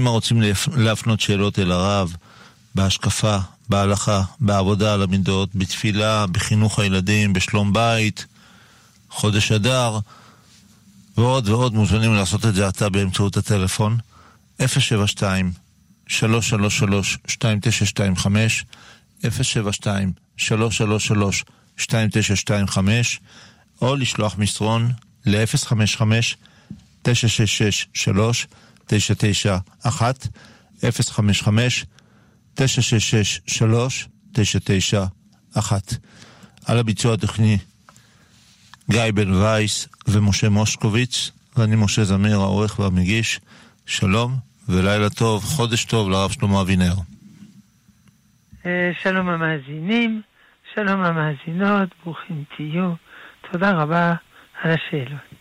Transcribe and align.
אם 0.00 0.08
רוצים 0.08 0.42
להפנות 0.76 1.20
שאלות 1.20 1.58
אל 1.58 1.72
הרב, 1.72 2.16
בהשקפה, 2.74 3.38
בהלכה, 3.68 4.22
בעבודה 4.40 4.94
על 4.94 5.02
המידות, 5.02 5.48
בתפילה, 5.54 6.26
בחינוך 6.26 6.78
הילדים, 6.78 7.32
בשלום 7.32 7.72
בית, 7.72 8.26
חודש 9.10 9.52
אדר, 9.52 9.98
ועוד 11.16 11.48
ועוד 11.48 11.74
מוזמנים 11.74 12.14
לעשות 12.14 12.46
את 12.46 12.54
זה 12.54 12.68
עתה 12.68 12.88
באמצעות 12.88 13.36
הטלפון 13.36 13.98
072 14.66 15.52
333 16.08 17.18
2925 17.28 18.64
072 19.22 20.12
333 20.36 21.44
2925 21.78 23.20
או 23.82 23.96
לשלוח 23.96 24.38
מסרון 24.38 24.90
ל-055 25.26 26.00
966 27.02 27.86
991 28.86 30.28
055 30.82 31.86
966 32.54 34.08
991 34.32 35.94
על 36.66 36.78
הביצוע 36.78 37.14
הטכני 37.14 37.58
גיא 38.90 39.10
בן 39.14 39.32
וייס 39.32 39.88
ומשה 40.08 40.48
מושקוביץ, 40.48 41.30
ואני 41.56 41.76
משה 41.76 42.04
זמיר, 42.04 42.40
העורך 42.40 42.78
והמגיש. 42.78 43.40
שלום 43.86 44.32
ולילה 44.68 45.10
טוב, 45.10 45.44
חודש 45.44 45.84
טוב 45.84 46.10
לרב 46.10 46.30
שלמה 46.30 46.60
אבינר. 46.60 46.94
אה, 48.66 48.90
שלום 49.02 49.28
המאזינים, 49.28 50.22
שלום 50.74 51.00
המאזינות, 51.00 51.88
ברוכים 52.04 52.44
תהיו. 52.56 52.92
תודה 53.52 53.70
רבה 53.70 54.14
על 54.62 54.70
השאלות. 54.70 55.35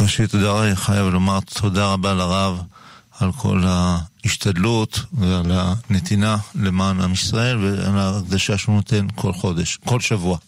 ראשית, 0.00 0.30
תודה, 0.30 0.74
חייב 0.74 1.06
לומר 1.06 1.40
תודה 1.40 1.92
רבה 1.92 2.14
לרב 2.14 2.62
על 3.18 3.32
כל 3.32 3.62
ההשתדלות 3.66 5.00
ועל 5.12 5.50
הנתינה 5.50 6.36
למען 6.54 7.00
עם 7.00 7.12
ישראל 7.12 7.58
ועל 7.58 7.98
ההקדשה 7.98 8.58
שהוא 8.58 8.74
נותן 8.74 9.06
כל 9.14 9.32
חודש, 9.32 9.78
כל 9.84 10.00
שבוע 10.00 10.38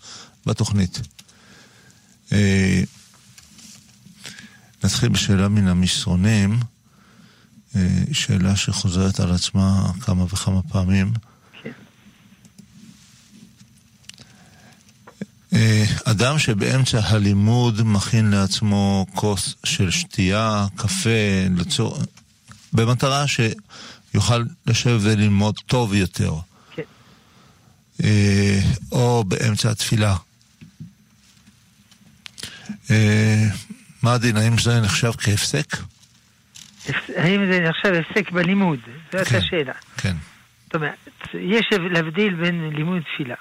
בתוכנית. 0.47 1.01
אה, 2.33 2.83
נתחיל 4.85 5.09
בשאלה 5.09 5.49
מן 5.49 5.69
המסרונים, 5.69 6.61
אה, 7.77 8.03
שאלה 8.13 8.57
שחוזרת 8.57 9.21
על 9.21 9.33
עצמה 9.33 9.93
כמה 10.01 10.25
וכמה 10.25 10.63
פעמים. 10.63 11.13
אדם 16.05 16.39
שבאמצע 16.39 17.01
הלימוד 17.05 17.81
מכין 17.85 18.31
לעצמו 18.31 19.07
כוס 19.15 19.55
של 19.65 19.91
שתייה, 19.91 20.67
קפה, 20.77 21.11
לצור... 21.57 21.99
במטרה 22.73 23.25
שיוכל 23.27 24.43
לשבת 24.67 25.01
וללמוד 25.03 25.55
טוב 25.67 25.95
יותר. 25.95 26.33
כן. 26.75 26.83
או 28.93 29.25
באמצע 29.25 29.71
התפילה. 29.71 30.17
אה, 32.91 33.45
מה 34.03 34.13
הדין, 34.13 34.37
האם 34.37 34.59
זה 34.59 34.81
נחשב 34.81 35.13
כהפסק? 35.19 35.77
האם 37.17 37.53
זה 37.53 37.61
נחשב 37.61 37.93
הפסק 37.93 38.31
בלימוד? 38.31 38.79
זאת 39.13 39.29
כן, 39.29 39.37
השאלה. 39.37 39.73
כן. 39.97 40.17
זאת 40.65 40.75
אומרת, 40.75 41.09
יש 41.35 41.67
להבדיל 41.91 42.35
בין 42.35 42.71
לימוד 42.71 43.03
תפילה. 43.15 43.35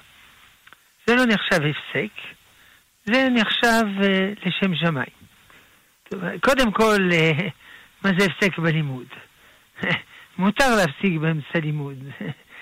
זה 1.10 1.16
לא 1.16 1.26
נחשב 1.26 1.60
הפסק, 1.62 2.12
זה 3.04 3.28
נחשב 3.30 3.84
uh, 4.00 4.46
לשם 4.46 4.74
שמיים. 4.74 5.20
קודם 6.40 6.72
כל, 6.72 7.10
uh, 7.10 7.42
מה 8.04 8.10
זה 8.18 8.26
הפסק 8.26 8.58
בלימוד? 8.58 9.06
מותר 10.38 10.76
להפסיק 10.76 11.20
באמצע 11.20 11.58
לימוד. 11.62 11.96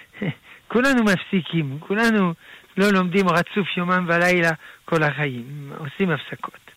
כולנו 0.72 1.04
מפסיקים, 1.04 1.78
כולנו 1.80 2.34
לא 2.76 2.90
לומדים 2.90 3.28
רצוף 3.28 3.76
יומם 3.76 4.06
ולילה 4.08 4.50
כל 4.84 5.02
החיים, 5.02 5.72
עושים 5.78 6.10
הפסקות. 6.10 6.70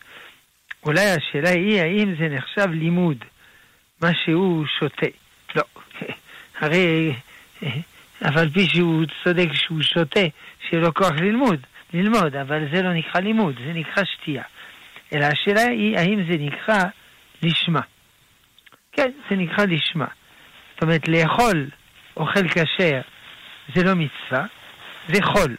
אולי 0.84 1.10
השאלה 1.10 1.50
היא 1.50 1.81
האם 1.81 2.16
זה 2.20 2.30
נחשב 2.30 2.72
לימוד, 2.72 3.18
מה 4.02 4.10
שהוא 4.26 4.66
שותה. 4.80 5.08
לא, 5.56 5.64
הרי 6.62 7.14
אף 8.28 8.38
על 8.38 8.50
פי 8.50 8.68
שהוא 8.68 9.06
צודק 9.24 9.48
שהוא 9.54 9.81
שותה, 9.81 10.20
שיהיה 10.72 10.84
לו 10.84 10.94
כוח 10.94 11.12
ללמוד, 11.12 11.59
ללמוד, 11.94 12.36
אבל 12.36 12.68
זה 12.74 12.82
לא 12.82 12.94
נקרא 12.94 13.22
לימוד, 13.22 13.56
זה 13.66 13.74
נקרא 13.74 14.04
שתייה. 14.04 14.44
אלא 15.14 15.26
השאלה 15.26 15.62
היא 15.62 15.98
האם 15.98 16.24
זה 16.30 16.38
נקרא 16.40 16.84
לשמה. 17.44 17.82
כן, 18.92 19.12
זה 19.30 19.36
נקרא 19.36 19.66
לשמה. 19.66 20.08
זאת 20.74 20.84
אומרת, 20.84 21.08
לאכול 21.08 21.70
אוכל 22.18 22.48
כשר 22.48 23.02
זה 23.76 23.84
לא 23.84 23.94
מצווה, 23.96 24.46
זה 25.08 25.24
חול. 25.24 25.56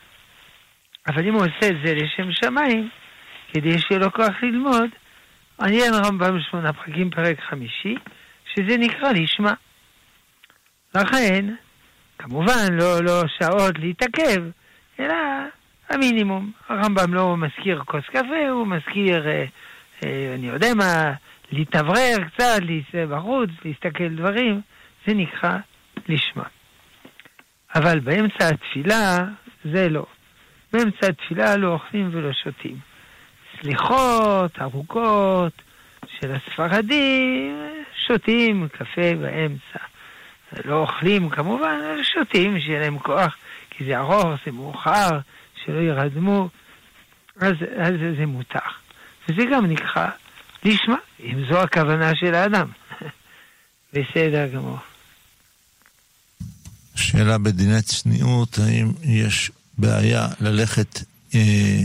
אבל 1.09 1.27
אם 1.27 1.35
הוא 1.35 1.41
עושה 1.41 1.69
את 1.69 1.77
זה 1.85 1.95
לשם 1.95 2.33
שמיים, 2.33 2.89
כדי 3.53 3.79
שיהיה 3.79 4.01
לו 4.01 4.13
כוח 4.13 4.43
ללמוד, 4.43 4.91
עניין 5.61 5.93
רמב"ם 6.05 6.41
שמונה 6.51 6.73
פרקים, 6.73 7.11
פרק 7.11 7.41
חמישי, 7.41 7.95
שזה 8.55 8.77
נקרא 8.79 9.13
לשמה. 9.13 9.55
לכן, 10.95 11.55
כמובן, 12.19 12.73
לא, 12.73 13.05
לא 13.05 13.23
שעות 13.39 13.79
להתעכב, 13.79 14.43
אלא 15.01 15.15
המינימום. 15.91 16.51
הרמב"ם 16.69 17.15
לא 17.15 17.37
מזכיר 17.37 17.83
כוס 17.85 18.05
קפה, 18.05 18.49
הוא 18.51 18.67
מזכיר, 18.67 19.29
אה, 19.29 19.45
אה, 20.05 20.35
אני 20.35 20.47
יודע 20.47 20.75
מה, 20.75 21.13
להתאוורר 21.53 22.17
קצת, 22.35 22.61
להסתכל 22.61 23.07
בחוץ, 23.07 23.51
להסתכל 23.65 24.09
דברים, 24.09 24.61
זה 25.07 25.15
נקרא 25.15 25.57
לשמה. 26.09 26.45
אבל 27.75 28.01
באמצע 28.01 28.49
התפילה 28.49 29.19
זה 29.65 29.89
לא. 29.89 30.07
באמצע 30.73 31.07
התפילה 31.07 31.57
לא 31.57 31.69
אוכלים 31.69 32.09
ולא 32.13 32.33
שותים. 32.33 32.77
סליחות 33.61 34.59
ארוכות 34.61 35.63
של 36.21 36.33
הספרדים, 36.35 37.69
שותים 38.07 38.69
קפה 38.69 39.15
באמצע. 39.21 39.79
לא 40.65 40.75
אוכלים 40.75 41.31
כמובן, 41.31 41.79
שותים, 42.03 42.61
שיהיה 42.61 42.81
להם 42.81 42.99
כוח, 42.99 43.37
כי 43.77 43.85
זה 43.85 43.99
ארוך, 43.99 44.27
זה 44.47 44.53
מאוחר, 44.53 45.19
שלא 45.65 45.81
ירדמו, 45.81 46.49
אז, 47.41 47.55
אז 47.77 47.93
זה 48.19 48.27
מותר. 48.27 48.59
וזה 49.29 49.43
גם 49.53 49.67
נקרא 49.67 50.09
לשמה, 50.65 50.97
אם 51.21 51.45
זו 51.51 51.61
הכוונה 51.61 52.13
של 52.15 52.35
האדם. 52.35 52.69
בסדר 53.93 54.47
גמור. 54.55 54.79
שאלה 56.95 57.39
בדיני 57.39 57.83
צניעות, 57.83 58.59
האם 58.59 58.93
יש 59.03 59.51
בעיה 59.79 60.29
ללכת 60.41 61.01
אה, 61.35 61.81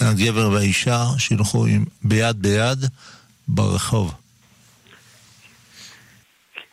הגבר 0.00 0.50
והאישה 0.50 1.04
שילכו 1.18 1.66
עם 1.66 1.84
ביד 2.02 2.42
ביד 2.42 2.84
ברחוב. 3.48 4.14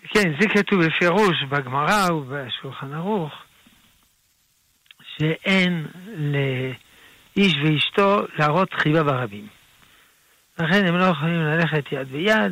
כן, 0.10 0.34
זה 0.40 0.48
כתוב 0.48 0.86
בפירוש 0.86 1.44
בגמרא 1.50 2.12
ובשולחן 2.12 2.94
ערוך, 2.94 3.34
שאין 5.18 5.86
לאיש 6.18 7.54
ואשתו 7.64 8.26
להראות 8.40 8.74
חיבה 8.74 9.04
ברבים. 9.04 9.48
לכן 10.60 10.86
הם 10.86 10.98
לא 10.98 11.06
יכולים 11.06 11.42
ללכת 11.42 11.92
יד 11.92 12.08
ביד, 12.08 12.52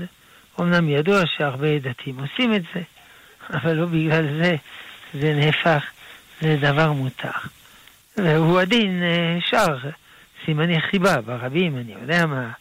אמנם 0.60 0.90
ידוע 0.90 1.22
שהרבה 1.38 1.80
דתיים 1.80 2.20
עושים 2.20 2.56
את 2.56 2.62
זה, 2.74 2.82
אבל 3.58 3.74
לא 3.74 3.86
בגלל 3.86 4.40
זה 4.42 4.56
זה 5.14 5.34
נהפך 5.34 5.86
לדבר 6.42 6.92
מותר. 6.92 7.32
והוא 8.18 8.60
הדין 8.60 9.04
אה, 9.04 9.38
שר 9.42 9.78
סימני 10.46 10.82
חיבה 10.82 11.22
ברבים, 11.22 11.78
אני 11.78 11.94
יודע 11.94 12.26
מה, 12.26 12.52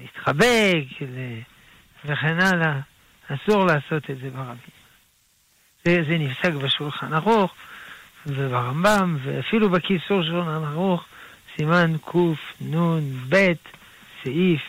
להתחבק 0.00 0.84
וכן 2.04 2.40
הלאה, 2.40 2.80
אסור 3.28 3.66
לעשות 3.66 4.10
את 4.10 4.18
זה 4.22 4.30
ברבים. 4.30 4.56
זה, 5.84 5.98
זה 6.08 6.18
נפסק 6.18 6.52
בשולחן 6.52 7.12
ערוך 7.12 7.54
וברמב"ם, 8.26 9.18
ואפילו 9.22 9.70
בכיסור 9.70 10.22
שולחן 10.22 10.64
ערוך, 10.64 11.04
סימן 11.56 11.96
קנ"ב, 12.04 13.52
סעיף, 14.24 14.62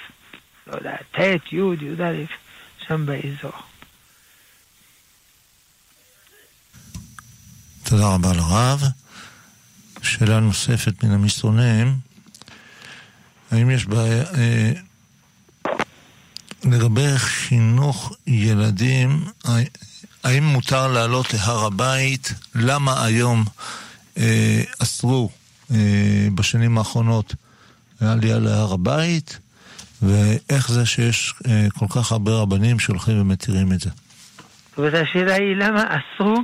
לא 0.67 0.75
יודע, 0.75 0.95
ט', 1.11 1.19
י', 1.51 1.57
י"א, 1.81 2.25
שם 2.87 3.05
באזור. 3.05 3.51
תודה 7.83 8.15
רבה 8.15 8.33
לרב. 8.33 8.81
שאלה 10.01 10.39
נוספת 10.39 11.03
מן 11.03 11.11
המסרונים, 11.11 11.97
האם 13.51 13.69
יש 13.69 13.85
בעיה... 13.85 14.23
לגבי 16.65 17.17
חינוך 17.17 18.13
ילדים, 18.27 19.25
האם 20.23 20.43
מותר 20.43 20.87
לעלות 20.87 21.33
להר 21.33 21.65
הבית? 21.65 22.33
למה 22.55 23.05
היום 23.05 23.43
אה, 24.17 24.61
אסרו 24.79 25.29
אה, 25.71 26.27
בשנים 26.35 26.77
האחרונות 26.77 27.35
העלייה 28.01 28.39
להר 28.39 28.73
הבית? 28.73 29.39
ואיך 30.01 30.71
זה 30.71 30.85
שיש 30.85 31.33
אה, 31.47 31.67
כל 31.79 31.85
כך 31.89 32.11
הרבה 32.11 32.31
רבנים 32.31 32.79
שהולכים 32.79 33.21
ומתירים 33.21 33.71
את 33.71 33.79
זה. 33.79 33.89
זאת 34.69 34.77
אומרת, 34.77 34.93
השאלה 34.93 35.33
היא 35.33 35.55
למה 35.55 35.83
אסרו 35.83 36.35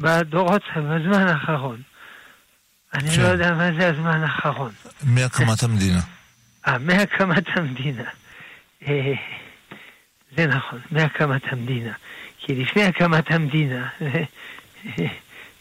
בדורות, 0.00 0.62
בזמן 0.76 1.28
האחרון. 1.28 1.82
אני 2.94 3.10
כן. 3.10 3.22
לא 3.22 3.26
יודע 3.26 3.54
מה 3.54 3.70
זה 3.78 3.88
הזמן 3.88 4.22
האחרון. 4.22 4.72
מהקמת 5.02 5.62
המדינה. 5.62 6.00
אה, 6.66 6.78
מהקמת 6.78 7.44
המדינה. 7.56 8.02
אה, 8.82 9.12
זה 10.36 10.46
נכון, 10.46 10.80
מהקמת 10.90 11.42
המדינה. 11.52 11.92
כי 12.38 12.54
לפני 12.54 12.82
הקמת 12.84 13.30
המדינה 13.30 13.88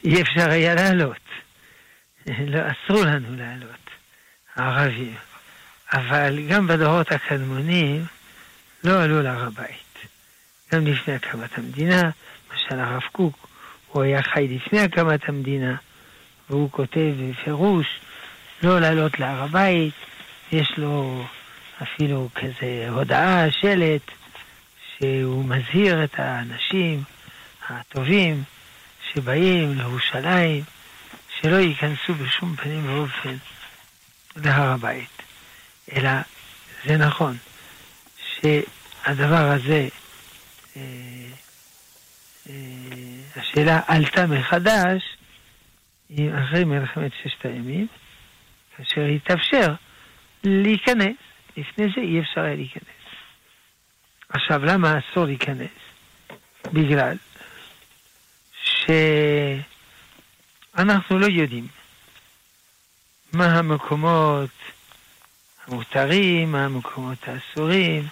אי 0.03 0.21
אפשר 0.21 0.49
היה 0.49 0.75
לעלות. 0.75 1.17
לא, 2.27 2.59
אסרו 2.59 3.03
לנו 3.03 3.37
לעלות, 3.37 3.89
הערבים. 4.55 5.15
אבל 5.93 6.39
גם 6.49 6.67
בדורות 6.67 7.11
הקדמונים 7.11 8.05
לא 8.83 9.03
עלו 9.03 9.21
להר 9.21 9.47
הבית. 9.47 10.07
גם 10.73 10.87
לפני 10.87 11.13
הקמת 11.13 11.57
המדינה, 11.57 12.01
למשל 12.51 12.79
הרב 12.79 13.01
קוק, 13.11 13.47
הוא 13.87 14.03
היה 14.03 14.23
חי 14.23 14.47
לפני 14.47 14.79
הקמת 14.79 15.29
המדינה, 15.29 15.75
והוא 16.49 16.71
כותב 16.71 17.11
בפירוש 17.29 17.87
לא 18.63 18.79
לעלות 18.79 19.19
להר 19.19 19.43
הבית, 19.43 19.93
יש 20.51 20.73
לו 20.77 21.25
אפילו 21.83 22.29
כזה 22.35 22.85
הודעה, 22.89 23.51
שלט, 23.51 24.11
שהוא 24.97 25.45
מזהיר 25.45 26.03
את 26.03 26.19
האנשים 26.19 27.03
הטובים 27.69 28.43
שבאים 29.13 29.77
לירושלים, 29.77 30.63
שלא 31.41 31.55
ייכנסו 31.55 32.13
בשום 32.13 32.55
פנים 32.55 32.89
ואופן 32.89 33.35
להר 34.35 34.71
הבית. 34.71 35.21
אלא 35.95 36.11
זה 36.85 36.97
נכון 36.97 37.37
שהדבר 38.17 39.51
הזה, 39.51 39.87
אה, 40.77 40.81
אה, 42.49 42.53
השאלה 43.35 43.79
עלתה 43.87 44.27
מחדש 44.27 45.03
אחרי 46.11 46.63
מלחמת 46.63 47.11
ששת 47.23 47.45
הימים, 47.45 47.87
כאשר 48.77 49.01
התאפשר 49.01 49.73
להיכנס. 50.43 51.24
לפני 51.57 51.85
זה 51.95 52.01
אי 52.01 52.19
אפשר 52.19 52.41
היה 52.41 52.55
להיכנס. 52.55 52.83
עכשיו, 54.29 54.65
למה 54.65 54.99
אסור 54.99 55.25
להיכנס? 55.25 55.69
בגלל 56.73 57.17
שאנחנו 60.73 61.19
לא 61.19 61.25
יודעים 61.25 61.67
מה 63.33 63.45
המקומות 63.45 64.49
המותרים, 65.67 66.51
מה 66.51 66.65
המקומות 66.65 67.17
האסורים, 67.27 68.07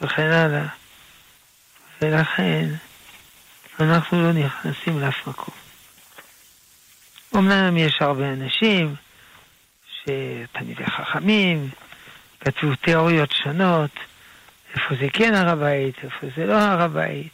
וכן 0.00 0.30
הלאה. 0.30 0.66
ולכן 2.02 2.68
אנחנו 3.80 4.22
לא 4.22 4.32
נכנסים 4.32 5.00
לאף 5.00 5.26
מקום. 5.26 5.54
אמנם 7.36 7.76
יש 7.76 7.94
הרבה 8.00 8.32
אנשים 8.32 8.94
שתלמידי 9.94 10.86
חכמים, 10.86 11.70
כתבו 12.44 12.74
תיאוריות 12.74 13.32
שונות, 13.32 13.90
איפה 14.74 14.94
זה 15.00 15.06
כן 15.12 15.34
הר 15.34 15.48
הבית, 15.48 15.94
איפה 16.04 16.26
זה 16.36 16.46
לא 16.46 16.54
הר 16.54 16.82
הבית. 16.82 17.32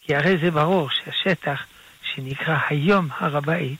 כי 0.00 0.16
הרי 0.16 0.38
זה 0.42 0.50
ברור 0.50 0.90
שהשטח 0.90 1.66
שנקרא 2.02 2.58
היום 2.68 3.08
הר 3.18 3.36
הבית 3.36 3.78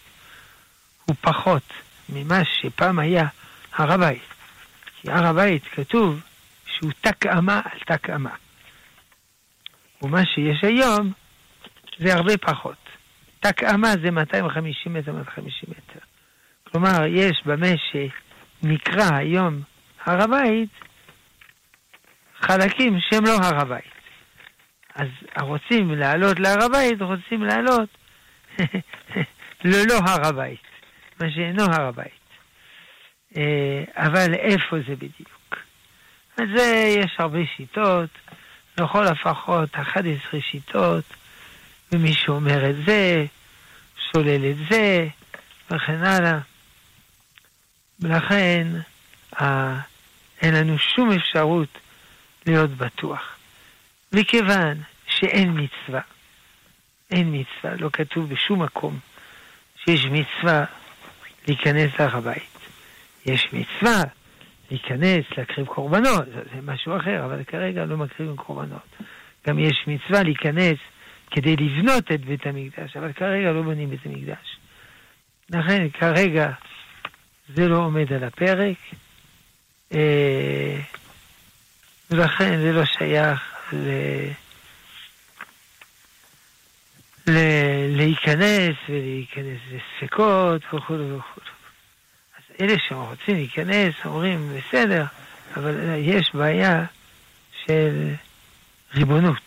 הוא 1.04 1.16
פחות 1.20 1.72
ממה 2.08 2.44
שפעם 2.44 2.98
היה 2.98 3.26
הר 3.72 3.92
הבית. 3.92 4.22
כי 5.00 5.10
הר 5.10 5.26
הבית 5.26 5.64
כתוב 5.64 6.20
שהוא 6.66 6.92
תק 7.00 7.26
אמה 7.26 7.60
על 7.64 7.78
תק 7.86 8.10
אמה. 8.10 8.34
ומה 10.02 10.22
שיש 10.34 10.64
היום 10.64 11.12
זה 11.98 12.14
הרבה 12.14 12.36
פחות. 12.36 12.76
תק 13.40 13.62
אמה 13.62 13.92
זה 14.02 14.10
250 14.10 14.94
מטר, 14.94 15.12
250 15.12 15.50
מטר. 15.68 16.00
כלומר, 16.70 17.06
יש 17.06 17.42
במה 17.46 17.72
שנקרא 17.90 19.14
היום 19.14 19.62
הר 20.06 20.22
הבית, 20.22 20.68
חלקים 22.40 22.98
שהם 23.00 23.24
לא 23.24 23.36
הר 23.42 23.60
הבית. 23.60 23.96
אז 24.94 25.08
הרוצים 25.36 25.90
לעלות 25.90 26.40
להר 26.40 26.64
הבית, 26.64 27.02
רוצים 27.02 27.42
לעלות 27.42 27.88
ללא 29.64 29.98
הר 30.06 30.26
הבית, 30.26 30.62
מה 31.20 31.30
שאינו 31.30 31.62
הר 31.62 31.86
הבית. 31.86 32.26
אה, 33.36 33.84
אבל 33.94 34.34
איפה 34.34 34.76
זה 34.88 34.96
בדיוק? 34.96 35.56
אז 36.36 36.44
זה 36.56 36.94
יש 36.98 37.16
הרבה 37.18 37.38
שיטות, 37.56 38.10
לכל 38.80 39.06
הפחות 39.06 39.74
11 39.74 40.40
שיטות, 40.40 41.04
ומי 41.92 42.12
שאומר 42.12 42.70
את 42.70 42.76
זה, 42.86 43.24
שולל 44.12 44.50
את 44.50 44.56
זה, 44.70 45.06
וכן 45.70 46.04
הלאה. 46.04 46.38
ולכן 48.00 48.66
אין 50.42 50.54
לנו 50.54 50.78
שום 50.78 51.12
אפשרות 51.12 51.78
להיות 52.46 52.70
בטוח. 52.70 53.36
מכיוון 54.12 54.82
שאין 55.08 55.50
מצווה, 55.50 56.00
אין 57.10 57.28
מצווה, 57.40 57.76
לא 57.76 57.90
כתוב 57.92 58.28
בשום 58.28 58.62
מקום 58.62 58.98
שיש 59.84 60.04
מצווה 60.04 60.64
להיכנס 61.48 61.90
להר 61.98 62.16
הבית. 62.16 62.58
יש 63.26 63.48
מצווה 63.52 64.02
להיכנס, 64.70 65.24
להקריב 65.36 65.66
קורבנות, 65.66 66.26
זה, 66.26 66.60
משהו 66.62 66.96
אחר, 66.96 67.24
אבל 67.24 67.44
כרגע 67.44 67.84
לא 67.84 67.96
מקריבים 67.96 68.36
קורבנות. 68.36 68.96
גם 69.46 69.58
יש 69.58 69.84
מצווה 69.86 70.22
להיכנס 70.22 70.78
כדי 71.30 71.56
לבנות 71.56 72.12
את 72.12 72.24
בית 72.24 72.46
המקדש, 72.46 72.96
אבל 72.96 73.12
כרגע 73.12 73.52
לא 73.52 73.62
בונים 73.62 73.90
בית 73.90 74.06
המקדש. 74.06 74.56
לכן 75.50 75.88
כרגע 75.88 76.50
זה 77.54 77.68
לא 77.68 77.76
עומד 77.76 78.12
על 78.12 78.24
הפרק, 78.24 78.76
ולכן 82.10 82.60
זה 82.60 82.72
לא 82.72 82.84
שייך 82.84 83.40
ל... 83.72 83.88
ל... 87.26 87.38
להיכנס 87.96 88.76
ולהיכנס 88.88 89.58
לספקות 89.70 90.62
וכו' 90.72 90.94
וכו'. 90.94 91.40
אז 92.36 92.42
אלה 92.60 92.74
שרוצים 92.88 93.34
להיכנס 93.34 93.94
אומרים 94.04 94.56
בסדר, 94.56 95.04
אבל 95.56 95.94
יש 95.98 96.34
בעיה 96.34 96.84
של 97.66 98.14
ריבונות. 98.94 99.42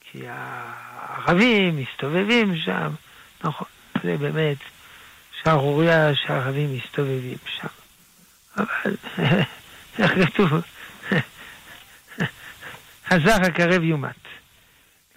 כי 0.00 0.22
הערבים 0.28 1.76
מסתובבים 1.76 2.56
שם, 2.56 2.90
נכון, 3.44 3.68
זה 4.02 4.16
באמת 4.16 4.56
שערורייה 5.42 6.14
שהערבים 6.14 6.76
מסתובבים 6.76 7.38
שם. 7.46 7.79
אבל 8.56 8.96
איך 9.98 10.12
כתוב? 10.26 10.52
הזר 13.10 13.42
הקרב 13.46 13.82
יומת. 13.82 14.14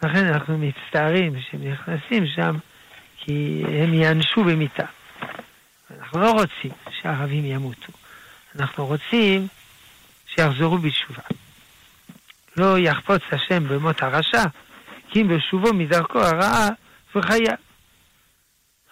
לכן 0.03 0.25
אנחנו 0.25 0.57
מצטערים 0.57 1.33
שהם 1.41 1.71
נכנסים 1.71 2.27
שם, 2.35 2.55
כי 3.17 3.63
הם 3.67 3.93
ייענשו 3.93 4.43
במיתה. 4.43 4.85
אנחנו 5.99 6.19
לא 6.19 6.31
רוצים 6.31 6.71
שהערבים 7.01 7.45
ימותו. 7.45 7.93
אנחנו 8.59 8.85
רוצים 8.85 9.47
שיחזרו 10.27 10.77
בתשובה. 10.77 11.21
לא 12.57 12.79
יחפוץ 12.79 13.21
השם 13.31 13.67
במות 13.67 14.03
הרשע, 14.03 14.43
כי 15.09 15.21
אם 15.21 15.27
בשובו 15.27 15.73
מדרכו 15.73 16.19
הרעה 16.19 16.69
וחיה. 17.15 17.55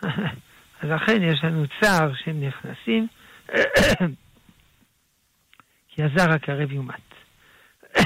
אז 0.81 0.89
לכן 0.89 1.23
יש 1.23 1.43
לנו 1.43 1.65
צער 1.81 2.11
שהם 2.23 2.43
נכנסים, 2.43 3.07
כי 6.01 6.05
הזר 6.05 6.31
הקרב 6.31 6.71
יומת. 6.71 6.95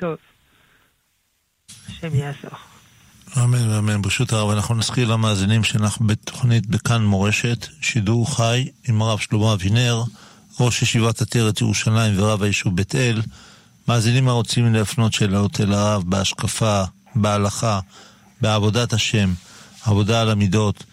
טוב, 0.00 0.16
השם 1.88 2.14
יעזור. 2.14 2.58
אמן 3.36 3.68
ואמן. 3.68 4.02
ברשות 4.02 4.32
הרב, 4.32 4.50
אנחנו 4.50 4.74
נזכיר 4.74 5.08
למאזינים 5.08 5.64
שאנחנו 5.64 6.06
בתוכנית 6.06 6.66
בכאן 6.66 7.04
מורשת, 7.04 7.66
שידור 7.80 8.36
חי 8.36 8.68
עם 8.88 9.02
הרב 9.02 9.18
שלמה 9.18 9.52
אבינר, 9.52 10.02
ראש 10.60 10.82
ישיבת 10.82 11.22
עטרת 11.22 11.60
ירושלים 11.60 12.14
ורב 12.16 12.42
היישוב 12.42 12.76
בית 12.76 12.94
אל. 12.94 13.22
מאזינים 13.88 14.28
הרוצים 14.28 14.74
להפנות 14.74 15.12
שאלות 15.12 15.60
אל 15.60 15.72
הרב 15.72 16.02
בהשקפה, 16.06 16.82
בהלכה, 17.14 17.80
בעבודת 18.40 18.92
השם, 18.92 19.32
עבודה 19.84 20.20
על 20.20 20.30
המידות, 20.30 20.84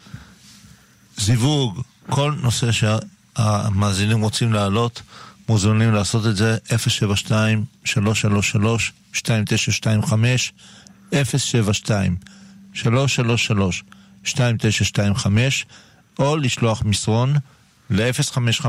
זיווג, 1.17 1.81
כל 2.09 2.35
נושא 2.41 2.71
שהמאזינים 2.71 4.21
רוצים 4.21 4.53
להעלות, 4.53 5.01
מוזמנים 5.49 5.91
לעשות 5.93 6.25
את 6.25 6.35
זה 6.35 6.57
072-333-2925 9.15 9.19
072-333-2925 14.25 15.27
או 16.19 16.37
לשלוח 16.37 16.83
מסרון 16.85 17.33
ל-055 17.89 18.65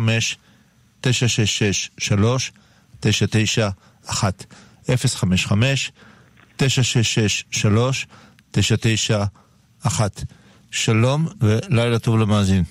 שלום 10.71 11.27
ולילה 11.41 11.99
טוב 11.99 12.19
למאזין. 12.19 12.63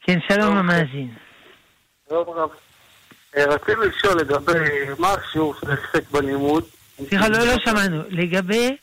כן, 0.00 0.18
שלום 0.28 0.56
למאזין. 0.56 1.14
שלום 2.08 2.28
רב. 2.28 2.67
אה, 3.38 3.44
רציתי 3.44 3.80
לשאול 3.88 4.20
לגבי 4.20 4.94
מה 4.98 5.14
השיעור 5.14 5.54
של 5.60 5.70
הפסק 5.70 6.10
בלימוד. 6.10 6.64
סליחה, 7.08 7.28
לא, 7.28 7.38
לא 7.38 7.54
שמענו. 7.64 8.02
לגבי? 8.08 8.76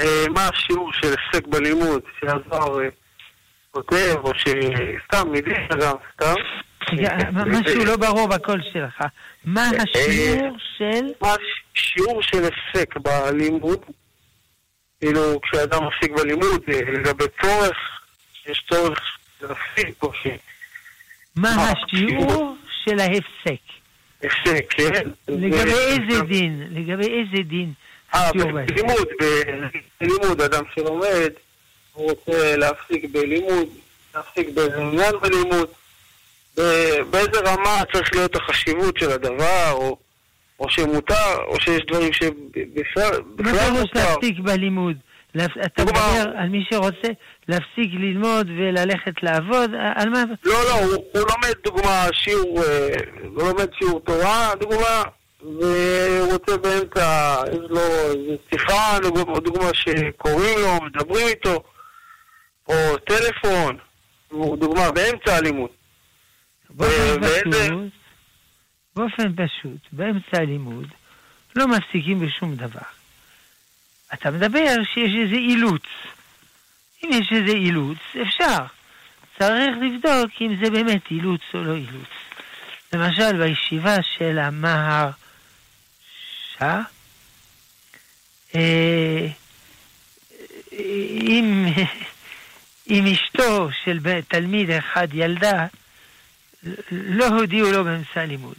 אה, 0.00 0.24
מה 0.30 0.48
השיעור 0.48 0.92
של 0.92 1.12
הפסק 1.12 1.46
בלימוד 1.46 2.02
שהזוהר 2.20 2.80
אה, 2.80 2.88
כותב, 3.70 4.16
או 4.24 4.32
שסתם 4.34 5.28
מידי 5.32 5.54
גם 5.80 5.96
סתם. 6.14 6.34
משהו 7.46 7.84
לא 7.84 7.96
ברור 7.96 8.28
בקול 8.28 8.60
שלך. 8.72 9.04
מה 9.44 9.70
השיעור 9.78 10.56
של... 10.78 11.06
מה 11.20 11.34
השיעור 11.74 12.22
של 12.22 12.44
הפסק 12.44 12.96
בלימוד? 12.96 13.78
כאילו, 15.00 15.40
כשאדם 15.42 15.86
מפסיק 15.86 16.12
בלימוד, 16.12 16.62
לגבי 16.68 17.24
צורך, 17.42 17.76
שיש 18.32 18.64
צורך 18.68 18.98
להפסיק, 19.42 20.02
או 20.02 20.12
ש... 20.14 20.26
מה 21.36 21.72
השיעור 21.72 22.56
של 22.84 22.98
ההפסק? 22.98 23.79
כן. 24.20 25.08
לגבי 25.28 25.70
איזה 25.70 26.22
דין? 26.22 26.66
לגבי 26.70 27.08
איזה 27.20 27.42
דין? 27.42 27.72
אה, 28.14 28.32
בלימוד, 28.32 29.08
בלימוד, 30.00 30.40
אדם 30.40 30.62
שלומד, 30.74 31.30
הוא 31.92 32.10
רוצה 32.10 32.56
להפסיק 32.56 33.04
בלימוד, 33.12 33.68
להפסיק 34.14 34.48
באיזה 34.54 34.80
עניין 34.80 35.12
בלימוד, 35.22 35.68
באיזה 37.10 37.40
רמה 37.46 37.82
צריך 37.92 38.14
להיות 38.14 38.36
החשיבות 38.36 38.96
של 38.98 39.10
הדבר, 39.10 39.70
או, 39.72 39.96
או 40.60 40.70
שמותר, 40.70 41.36
או 41.46 41.60
שיש 41.60 41.82
דברים 41.88 42.12
שבכלל 42.12 43.20
מותר. 43.36 43.42
מה 43.42 43.58
פירוש 43.58 43.90
להפסיק 43.94 44.38
בלימוד? 44.38 44.96
אתה 45.36 45.84
מדבר 45.84 46.32
על 46.36 46.48
מי 46.48 46.64
שרוצה 46.70 47.08
להפסיק 47.50 47.90
ללמוד 47.92 48.46
וללכת 48.56 49.22
לעבוד? 49.22 49.70
על 49.94 50.08
מה? 50.08 50.24
לא, 50.44 50.64
לא, 50.64 50.74
הוא, 50.74 50.92
הוא 50.92 51.02
לומד 51.14 51.54
דוגמה 51.64 52.06
שיעור, 52.12 52.62
אה, 52.62 52.88
הוא 53.24 53.42
לומד 53.42 53.68
שיעור 53.78 54.00
תורה, 54.00 54.52
דוגמה, 54.60 55.02
והוא 55.42 56.32
רוצה 56.32 56.56
באמצע, 56.56 57.36
יש 57.52 57.70
לו 57.70 57.80
איזו 57.80 58.36
שיחה, 58.50 58.98
דוגמה 59.44 59.74
שקוראים 59.74 60.58
לו, 60.58 60.84
מדברים 60.86 61.26
איתו, 61.28 61.62
או 62.68 62.96
טלפון, 62.98 63.78
דוגמה 64.32 64.90
באמצע 64.90 65.36
הלימוד. 65.36 65.70
באופן 66.70 67.20
פשוט, 67.22 67.92
באופן 68.96 69.32
פשוט, 69.36 69.80
באמצע 69.92 70.38
הלימוד, 70.38 70.86
לא 71.56 71.68
מפסיקים 71.68 72.26
בשום 72.26 72.54
דבר. 72.56 72.80
אתה 74.14 74.30
מדבר 74.30 74.76
שיש 74.94 75.12
איזה 75.24 75.34
אילוץ. 75.34 75.82
אם 77.04 77.10
יש 77.12 77.32
איזה 77.32 77.52
אילוץ, 77.52 77.98
אפשר. 78.22 78.64
צריך 79.38 79.70
לבדוק 79.80 80.30
אם 80.40 80.56
זה 80.62 80.70
באמת 80.70 81.10
אילוץ 81.10 81.40
או 81.54 81.62
לא 81.64 81.74
אילוץ. 81.74 82.08
למשל, 82.92 83.36
בישיבה 83.38 83.96
של 84.18 84.38
המהר 84.38 85.10
שעה, 86.52 86.82
אה, 88.54 89.26
אם, 90.72 91.66
אם 92.90 93.06
אשתו 93.06 93.68
של 93.84 93.98
תלמיד 94.28 94.70
אחד 94.70 95.08
ילדה, 95.12 95.66
לא 96.92 97.26
הודיעו 97.26 97.72
לו 97.72 97.84
באמצע 97.84 98.20
הלימוד, 98.20 98.58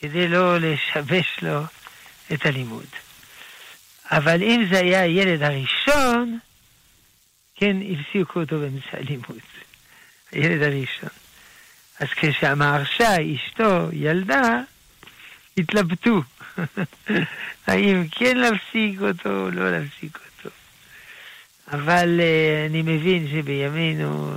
כדי 0.00 0.28
לא 0.28 0.58
לשבש 0.58 1.38
לו 1.42 1.60
את 2.32 2.46
הלימוד. 2.46 2.86
אבל 4.10 4.42
אם 4.42 4.66
זה 4.70 4.78
היה 4.78 5.02
הילד 5.02 5.42
הראשון, 5.42 6.38
כן, 7.60 7.76
הפסיקו 7.90 8.40
אותו 8.40 8.58
באמצע 8.60 8.98
הלימוד. 8.98 9.38
הילד 10.32 10.62
הראשון. 10.62 11.08
אז 12.00 12.08
כשהמהרשה, 12.16 13.16
אשתו, 13.34 13.88
ילדה, 13.92 14.60
התלבטו. 15.58 16.22
האם 17.66 18.04
כן 18.10 18.36
להפסיק 18.36 19.00
אותו 19.00 19.30
או 19.30 19.50
לא 19.50 19.70
להפסיק 19.70 20.18
אותו. 20.18 20.56
אבל 21.72 22.20
uh, 22.20 22.70
אני 22.70 22.82
מבין 22.82 23.28
שבימינו 23.30 24.34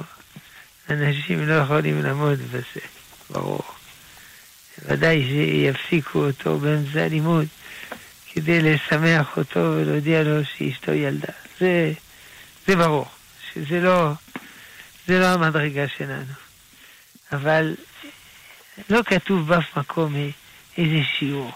אנשים 0.89 1.47
לא 1.47 1.53
יכולים 1.53 2.01
לעמוד 2.01 2.39
בזה, 2.39 2.85
ברור. 3.29 3.63
ודאי 4.85 5.27
שיפסיקו 5.27 6.25
אותו 6.25 6.57
באמצע 6.57 7.01
הלימוד. 7.03 7.47
כדי 8.33 8.61
לשמח 8.61 9.37
אותו 9.37 9.59
ולהודיע 9.59 10.23
לו 10.23 10.45
שאשתו 10.45 10.91
ילדה. 10.91 11.33
זה, 11.59 11.93
זה 12.67 12.75
ברור, 12.75 13.05
שזה 13.53 13.79
לא, 13.79 14.11
זה 15.07 15.19
לא 15.19 15.25
המדרגה 15.25 15.87
שלנו. 15.97 16.33
אבל 17.31 17.75
לא 18.89 18.99
כתוב 19.05 19.47
באף 19.47 19.77
מקום 19.77 20.15
איזה 20.77 20.99
שיעור. 21.19 21.51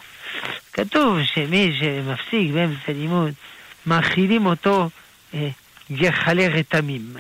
כתוב 0.74 1.18
שמי 1.24 1.80
שמפסיק 1.80 2.52
באמצע 2.54 2.92
לימוד, 2.92 3.34
מאכילים 3.86 4.46
אותו 4.46 4.90
אה, 5.34 5.50
גחלי 5.92 6.48
רתמים. 6.48 7.14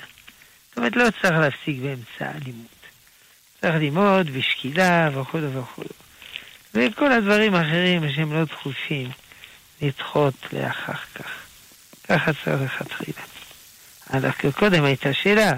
זאת 0.69 0.77
אומרת, 0.77 0.95
לא 0.95 1.07
צריך 1.21 1.33
להפסיק 1.33 1.77
באמצע 1.81 2.35
הלימוד. 2.35 2.67
צריך 3.61 3.75
ללמוד 3.75 4.29
בשקילה 4.29 5.09
וכו' 5.13 5.39
וכו'. 5.53 5.83
וכל 6.73 7.11
הדברים 7.11 7.55
האחרים 7.55 8.11
שהם 8.15 8.33
לא 8.33 8.43
דחופים. 8.43 9.09
לדחות 9.81 10.33
לאחר 10.53 10.93
כך. 11.15 11.31
ככה 12.07 12.31
צריך 12.33 12.61
לכתחילה. 12.61 13.36
אז 14.09 14.23
קודם 14.55 14.83
הייתה 14.83 15.13
שאלה 15.13 15.51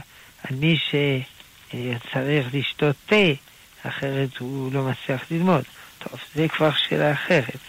על 0.44 0.56
מי 0.56 0.78
שצריך 0.78 2.48
לשתות 2.54 2.96
תה, 3.06 3.16
אחרת 3.84 4.38
הוא 4.40 4.74
לא 4.74 4.84
מצליח 4.84 5.22
ללמוד. 5.32 5.64
טוב, 6.00 6.20
זה 6.36 6.48
כבר 6.48 6.72
שאלה 6.72 7.14
אחרת. 7.14 7.60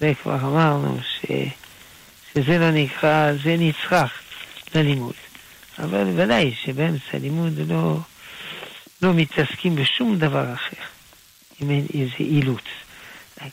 זה 0.00 0.12
כבר 0.22 0.34
אמרנו 0.34 0.98
ש... 1.02 1.26
שזה 2.34 2.58
לא 2.58 2.70
נקרא, 2.70 3.32
זה 3.44 3.56
נצרך 3.58 4.12
ללימוד. 4.74 5.14
אבל 5.78 6.04
ודאי 6.16 6.54
שבאמצע 6.64 7.04
הלימוד 7.12 7.52
לא, 7.68 7.98
לא 9.02 9.14
מתעסקים 9.14 9.76
בשום 9.76 10.18
דבר 10.18 10.54
אחר, 10.54 10.82
אם 11.62 11.70
אין 11.70 11.86
איזה 11.94 12.14
אילוץ. 12.20 12.64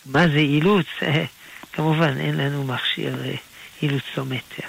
מה 0.05 0.27
זה 0.27 0.37
אילוץ? 0.37 0.85
כמובן, 1.73 2.17
אין 2.17 2.37
לנו 2.37 2.63
מכשיר 2.63 3.25
אה, 3.25 3.35
אילוצומטר. 3.81 4.67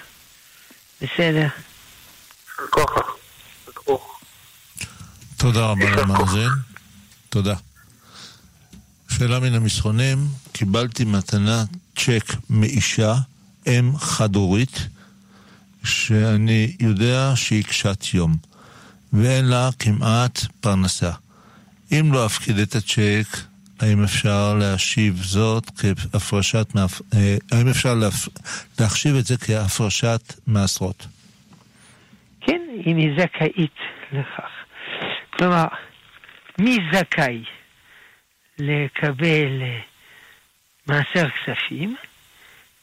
בסדר? 1.03 1.49
תודה 5.37 5.67
רבה 5.67 5.91
למאזין. 5.91 6.51
תודה. 7.29 7.55
שאלה 9.09 9.41
מן 9.41 9.55
המסרונים, 9.55 10.29
קיבלתי 10.53 11.05
מתנה 11.05 11.65
צ'ק 11.97 12.35
מאישה, 12.51 13.15
אם 13.67 13.93
חד-הורית, 13.99 14.89
שאני 15.85 16.77
יודע 16.81 17.33
שהיא 17.37 17.65
קשת 17.65 18.05
יום, 18.15 18.37
ואין 19.13 19.45
לה 19.45 19.71
כמעט 19.79 20.41
פרנסה. 20.61 21.11
אם 21.93 22.13
לא 22.13 22.27
אפקיד 22.27 22.59
את 22.59 22.75
הצ'ק, 22.75 23.37
האם 23.81 24.05
אפשר 24.05 24.55
להשיב 24.55 25.23
זאת 25.25 25.71
כהפרשת, 25.77 26.67
אה, 27.15 27.37
האם 27.53 27.69
אפשר 27.69 28.03
להחשיב 28.79 29.17
את 29.17 29.27
זה 29.27 29.37
כהפרשת 29.37 30.35
מעשרות? 30.47 31.07
כן, 32.49 32.63
אם 32.87 32.97
היא 32.97 33.11
זכאית 33.17 33.75
לכך. 34.13 34.51
כלומר, 35.31 35.65
מי 36.59 36.77
זכאי 36.93 37.45
לקבל 38.59 39.63
מעשר 40.87 41.29
כספים? 41.31 41.97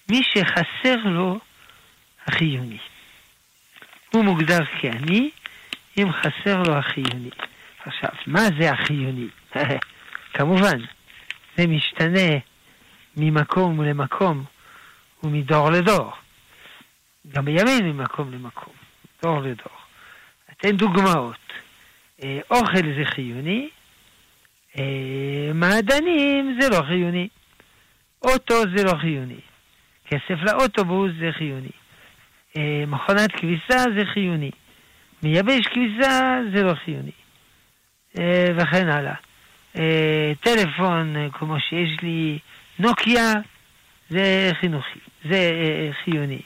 מי 0.10 0.22
שחסר 0.24 0.96
לו 1.06 1.40
החיוני. 2.28 2.78
הוא 4.14 4.24
מוגדר 4.24 4.66
כעני 4.82 5.30
אם 5.98 6.12
חסר 6.12 6.64
לו 6.64 6.78
החיוני. 6.78 7.30
עכשיו, 7.86 8.10
מה 8.28 8.42
זה 8.60 8.72
החיוני? 8.72 9.28
כמובן, 10.34 10.78
זה 11.58 11.68
משתנה 11.68 12.32
ממקום 13.18 13.84
למקום 13.84 14.44
ומדור 15.24 15.72
לדור. 15.72 16.12
גם 17.28 17.46
בימינו 17.46 17.94
ממקום 17.94 18.32
למקום, 18.32 18.74
דור 19.26 19.42
לדור. 19.42 19.78
אתן 20.52 20.78
דוגמאות. 20.78 21.54
אה, 22.24 22.40
אוכל 22.52 22.94
זה 22.98 23.06
חיוני, 23.06 23.70
אה, 24.78 25.52
מעדנים 25.54 26.58
זה 26.62 26.70
לא 26.70 26.82
חיוני. 26.88 27.28
אוטו 28.22 28.62
זה 28.76 28.84
לא 28.84 28.94
חיוני. 29.02 29.40
כסף 30.08 30.42
לאוטובוס 30.42 31.12
זה 31.20 31.32
חיוני. 31.32 31.76
אה, 32.58 32.84
מכונת 32.88 33.32
כביסה 33.32 33.84
זה 33.98 34.06
חיוני. 34.14 34.52
מייבש 35.24 35.68
כביסה 35.68 36.40
זה 36.54 36.64
לא 36.64 36.74
חיוני. 36.74 37.12
וכן 38.56 38.90
הלאה. 38.90 39.16
אה, 39.78 40.32
טלפון 40.40 41.16
כמו 41.34 41.60
שיש 41.60 42.02
לי 42.02 42.40
נוקיה, 42.80 43.34
זה 44.10 44.52
חינוכי, 44.60 45.00
זה 45.30 45.52
חיוני. 46.04 46.42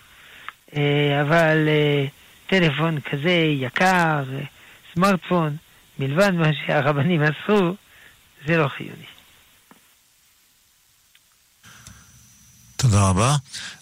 אבל 1.21 1.67
טלפון 2.50 3.00
כזה 3.01 3.32
יקר, 3.60 4.24
סמארטפון, 4.94 5.58
מלבד 6.00 6.32
מה 6.32 6.48
שהרבנים 6.65 7.22
אסרו, 7.22 7.75
זה 8.46 8.58
לא 8.58 8.68
חיוני. 8.68 9.06
תודה 12.75 13.10
רבה. 13.10 13.36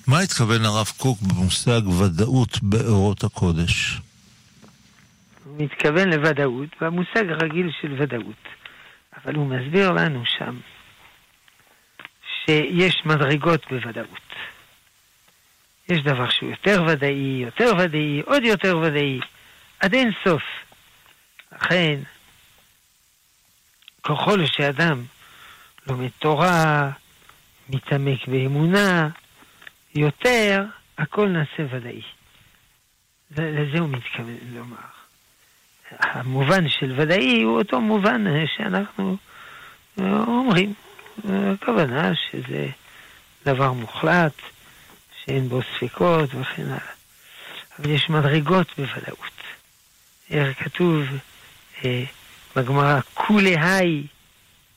מה 0.08 0.20
התכוון 0.20 0.66
הרב 0.66 0.88
קוק 0.98 1.22
במושג 1.22 1.88
ודאות 1.88 2.64
באורות 2.64 3.24
הקודש? 3.24 4.00
הוא 5.44 5.56
מתכוון 5.64 6.10
לוודאות, 6.10 6.70
במושג 6.82 7.30
הרגיל 7.30 7.72
של 7.82 8.02
ודאות. 8.02 8.48
אבל 9.18 9.36
הוא 9.36 9.48
מסביר 9.48 9.92
לנו 9.92 10.24
שם 10.26 10.60
שיש 12.46 13.02
מדרגות 13.06 13.66
בוודאות. 13.72 14.27
יש 15.90 16.00
דבר 16.04 16.30
שהוא 16.30 16.50
יותר 16.50 16.84
ודאי, 16.88 17.42
יותר 17.44 17.74
ודאי, 17.80 18.22
עוד 18.26 18.44
יותר 18.44 18.78
ודאי, 18.78 19.20
עד 19.80 19.94
אין 19.94 20.12
סוף. 20.24 20.44
לכן, 21.52 22.00
ככל 24.04 24.46
שאדם 24.46 25.04
לומד 25.88 26.10
תורה, 26.20 26.92
מתעמק 27.70 28.28
באמונה, 28.28 29.10
יותר, 29.96 30.64
הכל 30.98 31.28
נעשה 31.28 31.76
ודאי. 31.76 32.02
לזה 33.32 33.80
הוא 33.80 33.90
מתכוון 33.90 34.38
לומר. 34.54 34.78
המובן 35.92 36.70
של 36.70 36.94
ודאי 37.00 37.42
הוא 37.42 37.58
אותו 37.58 37.82
מובן 37.82 38.24
שאנחנו 38.58 39.18
אומרים. 39.98 40.74
הכוונה 41.30 42.12
שזה 42.16 42.68
דבר 43.46 43.72
מוחלט, 43.72 44.34
שאין 45.28 45.50
בו 45.50 45.60
ספקות 45.62 46.30
וכן 46.36 46.66
הלאה. 46.66 46.78
אבל 47.80 47.90
יש 47.90 48.10
מדרגות 48.10 48.68
בוודאות. 48.78 49.38
איך 50.30 50.64
כתוב 50.64 51.04
אה, 51.86 52.04
בגמרא, 52.56 53.00
כולי 53.14 53.56
היי 53.60 54.04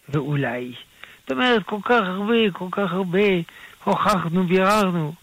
ואולי. 0.09 0.73
זאת 1.21 1.31
אומרת, 1.33 1.63
כל 1.67 1.79
כך 1.83 2.01
הרבה, 2.07 2.51
כל 2.53 2.69
כך 2.71 2.93
הרבה 2.93 3.29
הוכחנו, 3.85 4.47
ביררנו, 4.47 5.15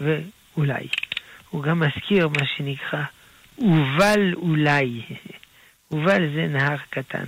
ואולי. 0.00 0.88
הוא 1.50 1.62
גם 1.62 1.80
מזכיר 1.80 2.28
מה 2.28 2.46
שנקרא 2.56 3.02
אובל 3.58 4.34
אולי. 4.34 5.02
אובל 5.90 6.34
זה 6.34 6.46
נהר 6.46 6.76
קטן. 6.90 7.24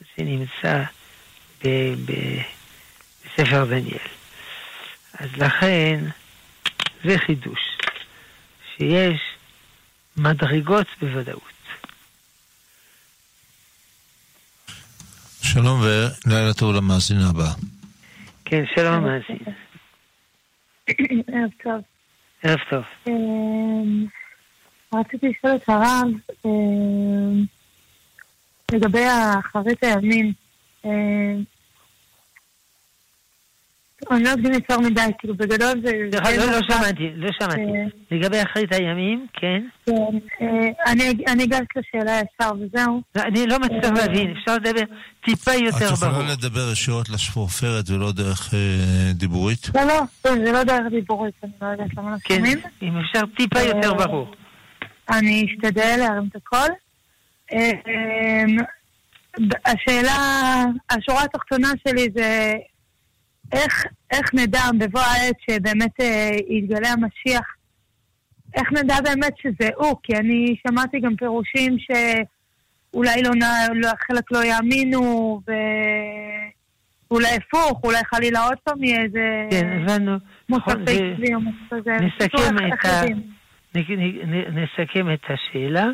זה 0.00 0.24
נמצא 0.24 0.82
ב, 1.64 1.68
ב, 2.04 2.12
בספר 3.24 3.64
דניאל. 3.64 4.08
אז 5.18 5.28
לכן, 5.36 6.04
זה 7.04 7.18
חידוש, 7.18 7.78
שיש 8.76 9.20
מדרגות 10.16 10.86
בוודאות. 11.00 11.42
שלום 15.42 15.80
ולילה 15.80 16.54
טוב 16.54 16.74
למאזין 16.74 17.18
הבא. 17.30 17.48
כן, 18.44 18.64
שלום 18.74 18.94
המאזין. 18.94 19.38
ערב 20.86 21.50
טוב. 21.62 21.80
ערב 22.42 22.58
טוב. 22.70 22.82
אמ, 23.08 24.06
רציתי 24.94 25.28
לשאול 25.28 25.56
את 25.56 25.68
הרב 25.68 26.08
אמ, 26.44 27.44
לגבי 28.72 29.04
אחרית 29.40 29.84
הימים. 29.84 30.32
אמ, 34.10 34.16
אני 34.16 34.24
לא 34.24 34.32
אקדים 34.32 34.52
יותר 34.52 34.78
מדי, 34.78 35.00
כאילו 35.18 35.34
בגדול 35.34 35.80
זה... 35.84 35.92
סליחה, 36.10 36.36
לא, 36.36 36.52
לא 36.52 36.58
שמעתי, 36.68 37.10
לא 37.16 37.30
שמעתי. 37.40 37.60
לגבי 38.10 38.42
אחרית 38.42 38.72
הימים, 38.72 39.26
כן? 39.32 39.62
כן, 39.86 39.92
אה, 40.42 40.68
אני 41.32 41.44
אגש 41.44 41.66
לשאלה 41.76 42.20
ישר 42.20 42.52
וזהו. 42.60 43.02
אני 43.16 43.46
לא 43.46 43.58
מצליח 43.58 43.90
להבין, 43.96 44.34
אפשר 44.36 44.54
לדבר 44.56 44.82
טיפה 45.24 45.52
יותר 45.52 45.76
ברור. 45.78 45.92
את 45.92 46.12
יכולה 46.12 46.32
לדבר 46.32 46.72
ישירות 46.72 47.08
לשפורפרת 47.08 47.90
ולא 47.90 48.12
דרך 48.12 48.54
אה, 48.54 49.12
דיבורית? 49.14 49.68
לא, 49.74 49.82
לא, 49.84 50.02
זה 50.24 50.52
לא 50.52 50.64
דרך 50.64 50.86
דיבורית, 50.90 51.34
אני 51.42 51.52
לא 51.62 51.66
יודעת 51.66 51.96
למה 51.96 52.10
לא 52.10 52.16
כן. 52.24 52.44
אם 52.82 52.98
אפשר 52.98 53.20
טיפה 53.36 53.60
יותר 53.60 53.94
ברור. 53.94 54.34
אני 55.10 55.46
אשתדל 55.46 55.96
להרים 55.98 56.28
את 56.30 56.36
הכל. 56.36 56.68
השאלה, 59.66 60.16
השורה 60.90 61.24
התחתונה 61.24 61.68
שלי 61.88 62.08
זה 62.14 62.54
איך, 63.52 63.84
איך 64.10 64.34
נדע 64.34 64.62
בבוא 64.78 65.00
העת 65.00 65.36
שבאמת 65.50 66.00
אה, 66.00 66.30
יתגלה 66.48 66.88
המשיח, 66.88 67.56
איך 68.54 68.72
נדע 68.72 68.94
באמת 69.04 69.32
שזה 69.42 69.70
הוא? 69.76 69.96
כי 70.02 70.16
אני 70.16 70.56
שמעתי 70.66 71.00
גם 71.00 71.16
פירושים 71.16 71.76
שאולי 71.78 73.22
לא, 73.22 73.30
לא, 73.74 73.88
חלק 74.06 74.32
לא 74.32 74.44
יאמינו, 74.44 75.40
ואולי 77.10 77.28
הפוך, 77.36 77.80
אולי 77.84 78.04
חלילה 78.04 78.44
עוד 78.44 78.58
פעם 78.64 78.84
יהיה 78.84 79.02
איזה... 79.02 79.46
כן, 79.50 79.82
הבנו. 79.82 80.16
מוספי 80.48 81.34
או 81.34 81.40
כזה. 81.70 81.96
נסכם 82.00 82.56
את, 82.56 82.84
ה... 82.84 83.02
נסכם 84.52 85.12
את 85.12 85.24
השאלה, 85.28 85.86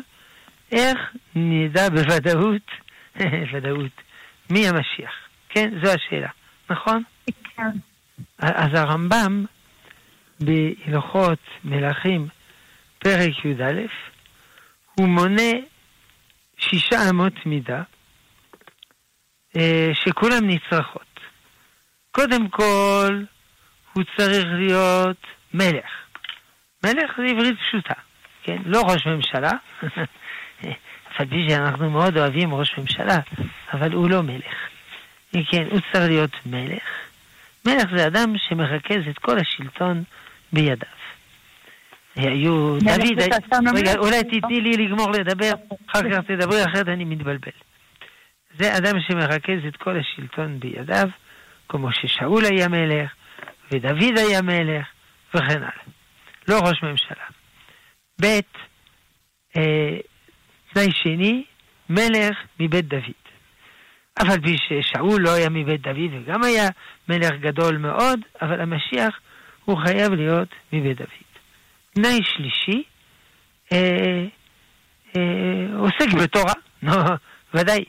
איך 0.71 0.97
נדע 1.35 1.89
בוודאות, 1.89 2.71
ודאות, 3.53 4.01
מי 4.49 4.67
המשיח? 4.67 5.11
כן, 5.49 5.69
זו 5.83 5.91
השאלה, 5.91 6.29
נכון? 6.69 7.03
אז 8.39 8.73
הרמב"ם 8.73 9.45
בהלכות 10.39 11.39
מלכים, 11.63 12.27
פרק 12.99 13.45
י"א, 13.45 13.81
הוא 14.95 15.07
מונה 15.07 15.51
שישה 16.57 17.09
אמות 17.09 17.45
מידה 17.45 17.81
אה, 19.55 19.89
שכולם 19.93 20.47
נצרכות. 20.47 21.19
קודם 22.11 22.49
כל, 22.49 23.23
הוא 23.93 24.03
צריך 24.17 24.45
להיות 24.57 25.27
מלך. 25.53 25.91
מלך 26.83 27.11
זה 27.17 27.23
עברית 27.23 27.57
פשוטה, 27.67 27.93
כן? 28.43 28.57
לא 28.65 28.81
ראש 28.81 29.07
ממשלה, 29.07 29.51
אף 31.21 31.27
שאנחנו 31.49 31.89
מאוד 31.89 32.17
אוהבים 32.17 32.53
ראש 32.53 32.77
ממשלה, 32.77 33.17
אבל 33.73 33.91
הוא 33.91 34.09
לא 34.09 34.21
מלך. 34.23 34.55
כן, 35.51 35.63
הוא 35.71 35.79
צריך 35.91 36.05
להיות 36.07 36.45
מלך. 36.45 37.08
מלך 37.65 37.83
זה 37.97 38.07
אדם 38.07 38.33
שמרכז 38.37 39.07
את 39.09 39.17
כל 39.17 39.37
השלטון 39.39 40.03
בידיו. 40.53 40.89
היו, 42.15 42.77
דוד, 42.79 43.19
רגע, 43.75 43.95
אולי 43.97 44.23
תתני 44.23 44.61
לי 44.61 44.71
לגמור 44.71 45.11
לדבר, 45.11 45.51
אחר 45.89 46.01
כך 46.11 46.25
תדברי, 46.27 46.65
אחרת 46.65 46.87
אני 46.87 47.05
מתבלבל. 47.05 47.51
זה 48.57 48.77
אדם 48.77 48.99
שמרכז 49.07 49.65
את 49.67 49.75
כל 49.75 49.99
השלטון 49.99 50.59
בידיו, 50.59 51.07
כמו 51.69 51.93
ששאול 51.93 52.45
היה 52.45 52.67
מלך, 52.67 53.11
ודוד 53.71 54.17
היה 54.17 54.41
מלך, 54.41 54.85
וכן 55.35 55.57
הלאה. 55.57 55.69
לא 56.47 56.59
ראש 56.59 56.83
ממשלה. 56.83 57.25
ב', 58.21 58.39
אה, 59.57 59.97
תנאי 60.73 60.91
שני, 60.91 61.43
מלך 61.89 62.37
מבית 62.59 62.85
דוד. 62.87 63.28
אף 64.21 64.29
על 64.29 64.41
פי 64.41 64.55
ששאול 64.57 65.21
לא 65.21 65.33
היה 65.33 65.49
מבית 65.49 65.81
דוד 65.81 66.11
וגם 66.13 66.43
היה 66.43 66.67
מלך 67.09 67.31
גדול 67.39 67.77
מאוד, 67.77 68.19
אבל 68.41 68.61
המשיח 68.61 69.19
הוא 69.65 69.77
חייב 69.77 70.13
להיות 70.13 70.49
מבית 70.73 70.97
דוד. 70.97 71.29
תנאי 71.93 72.19
שלישי, 72.23 72.83
אה, 73.73 74.25
אה, 75.17 75.77
עוסק 75.77 76.13
בתורה, 76.23 76.53
נו, 76.83 76.93
ודאי. 77.53 77.83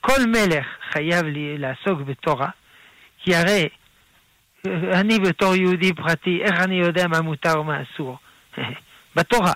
כל 0.00 0.26
מלך 0.26 0.66
חייב 0.92 1.24
לי 1.24 1.58
לעסוק 1.58 2.00
בתורה, 2.00 2.48
כי 3.18 3.36
הרי 3.36 3.68
אה, 4.66 5.00
אני 5.00 5.18
בתור 5.18 5.54
יהודי 5.54 5.94
פרטי, 5.94 6.42
איך 6.42 6.60
אני 6.60 6.74
יודע 6.74 7.08
מה 7.08 7.20
מותר 7.20 7.60
ומה 7.60 7.82
אסור? 7.82 8.18
בתורה. 9.16 9.52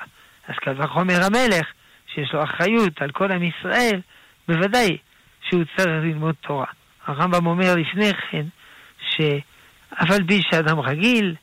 אז 0.48 0.54
קל 0.56 0.82
וחומר 0.82 1.24
המלך, 1.24 1.66
שיש 2.14 2.32
לו 2.32 2.44
אחריות 2.44 3.02
על 3.02 3.10
כל 3.10 3.32
עם 3.32 3.42
ישראל, 3.42 4.00
בוודאי 4.48 4.96
שהוא 5.48 5.64
צריך 5.76 5.88
ללמוד 5.88 6.34
תורה. 6.40 6.66
הרמב"ם 7.06 7.46
אומר 7.46 7.74
לפני 7.76 8.12
כן, 8.30 8.46
שאף 9.00 10.10
על 10.10 10.26
פי 10.26 10.42
שאדם 10.50 10.80
רגיל, 10.80 11.34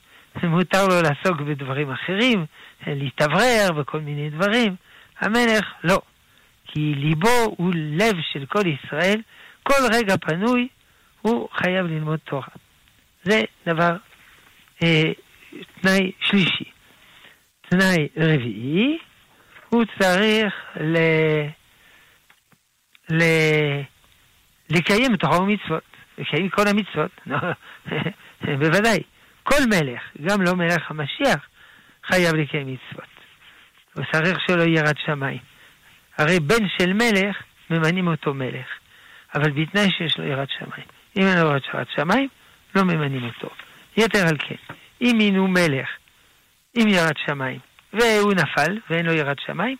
מותר 0.43 0.87
לו 0.87 1.01
לעסוק 1.01 1.41
בדברים 1.41 1.91
אחרים, 1.91 2.45
להתאוורר 2.87 3.69
וכל 3.77 3.99
מיני 3.99 4.29
דברים, 4.29 4.75
המלך 5.19 5.65
לא. 5.83 6.01
כי 6.67 6.79
ליבו 6.95 7.55
הוא 7.57 7.71
לב 7.75 8.15
של 8.31 8.45
כל 8.45 8.63
ישראל, 8.67 9.21
כל 9.63 9.79
רגע 9.93 10.15
פנוי 10.17 10.67
הוא 11.21 11.49
חייב 11.53 11.85
ללמוד 11.85 12.19
תורה. 12.23 12.47
זה 13.23 13.41
דבר, 13.67 13.95
אה, 14.83 15.11
תנאי 15.81 16.11
שלישי. 16.19 16.63
תנאי 17.69 18.07
רביעי, 18.17 18.97
הוא 19.69 19.83
צריך 19.99 20.53
ל... 20.79 20.97
ל... 23.09 23.23
לקיים 24.69 25.15
תורה 25.15 25.41
ומצוות, 25.41 25.83
לקיים 26.17 26.49
כל 26.49 26.67
המצוות, 26.67 27.11
בוודאי. 28.59 28.99
כל 29.43 29.55
מלך, 29.69 30.01
גם 30.21 30.41
לא 30.41 30.53
מלך 30.53 30.91
המשיח, 30.91 31.47
חייב 32.05 32.35
לקיים 32.35 32.67
מצוות. 32.67 33.07
הוא 33.93 34.03
צריך 34.11 34.37
שלא 34.47 34.63
ירד 34.63 34.97
שמיים. 35.05 35.39
הרי 36.17 36.39
בן 36.39 36.67
של 36.77 36.93
מלך, 36.93 37.37
ממנים 37.69 38.07
אותו 38.07 38.33
מלך. 38.33 38.67
אבל 39.35 39.51
בתנאי 39.51 39.91
שיש 39.91 40.17
לו 40.17 40.23
ירד 40.25 40.47
שמיים. 40.59 40.87
אם 41.17 41.21
אין 41.21 41.37
לו 41.37 41.49
ירד 41.49 41.85
שמיים, 41.95 42.29
לא 42.75 42.83
ממנים 42.83 43.23
אותו. 43.23 43.49
יתר 43.97 44.27
על 44.27 44.37
כן, 44.39 44.73
אם 45.01 45.15
מינו 45.17 45.47
מלך 45.47 45.89
עם 46.73 46.87
ירד 46.87 47.17
שמיים, 47.25 47.59
והוא 47.93 48.33
נפל 48.33 48.77
ואין 48.89 49.05
לו 49.05 49.13
ירד 49.13 49.35
שמיים, 49.45 49.77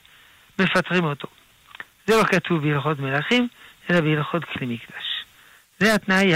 מפטרים 0.60 1.04
אותו. 1.04 1.28
זה 2.08 2.18
לא 2.18 2.24
כתוב 2.24 2.64
בהלכות 2.64 3.00
מלכים, 3.00 3.48
אלא 3.90 4.02
בהלכות 4.02 4.46
כלי 4.46 4.66
מקדש. 4.66 5.26
זה 5.80 5.96
התנאי 5.96 6.34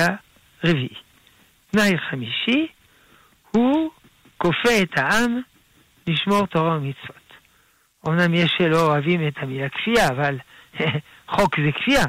הרביעי. 0.63 0.95
תנאי 1.71 1.97
חמישי, 2.09 2.67
הוא 3.51 3.91
כופה 4.37 4.69
את 4.81 4.97
העם 4.97 5.41
לשמור 6.07 6.47
תורה 6.47 6.77
ומצוות. 6.77 7.27
אמנם 8.07 8.33
יש 8.33 8.55
שלא 8.57 8.85
אוהבים 8.85 9.27
את 9.27 9.33
המילה 9.37 9.69
כפייה, 9.69 10.07
אבל 10.07 10.37
חוק 11.35 11.59
זה 11.59 11.71
כפייה. 11.71 12.05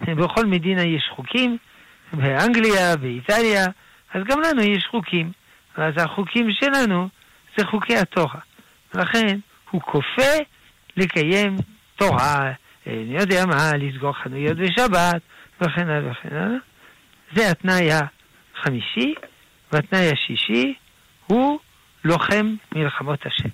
בכל 0.00 0.46
מדינה 0.46 0.82
יש 0.82 1.10
חוקים, 1.16 1.56
באנגליה, 2.12 2.96
באיטליה, 2.96 3.64
אז 4.14 4.22
גם 4.28 4.40
לנו 4.40 4.62
יש 4.62 4.86
חוקים. 4.90 5.32
אז 5.76 5.94
החוקים 5.96 6.50
שלנו 6.52 7.08
זה 7.56 7.66
חוקי 7.66 7.96
התורה. 7.96 8.40
לכן 8.94 9.38
הוא 9.70 9.80
כופה 9.80 10.32
לקיים 10.96 11.56
תורה, 11.96 12.52
אני 12.86 13.16
יודע 13.20 13.46
מה, 13.46 13.72
לסגור 13.76 14.12
חנויות 14.12 14.56
בשבת, 14.56 15.22
וכן 15.60 15.88
הלאה 15.88 16.10
וכן 16.10 16.36
הלאה. 16.36 16.58
זה 17.34 17.50
התנאי 17.50 17.88
החמישי, 17.92 19.14
והתנאי 19.72 20.10
השישי 20.10 20.74
הוא 21.26 21.58
לוחם 22.04 22.54
מלחמות 22.74 23.26
השם. 23.26 23.48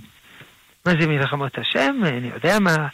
מה 0.87 0.93
זה 1.01 1.07
מלחמות 1.07 1.59
השם? 1.59 1.97
אני 2.05 2.29
יודע 2.29 2.59
מה. 2.59 2.88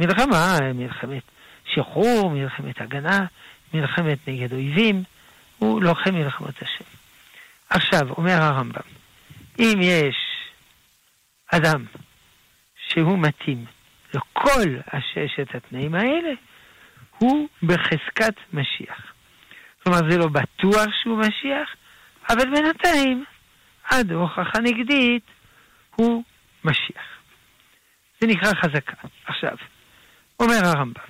מלחמה, 0.00 0.58
מלחמת 0.74 1.22
שחרור, 1.64 2.30
מלחמת 2.30 2.80
הגנה, 2.80 3.26
מלחמת 3.74 4.28
נגד 4.28 4.52
אויבים, 4.52 5.02
הוא 5.58 5.82
לוחם 5.82 6.14
מלחמות 6.14 6.62
השם. 6.62 6.84
עכשיו, 7.70 8.10
אומר 8.10 8.42
הרמב"ם, 8.42 8.80
אם 9.58 9.78
יש 9.82 10.16
אדם 11.52 11.84
שהוא 12.88 13.18
מתאים 13.18 13.64
לכל 14.14 14.76
הששת 14.92 15.54
התנאים 15.54 15.94
האלה, 15.94 16.32
הוא 17.18 17.48
בחזקת 17.62 18.34
משיח. 18.52 19.12
כלומר, 19.82 19.98
זה 20.10 20.18
לא 20.18 20.26
בטוח 20.26 20.86
שהוא 21.02 21.18
משיח, 21.18 21.68
אבל 22.28 22.50
בינתיים, 22.50 23.24
עד 23.84 24.12
הוכחה 24.12 24.58
נגדית, 24.58 25.22
הוא 25.96 26.22
משיח. 26.64 27.20
זה 28.20 28.26
נקרא 28.26 28.54
חזקה. 28.54 28.96
עכשיו, 29.26 29.56
אומר 30.40 30.60
הרמב"ם, 30.64 31.02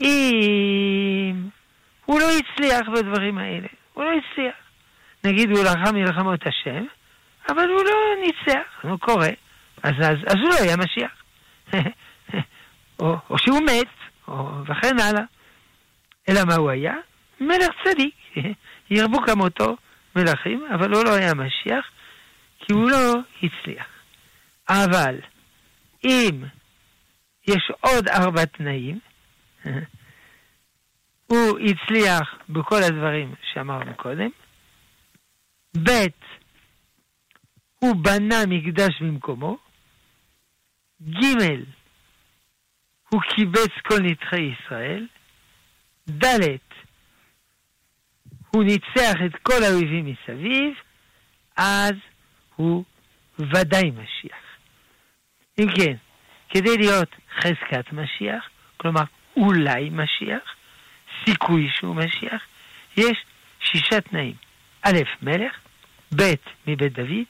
אם 0.00 1.48
הוא 2.04 2.20
לא 2.20 2.26
הצליח 2.38 2.88
בדברים 2.88 3.38
האלה, 3.38 3.66
הוא 3.92 4.04
לא 4.04 4.10
הצליח. 4.10 4.54
נגיד 5.24 5.50
הוא 5.50 5.64
לחם 5.64 5.94
מלחמות 5.94 6.46
השם, 6.46 6.84
אבל 7.48 7.68
הוא 7.68 7.84
לא 7.84 7.94
ניצח, 8.20 8.82
הוא 8.82 8.98
קורא, 8.98 9.26
אז, 9.82 9.92
אז, 9.98 10.16
אז 10.26 10.34
הוא 10.34 10.48
לא 10.48 10.54
היה 10.60 10.76
משיח. 10.76 11.22
או, 12.98 13.16
או 13.30 13.38
שהוא 13.38 13.60
מת, 13.60 13.88
או, 14.28 14.64
וכן 14.64 14.98
הלאה. 14.98 15.24
אלא 16.28 16.44
מה 16.44 16.54
הוא 16.54 16.70
היה? 16.70 16.94
מלך 17.40 17.70
צדיק. 17.84 18.14
ירבו 18.90 19.22
כמותו 19.26 19.76
מלכים, 20.16 20.66
אבל 20.74 20.92
הוא 20.94 21.04
לא 21.04 21.14
היה 21.14 21.34
משיח, 21.34 21.84
כי 22.58 22.72
הוא 22.72 22.90
לא 22.90 23.14
הצליח. 23.42 23.86
אבל 24.68 25.20
אם 26.04 26.44
יש 27.46 27.72
עוד 27.80 28.08
ארבע 28.08 28.44
תנאים, 28.44 28.98
הוא 31.30 31.58
הצליח 31.58 32.34
בכל 32.48 32.82
הדברים 32.82 33.34
שאמרנו 33.52 33.94
קודם. 33.96 34.30
ב', 35.84 36.06
הוא 37.78 37.96
בנה 37.96 38.46
מקדש 38.46 39.02
במקומו. 39.02 39.56
ג', 41.02 41.64
הוא 43.14 43.22
קיבץ 43.22 43.70
כל 43.82 43.98
נדחי 44.02 44.40
ישראל. 44.40 45.06
ד', 46.08 46.40
הוא 48.50 48.64
ניצח 48.64 49.14
את 49.26 49.36
כל 49.42 49.62
האויבים 49.62 50.06
מסביב, 50.06 50.74
אז 51.56 51.92
הוא 52.56 52.84
ודאי 53.38 53.90
משיח. 53.90 54.44
אם 55.58 55.66
כן, 55.76 55.94
כדי 56.48 56.76
להיות 56.76 57.08
חזקת 57.40 57.92
משיח, 57.92 58.48
כלומר 58.76 59.02
אולי 59.36 59.90
משיח, 59.90 60.54
סיכוי 61.24 61.70
שהוא 61.74 61.96
משיח, 61.96 62.42
יש 62.96 63.24
שישה 63.60 64.00
תנאים. 64.00 64.34
א', 64.82 64.98
מלך, 65.22 65.52
ב', 66.16 66.34
מבית 66.66 66.92
דוד, 66.92 67.26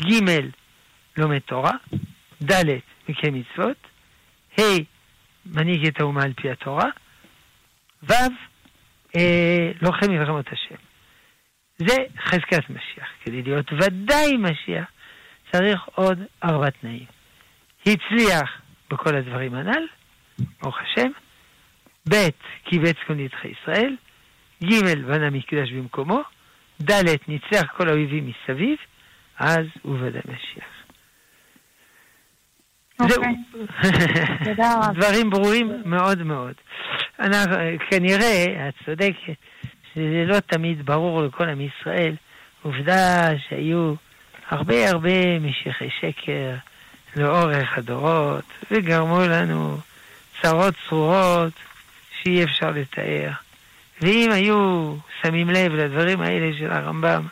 ג', 0.00 0.40
לומד 1.16 1.38
תורה, 1.38 1.76
ד', 2.42 2.64
מקיים 3.08 3.34
מצוות, 3.34 3.76
ה', 4.58 4.91
מנהיג 5.46 5.86
את 5.86 6.00
האומה 6.00 6.22
על 6.22 6.32
פי 6.32 6.50
התורה, 6.50 6.88
ו', 8.02 8.12
אה, 9.16 9.70
לוחם 9.82 10.10
מלחמות 10.10 10.46
השם. 10.52 10.74
זה 11.78 11.96
חזקת 12.18 12.70
משיח. 12.70 13.08
כדי 13.24 13.42
להיות 13.42 13.72
ודאי 13.72 14.36
משיח, 14.36 14.84
צריך 15.52 15.80
עוד 15.94 16.18
ארבע 16.44 16.70
תנאים. 16.70 17.06
הצליח 17.86 18.60
בכל 18.90 19.16
הדברים 19.16 19.54
הנ"ל, 19.54 19.86
ברוך 20.62 20.78
השם, 20.80 21.10
ב' 22.08 22.28
קיבץ 22.64 22.96
כל 23.06 23.14
נדחי 23.14 23.48
ישראל, 23.48 23.96
ג' 24.64 25.04
בנה 25.06 25.30
מקדש 25.30 25.72
במקומו, 25.72 26.22
ד' 26.82 27.04
ניצח 27.28 27.66
כל 27.76 27.88
האויבים 27.88 28.26
מסביב, 28.26 28.76
אז 29.38 29.66
הוא 29.82 29.98
ודאי 30.00 30.22
משיח. 30.24 30.71
זהו. 32.98 33.08
אוקיי. 33.08 33.34
דברים 34.94 35.30
ברורים 35.30 35.82
מאוד 35.84 36.22
מאוד. 36.22 36.54
אנחנו, 37.18 37.56
כנראה, 37.90 38.68
את 38.68 38.74
צודקת, 38.84 39.36
שזה 39.94 40.24
לא 40.26 40.40
תמיד 40.40 40.86
ברור 40.86 41.22
לכל 41.22 41.48
עם 41.48 41.60
ישראל. 41.60 42.14
עובדה 42.62 43.30
שהיו 43.48 43.94
הרבה 44.48 44.90
הרבה 44.90 45.38
משיחי 45.38 45.88
שקר 46.00 46.54
לאורך 47.16 47.78
הדורות, 47.78 48.44
וגרמו 48.70 49.20
לנו 49.20 49.78
צרות 50.42 50.74
צרורות 50.88 51.52
שאי 52.22 52.44
אפשר 52.44 52.70
לתאר. 52.70 53.30
ואם 54.00 54.30
היו 54.32 54.94
שמים 55.22 55.50
לב 55.50 55.72
לדברים 55.72 56.20
האלה 56.20 56.58
של 56.58 56.72
הרמב"ם, 56.72 57.22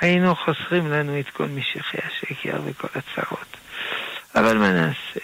היינו 0.00 0.34
חוסרים 0.36 0.90
לנו 0.90 1.20
את 1.20 1.30
כל 1.30 1.46
משיחי 1.46 1.98
השקר 1.98 2.60
וכל 2.64 2.88
הצרות. 2.94 3.59
אבל 4.34 4.58
מה 4.58 4.72
נעשה? 4.72 5.20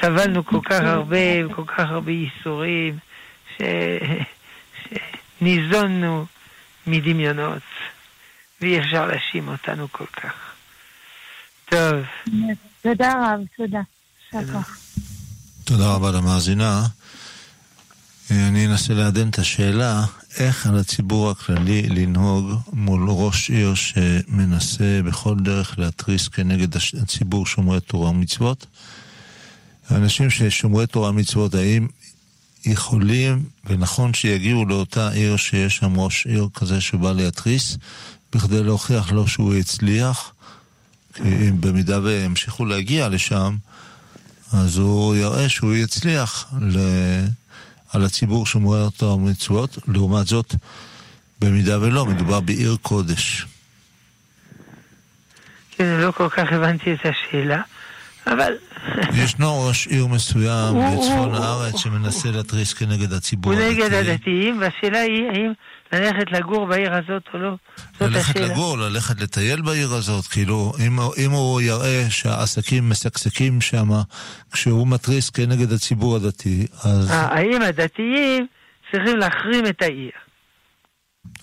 סבלנו 0.00 0.44
כל 0.44 0.60
כך 0.64 0.80
הרבה, 0.80 1.54
כל 1.54 1.64
כך 1.66 1.90
הרבה 1.90 2.10
ייסורים, 2.12 2.98
ש... 3.56 3.62
שניזונו 5.38 6.26
מדמיונות, 6.86 7.62
ואי 8.60 8.80
אפשר 8.80 9.06
להאשים 9.06 9.48
אותנו 9.48 9.88
כל 9.92 10.06
כך. 10.06 10.34
טוב. 11.64 11.94
תודה 12.82 13.12
רב, 13.12 13.40
תודה. 13.56 13.80
תודה 15.64 15.94
רבה 15.94 16.10
למאזינה. 16.10 16.82
אני 18.30 18.66
אנסה 18.66 18.94
לעדן 18.94 19.28
את 19.28 19.38
השאלה, 19.38 20.04
איך 20.38 20.66
על 20.66 20.78
הציבור 20.78 21.30
הכללי 21.30 21.82
לנהוג 21.82 22.52
מול 22.72 23.06
ראש 23.08 23.50
עיר 23.50 23.74
שמנסה 23.74 25.00
בכל 25.04 25.36
דרך 25.38 25.78
להתריס 25.78 26.28
כנגד 26.28 26.76
הציבור 27.02 27.46
שומרי 27.46 27.80
תורה 27.80 28.10
ומצוות? 28.10 28.66
האנשים 29.88 30.30
ששומרי 30.30 30.86
תורה 30.86 31.10
ומצוות, 31.10 31.54
האם 31.54 31.86
יכולים 32.64 33.44
ונכון 33.64 34.14
שיגיעו 34.14 34.64
לאותה 34.64 35.10
עיר 35.10 35.36
שיש 35.36 35.76
שם 35.76 36.00
ראש 36.00 36.26
עיר 36.26 36.48
כזה 36.54 36.80
שבא 36.80 37.12
להתריס, 37.12 37.76
בכדי 38.32 38.62
להוכיח 38.62 39.12
לו 39.12 39.28
שהוא 39.28 39.54
הצליח? 39.54 40.32
כי 41.14 41.22
אם 41.22 41.60
במידה 41.60 42.00
וימשיכו 42.02 42.64
להגיע 42.64 43.08
לשם, 43.08 43.56
אז 44.52 44.76
הוא 44.76 45.16
יראה 45.16 45.48
שהוא 45.48 45.74
יצליח 45.74 46.46
ל... 46.60 46.78
על 47.92 48.04
הציבור 48.04 48.46
שומרי 48.46 48.86
התורה 48.86 49.14
ומצוות, 49.14 49.78
לעומת 49.88 50.26
זאת, 50.26 50.54
במידה 51.40 51.80
ולא, 51.80 52.06
מדובר 52.06 52.40
בעיר 52.40 52.76
קודש. 52.82 53.46
כן, 55.70 56.00
לא 56.00 56.10
כל 56.10 56.28
כך 56.28 56.52
הבנתי 56.52 56.92
את 56.92 56.98
השאלה, 57.00 57.62
אבל... 58.26 58.52
ישנו 59.14 59.66
ראש 59.68 59.86
עיר 59.86 60.06
מסוים 60.06 60.74
הוא- 60.74 60.84
בצפון 61.00 61.34
הוא- 61.34 61.44
הארץ 61.44 61.76
שמנסה 61.76 62.30
להתריס 62.30 62.74
כנגד 62.74 63.12
הציבור 63.12 63.52
הוא 63.52 63.60
הדתי. 63.62 63.74
נגד 63.74 63.94
הדתיים, 63.94 64.60
והשאלה 64.60 65.00
היא 65.00 65.22
האם 65.32 65.52
ללכת 65.92 66.32
לגור 66.32 66.66
בעיר 66.66 66.94
הזאת 66.94 67.22
או 67.34 67.38
לא. 67.38 67.54
ללכת. 68.00 68.36
לגור, 68.40 68.78
ללכת 68.78 69.20
לטייל 69.20 69.62
בעיר 69.62 69.92
הזאת, 69.92 70.26
כאילו, 70.26 70.72
אם, 70.86 70.96
אם 71.24 71.30
הוא 71.30 71.60
יראה 71.60 72.06
שהעסקים 72.10 72.90
משגשגים 72.90 73.60
שם, 73.60 73.88
כשהוא 74.52 74.88
מתריס 74.88 75.30
כנגד 75.30 75.72
הציבור 75.72 76.16
הדתי, 76.16 76.66
אז 76.84 77.10
האם 77.10 77.62
הדתיים 77.62 78.46
צריכים 78.92 79.16
להחרים 79.16 79.66
את 79.66 79.82
העיר? 79.82 80.10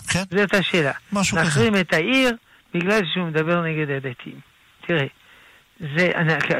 כן, 0.08 0.22
זאת 0.30 0.54
השאלה. 0.54 0.92
משהו 1.12 1.36
כזה. 1.36 1.44
להחרים 1.44 1.76
את 1.76 1.92
העיר 1.92 2.30
בגלל 2.74 3.00
שהוא 3.14 3.26
מדבר 3.28 3.62
נגד 3.62 3.90
הדתיים. 3.90 4.40
תראה, 4.86 5.06
זה, 5.80 6.10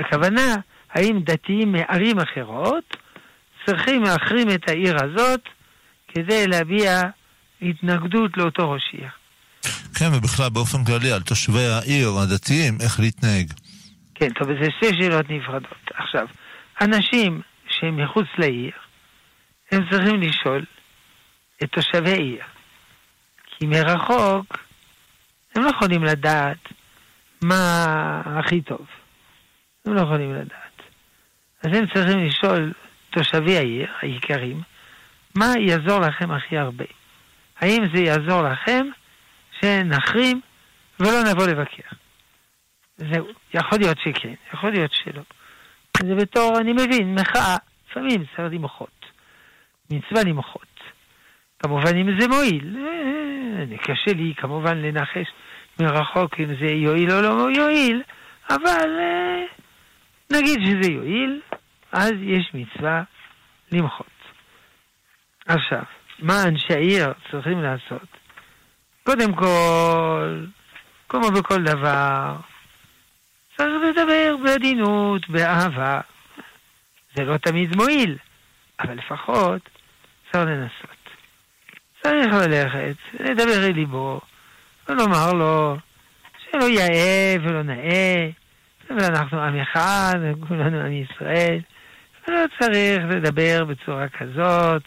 הכוונה, 0.01 0.57
האם 0.91 1.21
דתיים 1.25 1.73
מערים 1.73 2.19
אחרות 2.19 2.97
צריכים 3.67 4.03
להחרים 4.03 4.51
את 4.51 4.69
העיר 4.69 4.97
הזאת 5.05 5.41
כדי 6.09 6.47
להביע 6.47 7.03
התנגדות 7.63 8.37
לאותו 8.37 8.71
ראש 8.71 8.91
עיר. 8.93 9.09
כן, 9.99 10.09
ובכלל 10.15 10.49
באופן 10.49 10.85
כללי 10.85 11.13
על 11.13 11.23
תושבי 11.23 11.67
העיר 11.67 12.09
הדתיים, 12.23 12.79
איך 12.81 13.01
להתנהג. 13.01 13.53
כן, 14.15 14.29
טוב, 14.33 14.49
זה 14.49 14.69
שתי 14.77 14.87
שאלות 15.01 15.31
נפרדות. 15.31 15.91
עכשיו, 15.95 16.27
אנשים 16.81 17.41
שהם 17.69 18.05
מחוץ 18.05 18.27
לעיר, 18.39 18.73
הם 19.73 19.83
צריכים 19.91 20.21
לשאול 20.21 20.65
את 21.63 21.69
תושבי 21.73 22.13
העיר. 22.13 22.43
כי 23.47 23.67
מרחוק 23.67 24.59
הם 25.55 25.63
לא 25.63 25.71
יכולים 25.71 26.05
לדעת 26.05 26.69
מה 27.43 27.87
הכי 28.25 28.61
טוב. 28.61 28.87
הם 29.87 29.95
לא 29.95 30.01
יכולים 30.01 30.35
לדעת. 30.35 30.83
אז 31.63 31.77
הם 31.77 31.87
צריכים 31.95 32.19
לשאול 32.19 32.73
תושבי 33.11 33.57
העיר, 33.57 33.89
העיקרים, 34.03 34.61
מה 35.35 35.55
יעזור 35.59 36.01
לכם 36.01 36.31
הכי 36.31 36.59
הרבה? 36.59 36.85
האם 37.61 37.83
זה 37.95 38.01
יעזור 38.01 38.43
לכם 38.43 38.87
שנחרים 39.61 40.41
ולא 41.01 41.23
נבוא 41.31 41.47
לבקר? 41.47 41.89
זהו, 42.97 43.27
יכול 43.55 43.79
להיות 43.79 43.99
שכן, 43.99 44.35
יכול 44.55 44.71
להיות 44.71 44.93
שלא. 44.93 45.23
זה 46.03 46.15
בתור, 46.15 46.59
אני 46.61 46.73
מבין, 46.73 47.15
מחאה, 47.15 47.57
לפעמים 47.91 48.25
צריך 48.37 48.53
למחות. 48.53 49.07
מצווה 49.91 50.23
למחות. 50.25 50.81
כמובן 51.59 51.97
אם 51.97 52.21
זה 52.21 52.29
מועיל, 52.29 52.77
אה, 52.77 53.77
קשה 53.79 54.13
לי 54.17 54.35
כמובן 54.37 54.79
לנחש 54.79 55.27
מרחוק 55.81 56.41
אם 56.41 56.47
זה 56.47 56.67
יועיל 56.67 57.13
או 57.13 57.21
לא 57.23 57.49
יועיל, 57.57 58.03
אבל 58.51 58.99
אה, 58.99 59.45
נגיד 60.31 60.61
שזה 60.67 60.93
יועיל, 60.93 61.41
אז 61.93 62.13
יש 62.23 62.51
מצווה 62.55 63.03
למחות. 63.73 64.07
עכשיו, 65.47 65.83
מה 66.19 66.43
אנשי 66.43 66.73
העיר 66.73 67.13
צריכים 67.31 67.63
לעשות? 67.63 68.09
קודם 69.05 69.35
כל, 69.35 70.45
כמו 71.09 71.31
בכל 71.31 71.63
דבר, 71.63 72.37
צריך 73.57 73.71
לדבר 73.91 74.37
בעדינות, 74.45 75.29
באהבה. 75.29 76.01
זה 77.15 77.25
לא 77.25 77.37
תמיד 77.37 77.77
מועיל, 77.77 78.19
אבל 78.81 78.95
לפחות 78.95 79.69
צריך 80.33 80.45
לנסות. 80.47 81.01
צריך 82.03 82.33
ללכת, 82.33 82.97
לדבר 83.21 83.67
אל 83.67 83.73
ליבו, 83.73 84.21
ולומר 84.89 85.33
לו 85.33 85.77
שלא 86.45 86.65
יאה 86.65 87.37
ולא 87.43 87.63
נאה, 87.63 88.29
ואנחנו 88.97 89.41
עם 89.41 89.61
אחד, 89.61 90.15
וכולנו 90.23 90.81
עם 90.81 90.93
ישראל, 90.93 91.61
ולא 92.29 92.45
צריך 92.59 93.03
לדבר 93.11 93.65
בצורה 93.65 94.09
כזאת, 94.09 94.83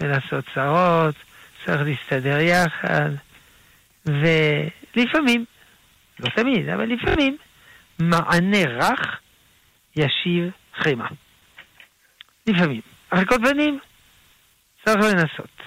ולעשות 0.00 0.44
צרות, 0.54 1.14
צריך 1.64 1.82
להסתדר 1.82 2.38
יחד, 2.40 3.10
ולפעמים, 4.06 5.44
לא 6.20 6.30
תמיד, 6.30 6.68
אבל 6.68 6.84
לפעמים, 6.84 7.36
מענה 7.98 8.64
רך 8.68 9.20
ישיב 9.96 10.50
חמה. 10.74 11.08
לפעמים. 12.46 12.80
על 13.10 13.24
כל 13.24 13.36
פנים, 13.50 13.78
צריך 14.84 15.04
לנסות. 15.04 15.62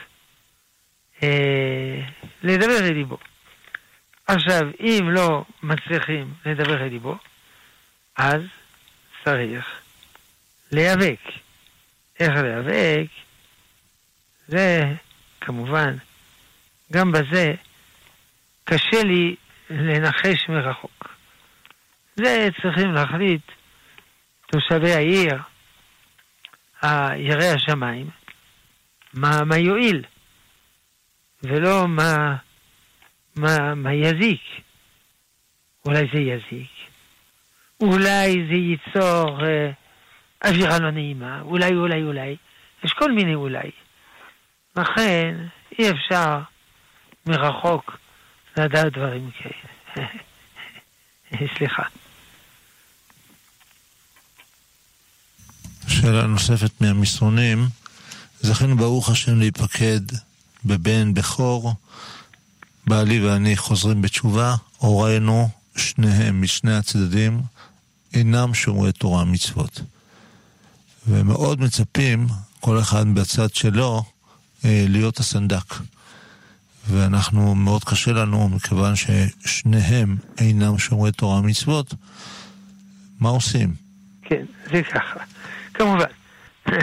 אה, 1.23 2.01
לדבר 2.43 2.77
אל 2.79 2.93
ליבו. 2.93 3.17
עכשיו, 4.27 4.61
אם 4.79 5.09
לא 5.09 5.45
מצליחים 5.63 6.33
לדבר 6.45 6.83
אל 6.83 6.87
ליבו, 6.87 7.17
אז 8.17 8.41
צריך 9.23 9.81
להיאבק. 10.71 11.19
איך 12.19 12.29
להיאבק? 12.29 13.09
זה, 14.47 14.81
כמובן, 15.41 15.97
גם 16.91 17.11
בזה 17.11 17.53
קשה 18.63 19.03
לי 19.03 19.35
לנחש 19.69 20.49
מרחוק. 20.49 21.15
זה 22.15 22.49
צריכים 22.61 22.91
להחליט 22.93 23.41
תושבי 24.51 24.93
העיר, 24.93 25.37
יראי 27.17 27.47
השמיים, 27.47 28.09
מה, 29.13 29.43
מה 29.45 29.57
יועיל, 29.57 30.03
ולא 31.43 31.87
מה, 31.87 32.35
מה, 33.35 33.75
מה 33.75 33.93
יזיק. 33.93 34.41
אולי 35.85 36.03
זה 36.13 36.19
יזיק, 36.19 36.71
אולי 37.81 38.47
זה 38.49 38.55
ייצור 38.55 39.45
אה, 39.45 39.71
אווירה 40.45 40.79
לא 40.79 40.91
נעימה, 40.91 41.41
אולי, 41.41 41.75
אולי, 41.75 42.03
אולי. 42.03 42.35
יש 42.83 42.93
כל 42.93 43.11
מיני 43.11 43.35
אולי. 43.35 43.71
לכן 44.75 45.35
אי 45.79 45.91
אפשר 45.91 46.39
מרחוק 47.25 47.97
לדעת 48.57 48.93
דברים 48.93 49.29
כאלה. 49.31 50.07
סליחה. 51.57 51.83
שאלה 55.87 56.27
נוספת 56.27 56.81
מהמסרונים, 56.81 57.67
זכינו 58.39 58.77
ברוך 58.77 59.09
השם 59.09 59.39
להיפקד 59.39 59.99
בבן 60.65 61.13
בכור, 61.13 61.73
בעלי 62.87 63.25
ואני 63.25 63.57
חוזרים 63.57 64.01
בתשובה, 64.01 64.55
הורינו, 64.77 65.49
שניהם 65.77 66.41
משני 66.41 66.75
הצדדים, 66.75 67.41
אינם 68.13 68.53
שומרי 68.53 68.91
תורה 68.91 69.23
ומצוות. 69.23 69.81
ומאוד 71.07 71.61
מצפים, 71.61 72.27
כל 72.59 72.79
אחד 72.79 73.05
בצד 73.13 73.53
שלו, 73.53 74.03
להיות 74.63 75.17
הסנדק. 75.17 75.73
ואנחנו, 76.89 77.55
מאוד 77.55 77.83
קשה 77.83 78.11
לנו, 78.11 78.49
מכיוון 78.49 78.93
ששניהם 78.95 80.15
אינם 80.39 80.77
שומרי 80.77 81.11
תורה 81.11 81.39
ומצוות, 81.39 81.93
מה 83.19 83.29
עושים? 83.29 83.73
כן, 84.21 84.45
זה 84.71 84.83
ככה. 84.83 85.19
כמובן, 85.73 86.05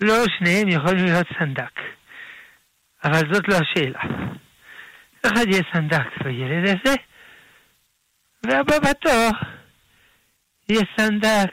לא 0.00 0.24
שניהם 0.38 0.68
יכולים 0.68 1.04
להיות 1.04 1.26
סנדק, 1.38 1.80
אבל 3.04 3.32
זאת 3.32 3.48
לא 3.48 3.56
השאלה. 3.56 4.00
אחד 5.26 5.44
יהיה 5.48 5.62
סנדק 5.72 6.22
בילד 6.24 6.68
הזה, 6.68 6.94
והבא 8.48 8.78
בתור 8.90 9.30
יהיה 10.68 10.84
סנדק 10.96 11.52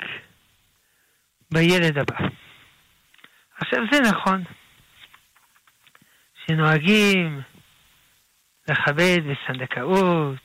בילד 1.51 1.97
הבא. 1.97 2.27
עכשיו 3.57 3.79
זה 3.91 3.99
נכון, 3.99 4.43
שנוהגים 6.45 7.41
לכבד 8.67 9.19
בסנדקאות 9.25 10.35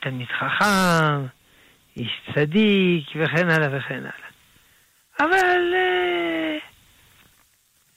תלמיד 0.00 0.28
חכם, 0.28 1.26
איש 1.96 2.20
צדיק 2.34 3.06
וכן 3.16 3.50
הלאה 3.50 3.78
וכן 3.78 3.98
הלאה. 3.98 4.28
אבל 5.20 5.74
אה, 5.74 6.58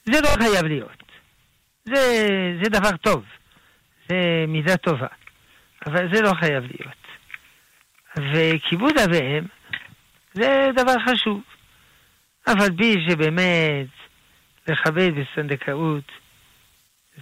זה 0.06 0.22
לא 0.22 0.28
חייב 0.28 0.66
להיות. 0.66 1.04
זה, 1.86 2.02
זה 2.64 2.70
דבר 2.70 2.98
טוב, 2.98 3.24
זה 4.10 4.46
מידה 4.48 4.78
טובה, 4.78 5.08
אבל 5.86 6.14
זה 6.14 6.22
לא 6.22 6.32
חייב 6.40 6.64
להיות. 6.64 7.01
וכיבוד 8.16 8.98
אב 8.98 9.10
ואם 9.12 9.44
זה 10.34 10.68
דבר 10.76 10.96
חשוב. 11.06 11.42
אבל 12.48 12.70
בי 12.70 12.96
שבאמת 13.10 13.88
לכבד 14.68 15.12
בסנדקאות 15.16 16.12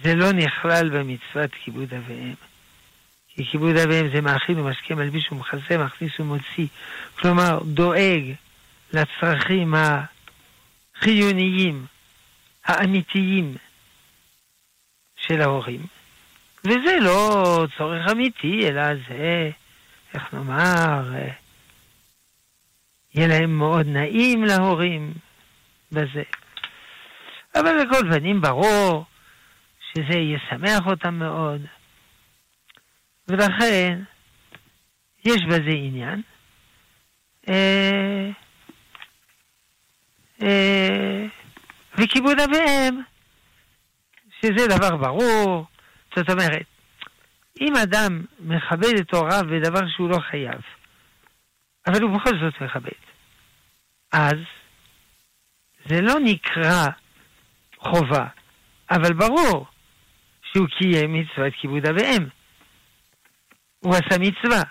זה 0.04 0.14
לא 0.14 0.32
נכלל 0.32 0.88
במצוות 0.88 1.50
כיבוד 1.64 1.94
אב 1.94 2.02
ואם. 2.06 2.34
כי 3.28 3.44
כיבוד 3.44 3.76
אב 3.76 3.88
ואם 3.90 4.10
זה 4.14 4.20
מאכיל 4.20 4.60
ומשקה, 4.60 4.94
מלביש 4.94 5.32
ומכסה, 5.32 5.78
מכניס 5.78 6.20
ומוציא. 6.20 6.66
כלומר, 7.18 7.58
דואג 7.64 8.22
לצרכים 8.92 9.74
החיוניים, 10.96 11.86
האמיתיים 12.64 13.54
של 15.16 15.40
ההורים. 15.40 15.86
וזה 16.64 16.96
לא 17.00 17.66
צורך 17.78 18.10
אמיתי, 18.10 18.68
אלא 18.68 18.82
זה, 18.94 19.50
איך 20.14 20.34
נאמר, 20.34 21.12
יהיה 23.14 23.28
להם 23.28 23.58
מאוד 23.58 23.86
נעים 23.86 24.44
להורים 24.44 25.14
בזה. 25.92 26.22
אבל 27.54 27.68
על 27.68 27.88
כל 27.90 28.12
פנים 28.12 28.40
ברור 28.40 29.04
שזה 29.92 30.18
ישמח 30.18 30.86
אותם 30.86 31.14
מאוד. 31.14 31.60
ולכן 33.28 34.02
יש 35.24 35.42
בזה 35.48 35.70
עניין. 35.70 36.22
אה, 37.48 38.30
אה, 40.42 41.26
וכיבוד 41.98 42.40
אביהם, 42.40 43.00
שזה 44.40 44.66
דבר 44.68 44.96
ברור. 44.96 45.66
זאת 46.16 46.30
אומרת, 46.30 46.66
אם 47.60 47.76
אדם 47.76 48.24
מכבד 48.40 48.98
את 49.00 49.14
הוריו 49.14 49.44
בדבר 49.50 49.88
שהוא 49.88 50.10
לא 50.10 50.18
חייב, 50.30 50.60
אבל 51.86 52.02
הוא 52.02 52.18
בכל 52.18 52.30
זאת 52.30 52.60
מכבד, 52.60 53.00
אז 54.12 54.38
זה 55.86 56.00
לא 56.00 56.14
נקרא 56.24 56.86
חובה, 57.78 58.26
אבל 58.90 59.12
ברור 59.12 59.66
שהוא 60.42 60.66
קיים 60.78 61.12
מצוות 61.12 61.52
כיבוד 61.60 61.86
אביהם. 61.86 62.28
הוא 63.80 63.94
עשה 63.94 64.18
מצווה, 64.20 64.62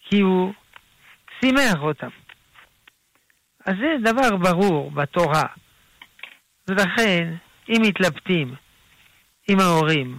כי 0.00 0.20
הוא 0.20 0.52
שימח 1.40 1.80
אותם. 1.80 2.08
אז 3.66 3.74
זה 3.80 4.10
דבר 4.10 4.36
ברור 4.36 4.90
בתורה. 4.90 5.46
ולכן, 6.68 7.34
אם 7.68 7.82
מתלבטים 7.82 8.54
עם 9.48 9.60
ההורים, 9.60 10.18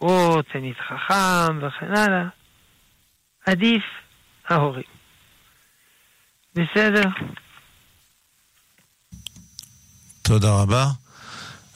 או 0.00 0.42
תלמיד 0.52 0.74
חכם 0.88 1.58
וכן 1.58 1.96
הלאה, 1.96 2.28
עדיף 3.46 3.82
ההורים. 4.48 4.96
בסדר? 6.54 7.08
תודה 10.22 10.62
רבה. 10.62 10.86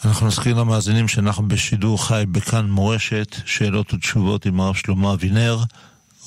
אנחנו 0.04 0.26
נזכיר 0.26 0.56
למאזינים 0.56 1.08
שאנחנו 1.08 1.48
בשידור 1.48 2.06
חי 2.06 2.24
בכאן 2.32 2.70
מורשת, 2.70 3.36
שאלות 3.46 3.94
ותשובות 3.94 4.46
עם 4.46 4.60
הרב 4.60 4.74
שלמה 4.74 5.12
אבינר, 5.12 5.58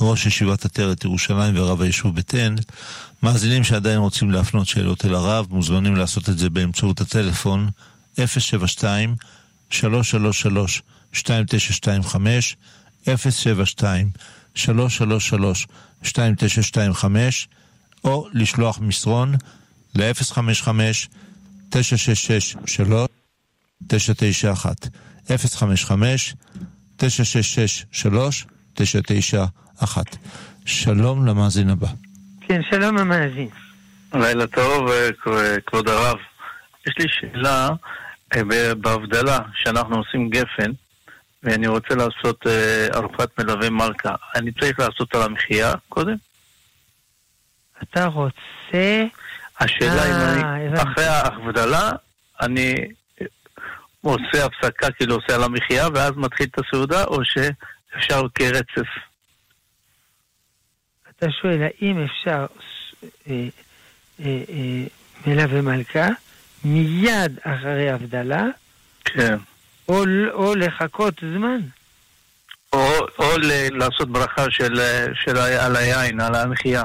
ראש 0.01 0.25
ישיבת 0.25 0.65
עטרת 0.65 1.03
ירושלים 1.03 1.53
ורב 1.57 1.81
היישוב 1.81 2.15
בית 2.15 2.33
עין. 2.33 2.55
מאזינים 3.23 3.63
שעדיין 3.63 3.99
רוצים 3.99 4.31
להפנות 4.31 4.67
שאלות 4.67 5.05
אל 5.05 5.15
הרב, 5.15 5.47
מוזמנים 5.49 5.95
לעשות 5.95 6.29
את 6.29 6.37
זה 6.37 6.49
באמצעות 6.49 7.01
הטלפון 7.01 7.69
072 8.27 9.15
333 9.73 10.83
2925 11.13 12.57
072 13.05 14.09
333 14.55 15.67
2925 16.03 17.47
או 18.03 18.27
לשלוח 18.33 18.79
מסרון 18.79 19.35
ל-055 19.95 20.67
966 21.69 22.55
3 22.65 23.09
991 23.87 24.87
055 25.27 26.35
966 26.97 27.85
3 27.91 28.45
991 28.73 30.17
שלום 30.65 31.25
למאזין 31.25 31.69
הבא. 31.69 31.87
כן, 32.41 32.61
שלום 32.69 32.97
המאזין. 32.97 33.49
לילה 34.13 34.47
טוב, 34.47 34.89
כבוד 35.65 35.89
הרב. 35.89 36.17
יש 36.87 36.93
לי 36.99 37.05
שאלה 37.09 37.69
בהבדלה, 38.77 39.39
שאנחנו 39.55 39.97
עושים 39.97 40.29
גפן, 40.29 40.71
ואני 41.43 41.67
רוצה 41.67 41.95
לעשות 41.95 42.47
ארוחת 42.95 43.39
מלווה 43.39 43.69
מלכה. 43.69 44.15
אני 44.35 44.51
צריך 44.51 44.79
לעשות 44.79 45.15
על 45.15 45.21
המחיה 45.21 45.73
קודם? 45.89 46.15
אתה 47.83 48.05
רוצה... 48.05 49.03
השאלה 49.59 50.05
אם 50.05 50.43
אני, 50.43 50.81
אחרי 50.81 51.05
ההבדלה, 51.05 51.91
אני 52.41 52.75
עושה 54.01 54.45
הפסקה, 54.45 54.91
כאילו 54.91 55.15
עושה 55.15 55.35
על 55.35 55.43
המחיה, 55.43 55.87
ואז 55.93 56.11
מתחיל 56.15 56.47
את 56.51 56.59
הסעודה, 56.59 57.03
או 57.03 57.17
שאפשר 57.25 58.21
כרצף? 58.35 58.89
אתה 61.09 61.31
שואל 61.41 61.61
האם 61.61 62.03
אפשר 62.03 62.45
אה, 63.27 63.47
אה, 64.19 64.43
אה, 64.49 64.83
מלווה 65.27 65.61
מלכה 65.61 66.07
מיד 66.65 67.39
אחרי 67.43 67.89
הבדלה, 67.89 68.43
כן. 69.05 69.35
או, 69.89 70.03
או 70.33 70.55
לחכות 70.55 71.13
זמן. 71.33 71.59
או, 72.73 72.87
או 73.19 73.37
ל- 73.37 73.77
לעשות 73.77 74.09
ברכה 74.09 74.45
של, 74.49 74.73
של 75.13 75.37
על 75.37 75.75
היין, 75.75 76.21
על 76.21 76.35
המחיה. 76.35 76.83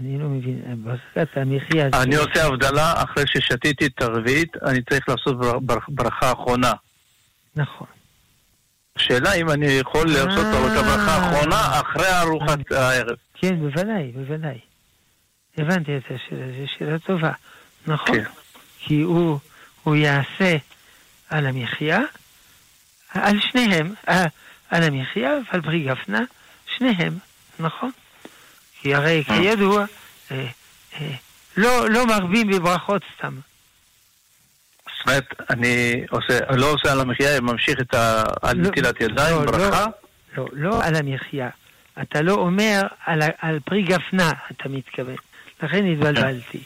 אני 0.00 0.18
לא 0.18 0.28
מבין, 0.28 0.62
ברכת 0.84 1.28
המחיה... 1.36 1.88
אני 2.02 2.16
עושה 2.16 2.46
הבדלה 2.46 2.92
אחרי 3.02 3.24
ששתיתי 3.26 3.86
את 3.86 4.02
הרביעית, 4.02 4.56
אני 4.62 4.82
צריך 4.82 5.08
לעשות 5.08 5.38
בר- 5.38 5.58
בר- 5.58 5.78
ברכה 5.88 6.32
אחרונה. 6.32 6.72
נכון. 7.56 7.86
השאלה 8.96 9.32
אם 9.32 9.50
אני 9.50 9.66
יכול 9.66 10.06
לעשות 10.08 10.44
אה. 10.44 10.66
את 10.66 10.84
הברכה 10.84 11.12
האחרונה 11.16 11.80
אחרי 11.80 12.20
ארוחת 12.20 12.72
הערב. 12.72 13.16
כן, 13.34 13.56
בוודאי, 13.58 14.12
בוודאי. 14.14 14.58
הבנתי 15.58 15.96
את 15.96 16.04
השאלה, 16.04 16.46
זו 16.46 16.72
שאלה 16.78 16.98
טובה. 16.98 17.32
נכון. 17.86 18.16
כן. 18.16 18.24
כי 18.78 19.00
הוא, 19.00 19.38
הוא 19.82 19.96
יעשה 19.96 20.56
על 21.30 21.46
המחיה, 21.46 22.00
על 23.14 23.40
שניהם, 23.40 23.94
על, 24.06 24.24
על 24.70 24.82
המחיה 24.82 25.30
ועל 25.30 25.62
פרי 25.62 25.80
גפנה, 25.80 26.20
שניהם, 26.76 27.18
נכון. 27.58 27.90
כי 28.80 28.94
הרי 28.94 29.22
אה. 29.28 29.36
כידוע, 29.36 29.84
אה, 30.30 30.46
אה, 31.00 31.10
לא, 31.56 31.90
לא 31.90 32.06
מרבים 32.06 32.50
בברכות 32.50 33.02
סתם. 33.16 33.34
זאת 34.84 35.08
אומרת, 35.08 35.50
אני 35.50 36.04
עושה, 36.10 36.38
לא 36.56 36.72
עושה 36.72 36.92
על 36.92 37.00
המחיה, 37.00 37.32
אני 37.32 37.40
ממשיך 37.40 37.80
את 37.80 37.94
ה... 37.94 38.22
על 38.42 38.56
לא, 38.56 38.68
נטילת 38.68 39.00
ידיים, 39.00 39.36
לא, 39.36 39.52
ברכה. 39.52 39.86
לא, 40.36 40.46
לא 40.52 40.84
על 40.84 40.94
המחיה. 40.94 41.48
אתה 42.02 42.22
לא 42.22 42.32
אומר 42.32 42.82
על, 43.04 43.22
על 43.40 43.60
פרי 43.64 43.82
גפנה, 43.82 44.32
אתה 44.50 44.68
מתכוון. 44.68 45.16
לכן 45.62 45.86
התבלבלתי. 45.86 46.58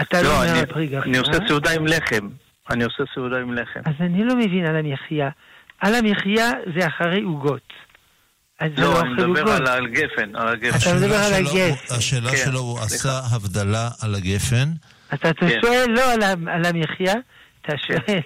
אתה 0.00 0.22
לא 0.22 0.28
לא, 0.28 0.34
אומר 0.36 0.50
אני, 0.52 0.58
על 0.60 0.66
פרי 0.66 0.86
גפנה. 0.86 1.02
אני 1.02 1.18
עושה 1.18 1.32
סעודה 1.48 1.70
עם 1.70 1.86
לחם. 1.86 2.28
אני 2.70 2.84
עושה 2.84 3.02
סעודה 3.14 3.40
עם 3.40 3.52
לחם. 3.54 3.80
אז 3.84 3.94
אני 4.00 4.24
לא 4.24 4.36
מבין 4.36 4.66
על 4.66 4.76
המחיה. 4.76 5.30
על 5.80 5.94
המחיה 5.94 6.50
זה 6.78 6.86
אחרי 6.86 7.22
עוגות. 7.22 7.72
אז 8.60 8.70
זה 8.76 8.82
לא, 8.82 9.00
אני 9.00 9.10
מדבר. 9.10 9.52
על 9.52 9.84
הגפן, 9.86 10.36
על 10.36 10.48
הגפן. 10.48 10.78
אתה 10.78 10.94
מדבר 10.94 11.14
על 11.14 11.32
השאלה 11.32 11.46
שלו- 11.50 11.60
הגפן. 11.64 11.94
השאלה 11.94 12.30
כן, 12.30 12.36
שלו, 12.36 12.58
הוא. 12.60 12.78
עשה 12.80 13.20
הבדלה 13.32 13.88
על 14.02 14.14
הגפן. 14.14 14.68
אתה 15.14 15.34
כן. 15.34 15.48
שואל 15.62 15.86
לא 15.88 16.12
על, 16.12 16.64
המחיה, 16.64 17.14
אתה 17.62 17.76
שואל 17.78 18.20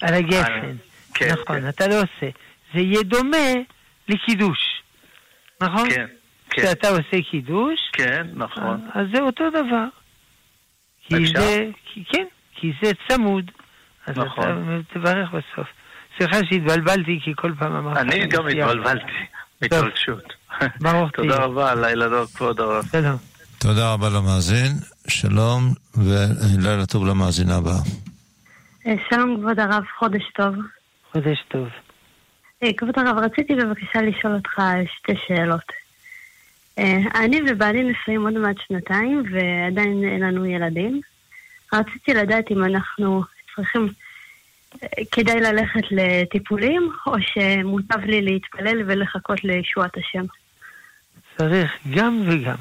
על, 0.00 0.14
הגפן. 0.14 0.76
כן, 1.14 1.32
נכון, 1.32 1.60
כן. 1.60 1.68
אתה 1.68 1.86
לא 1.88 1.94
עושה. 1.94 2.26
זה 2.74 2.80
יהיה 2.80 3.02
דומה 3.02 3.52
לקידוש. 4.08 4.58
נכון? 5.60 5.90
כן, 5.90 6.06
כן, 6.50 6.62
כשאתה 6.62 6.88
עושה 6.88 7.22
קידוש, 7.30 7.78
כן, 7.92 8.26
נכון. 8.34 8.88
אז 8.94 9.06
זה 9.14 9.20
אותו 9.20 9.50
דבר. 9.50 9.84
כי 11.02 11.14
אפשר? 11.16 11.40
זה, 11.40 11.66
כי, 11.92 12.04
כן, 12.04 12.24
כי 12.54 12.72
זה 12.82 12.90
צמוד. 13.08 13.50
אז 14.06 14.18
נכון. 14.18 14.44
אתה 14.44 14.98
תברך 14.98 15.28
בסוף. 15.28 15.66
סליחה 16.18 16.36
שהתבלבלתי, 16.50 17.20
כי 17.24 17.32
כל 17.36 17.52
פעם 17.58 17.72
אמרתי... 17.76 18.00
אני 18.00 18.26
גם. 18.26 18.46
התבלבלתי, 18.48 19.12
בהתרגשות. 19.60 20.32
ברוך 20.80 21.10
תודה 21.16 21.34
תהיה. 21.36 21.44
רבה, 21.44 21.74
לילה 21.74 22.08
טוב, 22.08 22.28
כבוד 22.36 22.60
הרב. 22.60 22.84
שלום. 22.92 23.16
תודה 23.58 23.92
רבה 23.92 24.08
למאזין, 24.08 24.72
שלום 25.08 25.62
ולילה 25.96 26.86
טוב 26.86 27.06
למאזינה 27.06 27.56
הבאה. 27.56 27.80
אה, 28.86 28.94
שלום 29.10 29.36
כבוד 29.40 29.60
הרב, 29.60 29.84
חודש 29.98 30.22
טוב. 30.34 30.54
חודש 31.12 31.38
טוב. 31.48 31.68
אה, 32.62 32.68
כבוד 32.76 32.94
הרב, 32.98 33.18
רציתי 33.18 33.54
בבקשה 33.54 34.02
לשאול 34.02 34.34
אותך 34.34 34.60
שתי 34.98 35.12
שאלות. 35.28 35.85
אה, 36.78 36.98
אני 37.14 37.40
ובעלי 37.48 37.82
נשואים 37.82 38.22
עוד 38.22 38.32
מעט 38.32 38.56
שנתיים 38.68 39.22
ועדיין 39.30 40.04
אין 40.04 40.20
לנו 40.20 40.46
ילדים. 40.46 41.00
רציתי 41.72 42.14
לדעת 42.14 42.50
אם 42.50 42.64
אנחנו 42.64 43.22
צריכים, 43.56 43.88
אה, 44.82 44.88
כדאי 45.12 45.40
ללכת 45.40 45.84
לטיפולים 45.90 46.90
או 47.06 47.12
שמוטב 47.20 48.04
לי 48.04 48.22
להתפלל 48.22 48.82
ולחכות 48.86 49.44
לישועת 49.44 49.96
השם. 49.96 50.24
צריך 51.38 51.76
גם 51.90 52.22
וגם. 52.26 52.56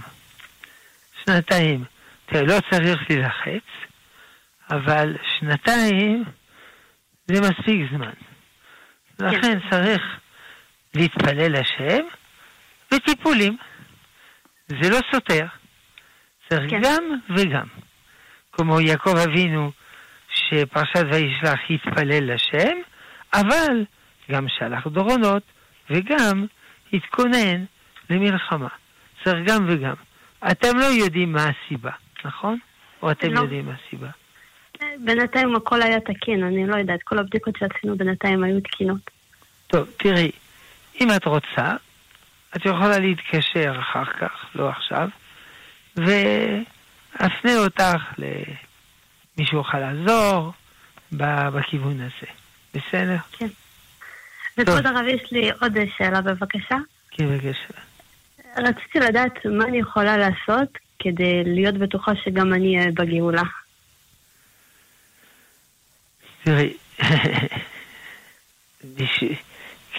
שנתיים. 1.24 1.84
תראה, 2.26 2.44
לא 2.44 2.58
צריך 2.72 3.00
להילחץ, 3.10 3.66
אבל 4.70 5.16
שנתיים 5.40 6.24
זה 7.28 7.42
מספיק 7.42 7.82
זמן. 7.92 8.14
לכן 9.20 9.60
צריך 9.70 10.02
להתפלל 10.94 11.56
השם 11.56 12.04
וטיפולים. 12.94 13.58
זה 14.68 14.90
לא 14.90 15.00
סותר. 15.12 15.46
צריך 16.50 16.70
כן. 16.70 16.82
גם 16.84 17.04
וגם. 17.38 17.68
כמו 18.52 18.82
יעקב 18.82 19.16
אבינו, 19.18 19.72
שפרשת 20.30 21.06
וישלח 21.12 21.60
התפלל 21.70 22.34
לשם, 22.34 22.78
אבל 23.34 23.86
גם 24.32 24.46
שלח 24.48 24.88
דורונות 24.88 25.44
וגם 25.90 26.46
התכונן 26.94 27.66
למלחמה. 28.10 28.68
צריך 29.24 29.38
גם 29.46 29.66
וגם. 29.70 29.94
אתם 30.52 30.78
לא 30.78 30.86
יודעים 30.86 31.32
מה 31.32 31.46
הסיבה, 31.50 31.92
נכון? 32.26 32.58
או 33.02 33.12
אתם 33.12 33.34
לא. 33.34 33.40
יודעים 33.40 33.66
מה 33.66 33.74
הסיבה? 33.86 34.10
בינתיים 35.00 35.56
הכל 35.56 35.82
היה 35.82 36.00
תקין, 36.00 36.44
אני 36.44 36.68
לא 36.68 36.76
יודעת, 36.76 37.04
כל 37.04 37.20
הבדיקות 37.20 37.56
שעשינו 37.60 37.98
בינתיים 37.98 38.44
היו 38.44 38.62
תקינות. 38.62 39.12
טוב, 39.68 39.88
תראי, 39.98 40.32
אם 41.02 41.08
את 41.16 41.26
רוצה, 41.26 41.76
את 42.56 42.66
יכולה 42.66 43.00
להתקשר 43.00 43.80
אחר 43.80 44.06
כך, 44.06 44.46
לא 44.56 44.70
עכשיו, 44.70 45.10
ואפנה 45.96 47.58
אותך 47.58 48.04
למישהו 49.38 49.58
יוכל 49.58 49.80
לעזור 49.80 50.54
בכיוון 51.12 52.02
הזה. 52.02 52.32
בסדר? 52.74 53.18
וכבוד 54.58 54.86
הרב, 54.86 55.06
יש 55.08 55.32
לי 55.32 55.52
עוד 55.62 55.74
שאלה 55.98 56.22
בבקשה. 56.22 56.78
כן, 57.12 57.26
בבקשה. 57.26 57.74
רציתי 58.58 59.00
לדעת 59.00 59.46
מה 59.46 59.66
אני 59.66 59.78
יכולה 59.80 60.18
לעשות 60.18 60.78
כדי 61.00 61.44
להיות 61.46 61.76
בטוחה 61.76 62.12
שגם 62.24 62.54
אני 62.54 62.78
אהיה 62.78 62.92
בגאולה. 62.92 63.44
תראי, 66.44 66.74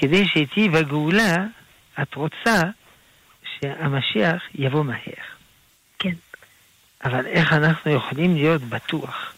כדי 0.00 0.26
שתהיי 0.26 0.68
בגאולה, 0.68 1.46
את 2.02 2.14
רוצה 2.14 2.62
שהמשיח 3.42 4.42
יבוא 4.54 4.84
מהר. 4.84 5.24
כן. 5.98 6.14
אבל 7.04 7.26
איך 7.26 7.52
אנחנו 7.52 7.90
יכולים 7.90 8.34
להיות 8.34 8.62
בטוח 8.62 9.32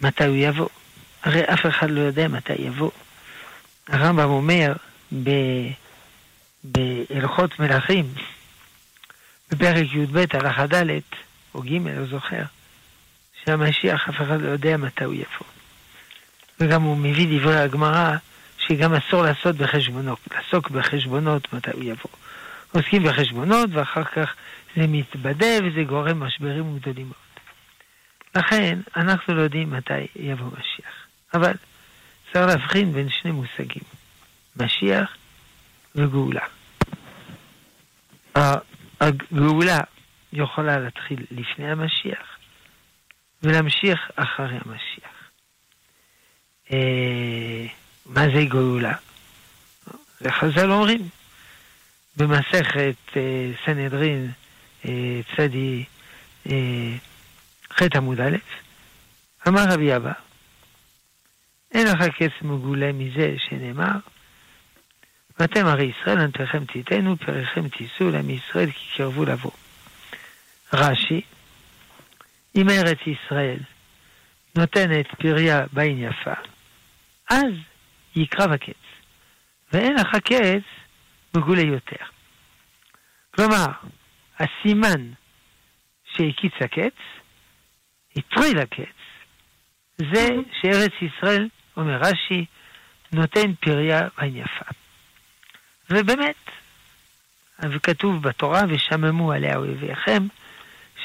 מתי 0.00 0.24
הוא 0.24 0.36
יבוא? 0.36 0.68
הרי 1.22 1.44
אף 1.44 1.66
אחד 1.66 1.90
לא 1.90 2.00
יודע 2.00 2.28
מתי 2.28 2.52
יבוא. 2.52 2.90
הרמב"ם 3.88 4.30
אומר 4.30 4.72
ב... 5.22 5.30
בהלכות 6.64 7.58
מלכים, 7.58 8.14
בפרק 9.50 9.86
י"ב 9.92 10.24
הלכה 10.32 10.66
ד' 10.66 10.84
או 11.54 11.62
ג', 11.62 11.72
לא 11.72 12.06
זוכר, 12.06 12.42
שהמשיח 13.44 14.08
אף 14.08 14.14
אחד 14.14 14.40
לא 14.40 14.48
יודע 14.48 14.76
מתי 14.76 15.04
הוא 15.04 15.14
יבוא. 15.14 15.46
וגם 16.60 16.82
הוא 16.82 16.96
מביא 16.96 17.38
דברי 17.38 17.56
הגמרא 17.56 18.16
שגם 18.72 18.94
אסור 18.94 19.22
לעשות 19.22 19.56
בחשבונות, 19.56 20.18
לעסוק 20.30 20.70
בחשבונות 20.70 21.52
מתי 21.52 21.70
הוא 21.70 21.82
יבוא. 21.82 22.10
עוסקים 22.72 23.02
בחשבונות 23.02 23.70
ואחר 23.72 24.04
כך 24.04 24.34
זה 24.76 24.86
מתבדה 24.86 25.46
וזה 25.64 25.82
גורם 25.82 26.20
משברים 26.20 26.78
גדולים 26.78 27.06
מאוד. 27.06 27.30
לכן 28.34 28.78
אנחנו 28.96 29.34
לא 29.34 29.40
יודעים 29.42 29.70
מתי 29.70 30.06
יבוא 30.16 30.46
משיח. 30.46 31.06
אבל 31.34 31.52
צריך 32.32 32.46
להבחין 32.46 32.92
בין 32.92 33.08
שני 33.10 33.30
מושגים, 33.30 33.82
משיח 34.56 35.16
וגאולה. 35.94 36.46
הגאולה 39.00 39.78
יכולה 40.32 40.78
להתחיל 40.78 41.26
לפני 41.30 41.70
המשיח 41.70 42.38
ולהמשיך 43.42 44.10
אחרי 44.16 44.58
המשיח. 44.64 45.30
מה 48.10 48.26
זה 48.34 48.44
גאולה? 48.44 48.94
זה 50.20 50.32
חז"ל 50.32 50.70
אומרים. 50.70 51.08
במסכת 52.16 53.16
אה, 53.16 53.50
סנהדרין 53.64 54.30
אה, 54.88 55.20
צדי 55.36 55.84
אה, 56.50 56.96
ח' 57.72 57.96
עמוד 57.96 58.20
א', 58.20 58.36
אמר 59.48 59.64
רבי 59.70 59.96
אבא, 59.96 60.12
אין 61.72 61.86
לך 61.86 62.02
קץ 62.16 62.42
מגולה 62.42 62.92
מזה 62.92 63.34
שנאמר, 63.48 63.96
ואתם 65.38 65.66
הרי 65.66 65.84
ישראל, 66.00 66.18
ענתכם 66.18 66.64
תיתנו, 66.64 67.16
פריכם 67.16 67.68
תישאו 67.68 68.10
לעם 68.10 68.30
ישראל, 68.30 68.70
כי 68.70 68.86
קרבו 68.96 69.24
לבוא. 69.24 69.50
רש"י, 70.72 71.20
אם 72.56 72.70
ארץ 72.70 72.98
ישראל 73.06 73.58
נותנת 74.56 75.06
פריה 75.18 75.64
בעין 75.72 75.98
יפה, 75.98 76.34
אז 77.30 77.52
יקרב 78.16 78.52
הקץ. 78.52 78.74
ואין 79.72 79.94
לך 79.94 80.16
קץ 80.24 80.62
מגולה 81.36 81.62
יותר. 81.62 82.04
כלומר, 83.34 83.66
הסימן 84.38 85.12
שהקיץ 86.04 86.52
הקץ, 86.60 86.94
הטריל 88.16 88.58
הקץ, 88.58 88.96
זה 89.98 90.28
שארץ 90.60 90.92
ישראל, 91.02 91.48
אומר 91.76 91.96
רש"י, 91.96 92.44
נותן 93.12 93.54
פריה 93.54 94.08
בעין 94.18 94.36
יפה. 94.36 94.64
ובאמת, 95.90 96.50
וכתוב 97.62 98.22
בתורה, 98.22 98.62
ושממו 98.68 99.32
עליה 99.32 99.56
אויביכם, 99.56 100.26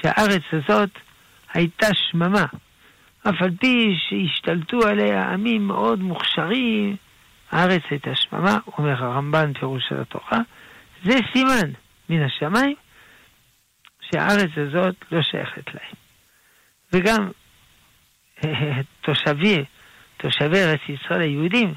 שהארץ 0.01 0.43
הזאת 0.51 0.89
הייתה 1.53 1.87
שממה. 1.93 2.45
אף 3.29 3.41
על 3.41 3.51
פי 3.59 3.95
שהשתלטו 3.97 4.87
עליה 4.87 5.33
עמים 5.33 5.67
מאוד 5.67 5.99
מוכשרים, 5.99 6.95
הארץ 7.51 7.81
הייתה 7.89 8.15
שממה, 8.15 8.57
אומר 8.77 9.03
הרמב"ן 9.03 9.53
פירוש 9.53 9.83
של 9.89 10.01
התורה, 10.01 10.39
זה 11.03 11.19
סימן 11.33 11.71
מן 12.09 12.21
השמיים 12.21 12.75
שהארץ 14.01 14.49
הזאת 14.57 14.95
לא 15.11 15.21
שייכת 15.21 15.73
להם. 15.73 15.95
וגם 16.93 17.29
תושבי, 19.01 19.63
תושבי 20.17 20.57
ארץ 20.57 20.79
ישראל 20.89 21.21
היהודים, 21.21 21.73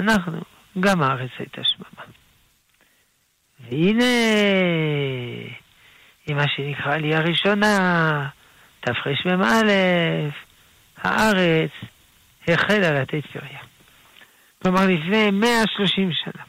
אנחנו, 0.00 0.40
גם 0.80 1.02
הארץ 1.02 1.30
הייתה 1.38 1.64
שממה. 1.64 2.04
והנה, 3.60 4.04
עם 6.26 6.36
מה 6.36 6.48
שנקרא 6.48 6.94
עלייה 6.94 7.20
ראשונה, 7.20 8.28
תרמ"א, 8.80 9.62
הארץ 11.02 11.70
החלה 12.48 13.00
לתת 13.00 13.26
פריה. 13.32 13.58
כלומר, 14.62 14.86
לפני 14.86 15.30
130 15.30 16.12
שנה. 16.12 16.42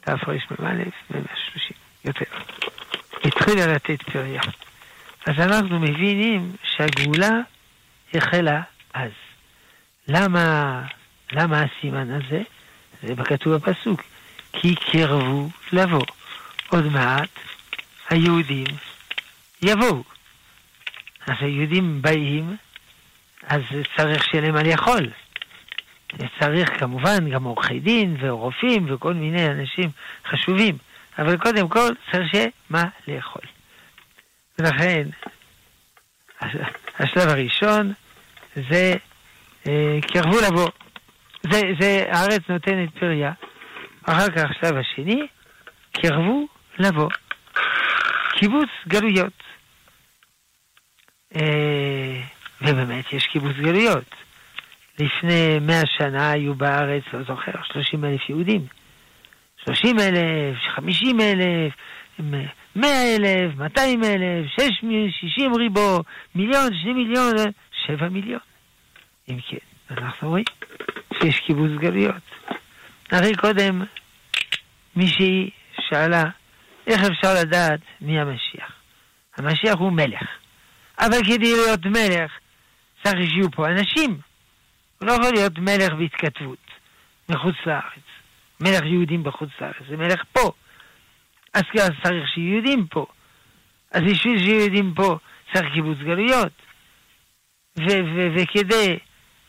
תרמ"א, 0.00 0.84
130, 1.10 1.76
יותר. 2.04 2.24
התחילה 3.24 3.66
לתת 3.66 4.02
פריה. 4.02 4.40
אז 5.26 5.34
אנחנו 5.38 5.80
מבינים 5.80 6.52
שהגאולה 6.62 7.30
החלה 8.14 8.62
אז. 8.94 9.10
למה, 10.08 10.82
למה 11.32 11.62
הסימן 11.62 12.10
הזה? 12.10 12.42
זה 13.02 13.14
בכתוב 13.14 13.54
בפסוק. 13.54 14.02
כי 14.52 14.74
קרבו 14.74 15.48
לבוא. 15.72 16.06
עוד 16.68 16.86
מעט 16.86 17.28
היהודים 18.10 18.66
יבואו. 19.62 20.02
אז 21.26 21.34
היהודים 21.40 22.02
באים, 22.02 22.56
אז 23.48 23.60
צריך 23.96 24.24
שיהיה 24.24 24.42
להם 24.42 24.54
מה 24.54 24.62
לאכול. 24.62 25.10
צריך 26.40 26.80
כמובן 26.80 27.30
גם 27.30 27.44
עורכי 27.44 27.80
דין 27.80 28.16
ורופאים 28.20 28.86
וכל 28.88 29.14
מיני 29.14 29.46
אנשים 29.46 29.90
חשובים, 30.26 30.78
אבל 31.18 31.36
קודם 31.36 31.68
כל 31.68 31.88
צריך 32.12 32.30
שיהיה 32.30 32.48
מה 32.70 32.84
לאכול. 33.08 33.42
ולכן, 34.58 35.08
השלב 36.98 37.28
הראשון 37.28 37.92
זה 38.70 38.94
אה, 39.68 39.98
קרבו 40.12 40.40
לבוא. 40.40 40.70
זה, 41.50 41.60
זה 41.80 42.04
הארץ 42.08 42.40
נותנת 42.48 42.98
פריה. 42.98 43.32
אחר 44.02 44.30
כך 44.30 44.50
השלב 44.50 44.76
השני, 44.76 45.26
קרבו 45.92 46.46
לבוא. 46.78 47.08
קיבוץ 48.38 48.68
גלויות. 48.88 49.42
אה, 51.36 52.22
ובאמת 52.66 53.12
יש 53.12 53.26
קיבוץ 53.26 53.56
גלויות. 53.56 54.14
לפני 54.98 55.58
מאה 55.60 55.82
שנה 55.98 56.30
היו 56.30 56.54
בארץ, 56.54 57.02
לא 57.12 57.22
זוכר, 57.22 57.52
30 57.72 58.04
אלף 58.04 58.28
יהודים. 58.28 58.66
30 59.64 59.98
אלף, 59.98 60.56
50 60.74 61.20
אלף, 61.20 61.72
100 62.76 63.16
אלף, 63.16 63.56
200 63.56 64.04
אלף, 64.04 64.46
60 65.10 65.54
ריבו, 65.54 66.00
מיליון, 66.34 66.74
2 66.80 66.96
מיליון, 66.96 67.34
7 67.86 68.08
מיליון. 68.08 68.40
אם 69.28 69.36
כן, 69.48 69.56
אנחנו 69.90 70.28
רואים 70.28 70.44
שיש 71.18 71.40
קיבוץ 71.40 71.70
גלויות. 71.78 72.22
הרי 73.10 73.34
קודם 73.34 73.82
מישהי 74.96 75.50
שאלה, 75.80 76.24
איך 76.86 77.00
אפשר 77.04 77.34
לדעת 77.40 77.80
מי 78.00 78.20
המשיח? 78.20 78.72
המשיח 79.36 79.74
הוא 79.78 79.92
מלך. 79.92 80.26
אבל 80.98 81.18
כדי 81.24 81.52
להיות 81.52 81.86
מלך, 81.86 82.32
צריך 83.04 83.30
שיהיו 83.30 83.50
פה 83.50 83.68
אנשים. 83.68 84.18
הוא 84.98 85.08
לא 85.08 85.12
יכול 85.12 85.32
להיות 85.34 85.58
מלך 85.58 85.92
בהתכתבות, 85.98 86.66
מחוץ 87.28 87.54
לארץ. 87.66 88.04
מלך 88.60 88.82
יהודים 88.84 89.22
בחוץ 89.22 89.48
לארץ, 89.60 89.76
זה 89.88 89.96
מלך 89.96 90.22
פה. 90.32 90.52
אז 91.54 91.62
צריך 92.02 92.28
שיהיו 92.34 92.52
יהודים 92.52 92.86
פה. 92.86 93.06
אז 93.90 94.02
בשביל 94.02 94.38
שיהיו 94.38 94.60
יהודים 94.60 94.94
פה, 94.94 95.18
צריך 95.52 95.66
קיבוץ 95.74 95.98
גלויות. 95.98 96.52
וכדי 98.36 98.98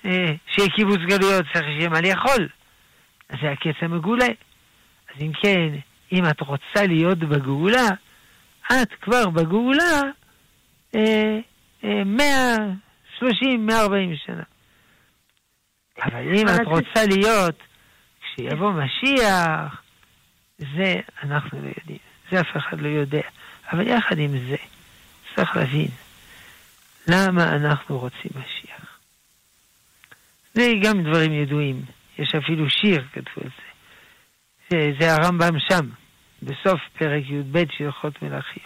אה, 0.06 0.34
שיהיה 0.48 0.70
קיבוץ 0.76 1.00
גלויות, 1.00 1.46
צריך 1.54 1.66
שיהיה 1.66 1.90
מה 1.90 2.02
לאכול. 2.02 2.48
אז 3.30 3.38
זה 3.42 3.52
הקץ 3.52 3.76
המגולה. 3.82 4.28
אז 5.10 5.22
אם 5.22 5.32
כן, 5.44 5.70
אם 6.12 6.26
את 6.30 6.42
רוצה 6.42 6.88
להיות 6.88 7.18
בגאולה, 7.18 7.88
את 8.66 8.94
כבר 9.02 9.30
בגאולה 9.30 10.02
אה, 10.96 11.40
אה, 11.84 12.04
130, 13.22 13.66
140 13.66 14.16
שנה. 14.16 14.44
אבל 16.04 16.36
אם 16.36 16.48
את 16.48 16.68
רוצה 16.68 17.06
להיות 17.06 17.56
כשיבוא 18.22 18.72
משיח, 18.72 19.82
זה 20.58 20.96
אנחנו 21.24 21.62
לא 21.62 21.68
יודעים, 21.78 21.98
זה 22.32 22.42
אף 22.42 22.58
אחד 22.58 22.82
לא 22.82 22.88
יודע. 22.88 23.22
אבל 23.72 23.88
יחד 23.88 24.20
עם 24.20 24.38
זה, 24.50 24.56
צריך 25.36 25.56
להבין 25.56 25.88
למה 27.08 27.56
אנחנו 27.56 28.00
רוצים 28.00 28.32
משיח. 28.32 29.00
זה 30.54 30.72
גם 30.84 31.04
דברים 31.04 31.34
ידועים, 31.34 31.82
יש 32.20 32.36
אפילו 32.36 32.70
שיר 32.70 33.04
כתבו 33.14 33.42
את 33.42 33.52
זה. 33.58 33.66
זה, 34.70 34.92
זה 35.00 35.14
הרמב"ם 35.14 35.60
שם, 35.60 35.90
בסוף 36.44 36.82
פרק 36.98 37.24
י"ב 37.30 37.64
של 37.78 37.86
הלכות 37.86 38.22
מלכים, 38.22 38.64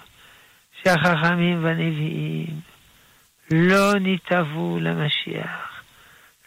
שהחכמים 0.84 1.64
והנביאים 1.64 2.60
לא 3.52 3.94
נתעבו 4.00 4.78
למשיח, 4.82 5.82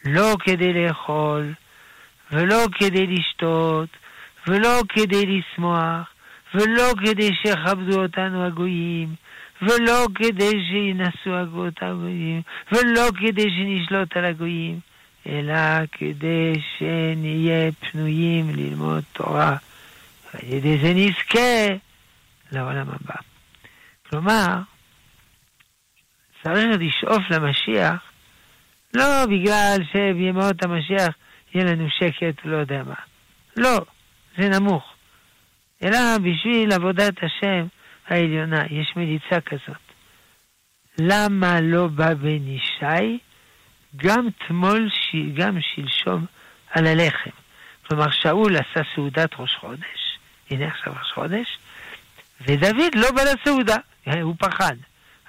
לא 0.05 0.37
כדי 0.45 0.73
לאכול, 0.73 1.53
ולא 2.33 2.67
כדי 2.79 3.07
לשתות, 3.07 3.89
ולא 4.47 4.81
כדי 4.89 5.27
לשמוח, 5.27 6.13
ולא 6.55 6.93
כדי 7.05 7.31
שיכבדו 7.43 8.03
אותנו 8.03 8.47
הגויים, 8.47 9.15
ולא 9.63 10.07
כדי 10.15 10.51
שינסו 10.71 11.37
הגות 11.37 11.75
הגויים, 11.81 12.43
ולא 12.73 13.09
כדי 13.21 13.51
שנשלוט 13.51 14.17
על 14.17 14.25
הגויים, 14.25 14.81
אלא 15.27 15.87
כדי 15.93 16.53
שנהיה 16.79 17.73
פנויים 17.73 18.51
ללמוד 18.55 19.03
תורה. 19.13 19.57
ועל 20.35 20.53
ידי 20.53 20.79
זה 20.79 20.93
נזכה 20.95 21.77
לעולם 22.53 22.87
הבא. 22.89 23.15
כלומר, 24.11 24.59
צריך 26.43 26.81
לשאוף 26.81 27.23
למשיח, 27.31 28.03
לא 28.95 29.27
בגלל 29.27 29.79
שבימות 29.93 30.65
המשיח 30.65 31.15
יהיה 31.55 31.65
לנו 31.65 31.89
שקט, 31.91 32.45
לא 32.45 32.57
יודע 32.57 32.83
מה. 32.83 32.95
לא, 33.57 33.81
זה 34.39 34.49
נמוך. 34.49 34.95
אלא 35.83 36.19
בשביל 36.19 36.73
עבודת 36.73 37.15
השם 37.23 37.67
העליונה, 38.09 38.63
יש 38.71 38.93
מליצה 38.97 39.41
כזאת. 39.41 39.83
למה 40.99 41.61
לא 41.61 41.87
בא 41.87 42.15
בן 42.15 42.49
ישי 42.49 43.19
גם 43.97 44.29
תמול, 44.49 44.91
גם 45.35 45.59
שלשום 45.75 46.27
על 46.71 46.87
הלחם? 46.87 47.31
כלומר, 47.87 48.11
שאול 48.11 48.57
עשה 48.57 48.81
סעודת 48.95 49.31
ראש 49.39 49.55
חודש, 49.61 50.19
הנה 50.51 50.67
עכשיו 50.67 50.93
ראש 50.99 51.13
חודש, 51.13 51.59
ודוד 52.41 52.95
לא 52.95 53.11
בא 53.11 53.23
לסעודה, 53.23 53.77
הוא 54.23 54.35
פחד, 54.39 54.77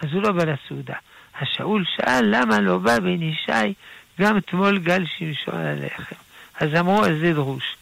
אז 0.04 0.14
הוא 0.14 0.22
לא 0.22 0.32
בא 0.32 0.44
לסעודה. 0.44 0.96
השאול 1.42 1.86
שאל 1.96 2.26
למה 2.26 2.60
לא 2.60 2.78
בא 2.78 3.00
בן 3.00 3.22
ישי 3.22 3.74
גם 4.20 4.40
תמול 4.40 4.80
גל 4.80 5.04
שלשום 5.18 5.56
על 5.56 5.68
הלחם. 5.68 6.16
אז 6.60 6.70
אמרו, 6.80 7.06
אז 7.06 7.18
זה 7.22 7.34
דרוש. 7.34 7.76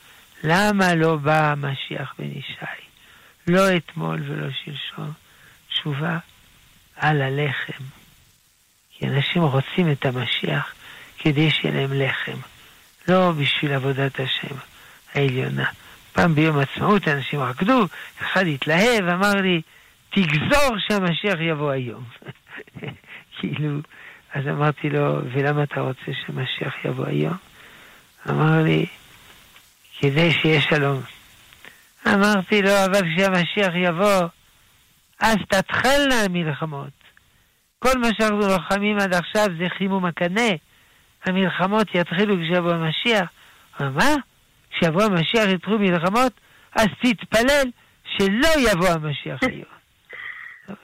למה 0.44 0.96
לא 0.96 1.16
בא 1.16 1.52
המשיח 1.52 2.14
בן 2.20 2.32
ישי? 2.32 2.82
לא 3.48 3.78
אתמול 3.78 4.20
ולא 4.28 4.48
שלשום. 4.66 5.12
תשובה 5.70 6.18
על 6.96 7.22
הלחם. 7.22 7.84
כי 8.92 9.08
אנשים 9.08 9.42
רוצים 9.42 9.92
את 9.92 10.06
המשיח 10.06 10.74
כדי 11.18 11.52
שיהיה 11.52 11.76
להם 11.76 11.94
לחם, 11.94 12.38
לא 13.08 13.32
בשביל 13.32 13.74
עבודת 13.74 14.20
השם 14.20 14.56
העליונה. 15.14 15.66
פעם 16.14 16.36
ביום 16.36 16.60
עצמאות 16.60 17.08
אנשים 17.08 17.40
רקדו, 17.40 17.88
אחד 18.22 18.48
התלהב, 18.48 19.08
אמר 19.08 19.34
לי, 19.34 19.62
תגזור 20.12 20.78
שהמשיח 20.88 21.40
יבוא 21.40 21.72
היום. 21.72 22.04
כאילו, 23.40 23.80
אז 24.34 24.48
אמרתי 24.48 24.90
לו, 24.90 25.22
ולמה 25.34 25.64
אתה 25.64 25.82
רוצה 25.82 26.12
שהמשיח 26.26 26.86
יבוא 26.86 27.06
היום? 27.08 27.38
אמר 28.30 28.64
לי, 28.64 28.86
כדי 30.00 30.32
שיהיה 30.32 30.62
שלום. 30.62 31.02
אמרתי 32.08 32.62
לו, 32.62 32.72
אבל 32.86 33.02
כשהמשיח 33.16 33.74
יבוא, 33.76 34.28
אז 35.20 35.36
תתחלנה 35.50 36.16
המלחמות. 36.26 37.02
כל 37.80 37.98
מה 37.98 38.08
שאנחנו 38.18 38.40
לוחמים 38.40 39.00
עד 39.00 39.14
עכשיו 39.14 39.48
זה 39.58 39.68
חימום 39.78 40.06
הקנה. 40.06 40.50
המלחמות 41.26 41.88
יתחילו 41.96 42.36
כשיבוא 42.36 42.72
המשיח. 42.72 43.30
מה? 43.80 44.16
כשיבוא 44.72 45.04
המשיח 45.04 45.50
יתחילו 45.50 45.80
מלחמות? 45.80 46.34
אז 46.76 46.88
תתפלל 47.02 47.64
שלא 48.18 48.72
יבוא 48.72 48.90
המשיח 48.90 49.40
היום. 49.44 49.81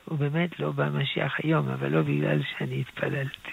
הוא 0.06 0.18
באמת 0.18 0.60
לא 0.60 0.72
בא 0.72 0.84
המשיח 0.84 1.36
היום, 1.44 1.70
אבל 1.70 1.90
לא 1.90 2.02
בגלל 2.02 2.40
שאני 2.58 2.82
התפללתי. 2.82 3.52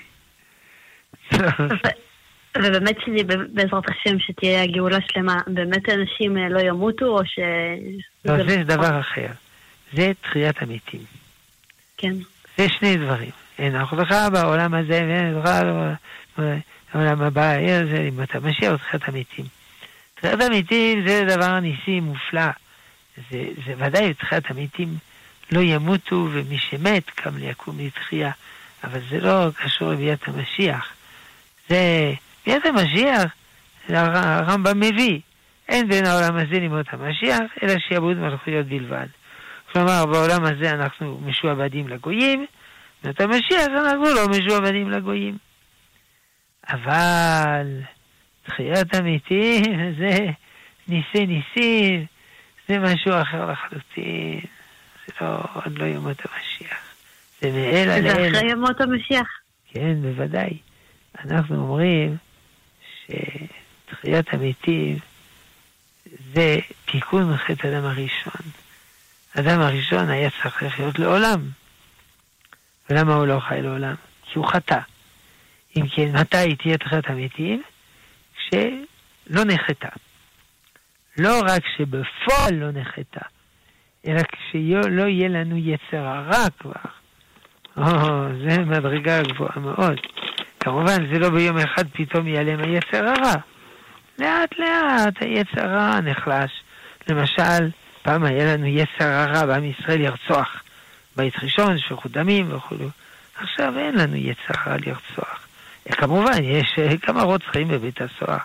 ובאמת 2.59 2.97
שלי, 3.05 3.25
בעזרת 3.25 3.85
השם, 3.91 4.19
שתהיה 4.19 4.67
גאולה 4.67 4.99
שלמה, 5.09 5.41
באמת 5.47 5.89
אנשים 5.89 6.39
אה, 6.39 6.49
לא 6.49 6.61
ימותו, 6.61 7.07
או 7.07 7.27
ש... 7.27 7.39
לא, 8.25 8.45
זה 8.49 8.65
דבר 8.65 9.01
אחר. 9.01 9.27
זה 9.93 10.13
תחיית 10.23 10.63
המתים. 10.63 11.01
כן. 11.97 12.13
זה 12.57 12.69
שני 12.69 12.97
דברים. 12.97 13.31
אין 13.59 13.81
אוכלך 13.81 14.15
בעולם 14.33 14.75
הזה, 14.75 15.01
ואין 15.09 15.39
לך 15.39 15.51
בעולם 16.93 17.23
הבא, 17.23 17.57
זה 17.91 18.09
אם 18.09 18.23
אתה 18.23 18.41
משיח 18.41 18.73
או 18.73 18.79
תחיית 18.79 19.09
המתים. 19.09 19.45
תחיית 20.15 20.41
המתים 20.41 21.09
זה 21.09 21.25
דבר 21.29 21.61
ניסי 21.61 22.01
מופלא. 22.01 22.51
זה, 23.31 23.45
זה 23.67 23.75
ודאי 23.79 24.15
תחיית 24.15 24.51
המתים 24.51 24.89
לא 25.53 25.61
ימותו, 25.61 26.29
ומי 26.33 26.59
שמת 26.59 27.11
קם 27.11 27.37
ליקום 27.37 27.79
לתחייה. 27.79 28.31
אבל 28.85 29.01
זה 29.11 29.21
לא 29.21 29.49
קשור 29.65 29.91
לביאת 29.91 30.29
המשיח. 30.29 30.93
זה 31.69 32.13
ביאת 32.47 32.67
המשיח, 32.67 33.33
הרמב"ם 33.89 34.81
מביא, 34.81 35.21
אין 35.69 35.89
בין 35.89 36.07
העולם 36.07 36.37
הזה 36.37 36.61
למות 36.61 36.87
המשיח, 36.91 37.41
אלא 37.63 37.75
שיעבוד 37.79 38.17
מלכויות 38.17 38.67
בלבד. 38.67 39.07
כלומר, 39.73 40.07
בעולם 40.07 40.45
הזה 40.45 40.71
אנחנו 40.71 41.21
משועבדים 41.25 41.89
לגויים, 41.89 42.47
ואת 43.05 43.21
המשיח 43.21 43.67
אנחנו 43.67 44.05
לא 44.05 44.29
משועבדים 44.29 44.91
לגויים. 44.91 45.39
אבל 46.69 47.67
תחיית 48.47 48.95
המתים 48.95 49.63
זה 49.99 50.19
ניסי 50.89 51.27
ניסים, 51.27 52.07
זה 52.69 52.79
משהו 52.79 53.13
אחר 53.23 53.51
לחלוטין. 53.51 54.41
זה 55.07 55.13
לא, 55.21 55.39
עוד 55.55 55.79
לא 55.79 55.85
ימות 55.85 56.17
המשיח. 56.25 56.79
זה 57.41 57.51
מאלה 57.51 58.01
לאלה. 58.01 58.31
זה 58.31 58.39
אחרי 58.39 58.51
ימות 58.51 58.81
המשיח. 58.81 59.29
כן, 59.73 60.03
בוודאי. 60.03 60.59
אנחנו 61.25 61.57
אומרים 61.57 62.17
שתחיית 63.07 64.27
המתים 64.33 64.99
זה 66.35 66.59
תיקון 66.85 67.37
חטא 67.37 67.67
אדם 67.67 67.85
הראשון. 67.85 68.51
אדם 69.39 69.61
הראשון 69.61 70.11
היה 70.11 70.31
צריך 70.31 70.63
לחיות 70.63 70.99
לעולם. 70.99 71.41
ולמה 72.91 73.15
הוא 73.15 73.27
לא 73.27 73.41
חי 73.41 73.63
לעולם? 73.63 73.95
כי 74.23 74.39
הוא 74.39 74.47
חטא. 74.47 74.79
אם 75.77 75.89
כן, 75.89 76.17
מתי 76.17 76.57
תהיה 76.57 76.79
תחיית 76.79 77.11
המתים? 77.11 77.63
כשלא 78.37 79.45
נחתה. 79.45 79.89
לא 81.19 81.41
רק 81.47 81.63
שבפועל 81.77 82.55
לא 82.55 82.71
נחתה, 82.71 83.21
אלא 84.07 84.21
כשלא 84.33 85.03
יהיה 85.03 85.29
לנו 85.29 85.57
יצר 85.57 86.07
הרע 86.07 86.47
כבר. 86.61 86.73
או, 87.77 87.85
זה 88.45 88.59
מדרגה 88.59 89.23
גבוהה 89.23 89.59
מאוד. 89.61 90.01
כמובן, 90.61 91.13
זה 91.13 91.19
לא 91.19 91.31
ביום 91.31 91.59
אחד 91.59 91.85
פתאום 91.93 92.27
ייעלם 92.27 92.61
היצר 92.61 93.09
הרע. 93.09 93.35
לאט 94.19 94.59
לאט 94.59 95.15
היצר 95.21 95.69
הרע 95.69 96.01
נחלש. 96.01 96.51
למשל, 97.09 97.71
פעם 98.03 98.25
היה 98.25 98.55
לנו 98.55 98.67
יצר 98.67 99.05
הרע 99.05 99.47
בעם 99.47 99.65
ישראל 99.65 100.03
לרצוח. 100.03 100.63
בית 101.17 101.35
ראשון, 101.43 101.79
שפיכות 101.79 102.13
דמים 102.13 102.57
וכו'. 102.57 102.77
עכשיו 103.37 103.79
אין 103.79 103.95
לנו 103.95 104.17
יצר 104.17 104.55
הרע 104.57 104.77
לרצוח. 104.77 105.47
כמובן, 105.91 106.43
יש 106.43 106.79
כמה 107.03 107.23
רוצחים 107.23 107.69
בבית 107.69 108.01
הסוהר, 108.01 108.39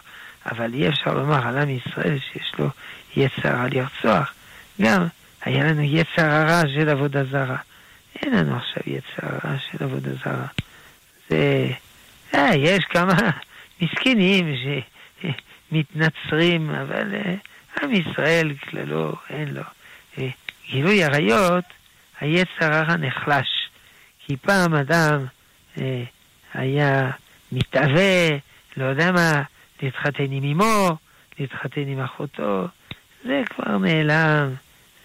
אבל 0.45 0.74
אי 0.74 0.89
אפשר 0.89 1.14
לומר 1.14 1.47
על 1.47 1.57
עם 1.57 1.70
ישראל 1.70 2.20
שיש 2.20 2.51
לו 2.60 2.70
יצר 3.16 3.47
הרע 3.47 3.68
לרצוח. 3.72 4.34
גם 4.82 5.07
היה 5.42 5.64
לנו 5.64 5.82
יצר 5.82 6.26
הרע 6.26 6.62
של 6.76 6.90
עבודה 6.90 7.24
זרה. 7.24 7.58
אין 8.16 8.34
לנו 8.34 8.58
עכשיו 8.58 8.84
יצר 8.86 9.28
הרע 9.28 9.58
של 9.60 9.84
עבודה 9.84 10.10
זרה. 10.14 10.48
זה... 11.30 11.70
אה, 12.36 12.56
יש 12.56 12.86
כמה 12.90 13.14
מסכנים 13.82 14.56
שמתנצרים, 15.72 16.70
אבל 16.70 17.16
אה, 17.16 17.36
עם 17.82 17.94
ישראל 17.94 18.54
כללו, 18.70 19.14
אין 19.30 19.48
לו. 19.54 19.64
אה, 20.18 20.30
גילוי 20.72 21.04
עריות, 21.04 21.64
היצר 22.20 22.74
הרע 22.74 22.98
נחלש. 22.98 23.70
כי 24.26 24.38
פעם 24.38 24.74
אדם 24.74 25.26
אה, 25.82 26.04
היה 26.54 27.12
מתאווה, 27.52 28.30
לא 28.78 28.86
יודע 28.86 29.12
מה, 29.12 29.42
להתחתן 29.82 30.32
עם 30.32 30.44
אמו, 30.44 30.98
להתחתן 31.40 31.88
עם 31.88 32.00
אחותו, 32.00 32.68
זה 33.24 33.42
כבר 33.50 33.78
נעלם, 33.78 34.54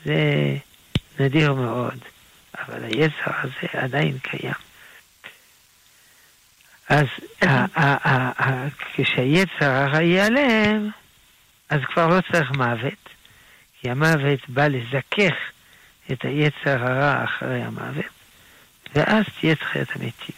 זה 0.04 0.56
נדיר 1.20 1.52
מאוד, 1.52 1.98
אבל 2.58 2.84
היצר 2.84 3.30
הזה 3.42 3.68
עדיין 3.72 4.18
קיים. 4.18 4.54
אז 6.88 7.06
כשהיצר 8.94 9.70
הרע 9.70 10.00
ייעלם, 10.00 10.90
אז 11.68 11.80
כבר 11.92 12.06
לא 12.06 12.20
צריך 12.32 12.50
מוות, 12.50 13.08
כי 13.80 13.90
המוות 13.90 14.48
בא 14.48 14.66
לזכך 14.66 15.34
את 16.12 16.24
היצר 16.24 16.84
הרע 16.84 17.24
אחרי 17.24 17.62
המוות, 17.62 18.04
ואז 18.94 19.24
תהיה 19.40 19.54
תחיית 19.54 19.88
המתים. 19.90 20.36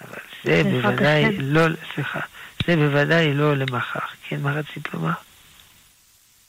אבל 0.00 0.18
זה 0.44 0.62
בוודאי 0.64 1.36
לא, 1.38 1.66
סליחה, 1.94 2.20
זה 2.66 2.76
בוודאי 2.76 3.34
לא 3.34 3.56
למחר. 3.56 4.06
כן, 4.28 4.40
מה 4.40 4.52
רצית 4.52 4.94
לומר? 4.94 5.12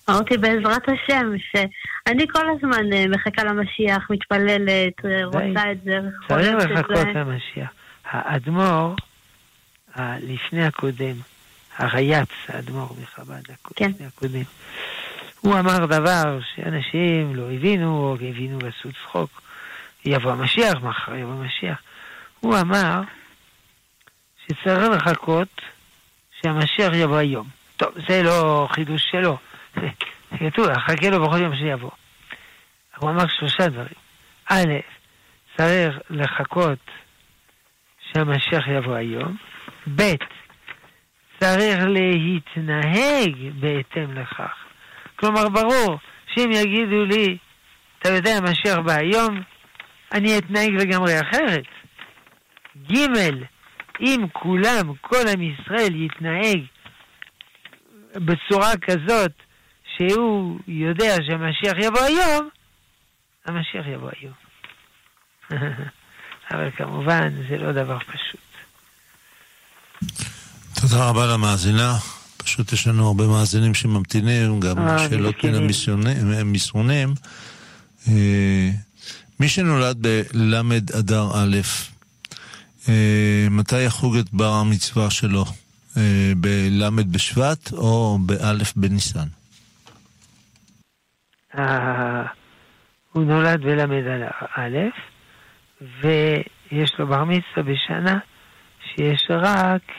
אמרתי 0.10 0.38
בעזרת 0.38 0.90
השם, 0.90 1.32
שאני 1.52 2.28
כל 2.28 2.46
הזמן 2.50 2.94
אה, 2.94 3.06
מחכה 3.10 3.44
למשיח, 3.44 4.10
מתפללת, 4.10 5.06
אה, 5.06 5.26
רוצה 5.26 5.72
את 5.72 5.84
זה, 5.84 6.00
צריך 6.28 6.56
לחכות 6.56 7.08
למשיח. 7.16 7.70
האדמו"ר, 8.06 8.96
לפני 10.22 10.66
הקודם, 10.66 11.16
הרייץ, 11.78 12.30
האדמו"ר 12.48 12.96
מחב"ד, 13.02 13.44
כן. 13.76 13.90
לפני 13.90 14.08
הקודם, 14.08 14.44
הוא 15.42 15.60
אמר 15.60 15.86
דבר 15.86 16.40
שאנשים 16.56 17.36
לא 17.36 17.52
הבינו, 17.52 17.98
או 17.98 18.16
הבינו 18.16 18.60
ועשו 18.64 18.90
צחוק. 19.04 19.42
יבוא 20.06 20.32
המשיח, 20.32 20.82
מחר 20.82 21.16
יבוא 21.16 21.34
המשיח. 21.34 21.82
הוא 22.40 22.58
אמר 22.58 23.02
שצריך 24.46 24.90
לחכות 24.90 25.62
שהמשיח 26.42 26.94
יבוא 26.94 27.18
היום. 27.18 27.48
טוב, 27.78 27.90
זה 28.10 28.24
לא 28.24 28.68
חידוש 28.72 29.02
שלו. 29.12 29.38
כתוב, 30.40 30.68
חכה 30.74 31.10
לו 31.10 31.26
בכל 31.26 31.42
יום 31.42 31.56
שיבוא. 31.56 31.92
הוא 32.98 33.10
אמר 33.10 33.28
שלושה 33.28 33.68
דברים. 33.68 34.00
א', 34.50 34.74
צריך 35.58 35.96
לחכות 36.10 36.80
שהמשיח 38.00 38.68
יבוא 38.68 38.96
היום. 38.96 39.38
ב', 39.96 40.14
צריך 41.40 41.80
להתנהג 41.88 43.36
בהתאם 43.60 44.14
לכך. 44.14 44.56
כלומר, 45.16 45.50
ברור 45.50 46.00
שאם 46.34 46.52
יגידו 46.52 47.06
לי, 47.06 47.38
אתה 48.00 48.10
יודע, 48.10 48.32
המשיח 48.38 48.78
בא 48.78 48.94
היום, 48.94 49.42
אני 50.12 50.38
אתנהג 50.38 50.70
לגמרי 50.70 51.22
אחרת. 51.22 51.66
ג', 52.92 52.98
אם 54.02 54.26
כולם, 54.34 54.94
כל 55.02 55.28
עם 55.34 55.42
ישראל 55.42 55.96
יתנהג 55.96 56.60
בצורה 58.16 58.78
כזאת 58.78 59.32
שהוא 60.00 60.60
יודע 60.68 61.16
שהמשיח 61.28 61.78
יבוא 61.78 62.02
היום, 62.02 62.50
המשיח 63.46 63.88
יבוא 63.94 64.10
היום. 64.20 64.34
אבל 66.52 66.72
כמובן 66.78 67.30
זה 67.50 67.58
לא 67.58 67.72
דבר 67.72 67.98
פשוט. 68.00 68.40
תודה 70.82 71.10
רבה 71.10 71.34
למאזינה. 71.34 71.98
פשוט 72.38 72.74
יש 72.74 72.88
לנו 72.88 73.08
הרבה 73.08 73.28
מאזינים 73.28 73.74
שממתינים, 73.74 74.60
גם 74.60 74.88
אה, 74.88 75.10
שאלות 75.10 75.44
מן 75.44 75.56
המסרונים. 76.34 77.14
אה, 78.08 78.70
מי 79.40 79.50
שנולד 79.50 79.98
בל' 80.02 80.56
אדר 81.00 81.28
א', 81.34 81.58
אה, 82.90 83.48
מתי 83.52 83.82
יחוג 83.82 84.18
את 84.18 84.34
בר 84.34 84.54
המצווה 84.54 85.10
שלו? 85.10 85.46
בל' 86.38 86.90
בשבט 86.90 87.74
או 87.74 88.20
באלף 88.22 88.74
בניסן? 88.76 89.28
הוא 93.12 93.24
נולד 93.24 93.62
בל' 93.62 94.24
א', 94.56 94.78
ויש 95.82 97.00
לו 97.00 97.08
בר 97.08 97.24
מצווה 97.24 97.64
בשנה 97.64 98.20
שיש 98.82 99.28
רק 99.30 99.92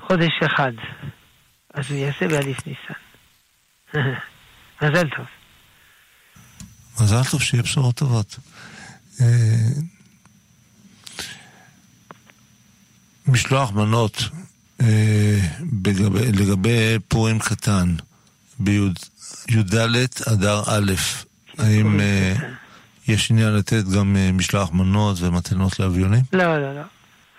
חודש 0.00 0.32
אחד. 0.46 0.72
אז 1.74 1.90
הוא 1.90 1.98
יעשה 1.98 2.28
באליף 2.28 2.58
ניסן. 2.66 3.00
מזל 4.82 5.08
טוב. 5.16 5.26
מזל 7.00 7.24
טוב 7.30 7.42
שיהיה 7.42 7.62
בשורות 7.62 7.94
טובות. 7.94 8.38
אה, 9.20 9.26
משלוח 13.26 13.72
מנות 13.72 14.22
אה, 14.80 15.38
לגבי 16.32 16.98
פורים 17.08 17.38
קטן 17.38 17.94
בי"ד 18.60 19.74
אדר 20.32 20.60
א', 20.66 20.92
האם 21.58 22.00
אה, 22.00 22.32
יש 23.08 23.30
עניין 23.30 23.54
לתת 23.54 23.84
גם 23.96 24.16
משלוח 24.32 24.72
מנות 24.72 25.16
ומתנות 25.20 25.80
לאביונים? 25.80 26.22
לא, 26.32 26.58
לא, 26.58 26.74
לא. 26.74 26.82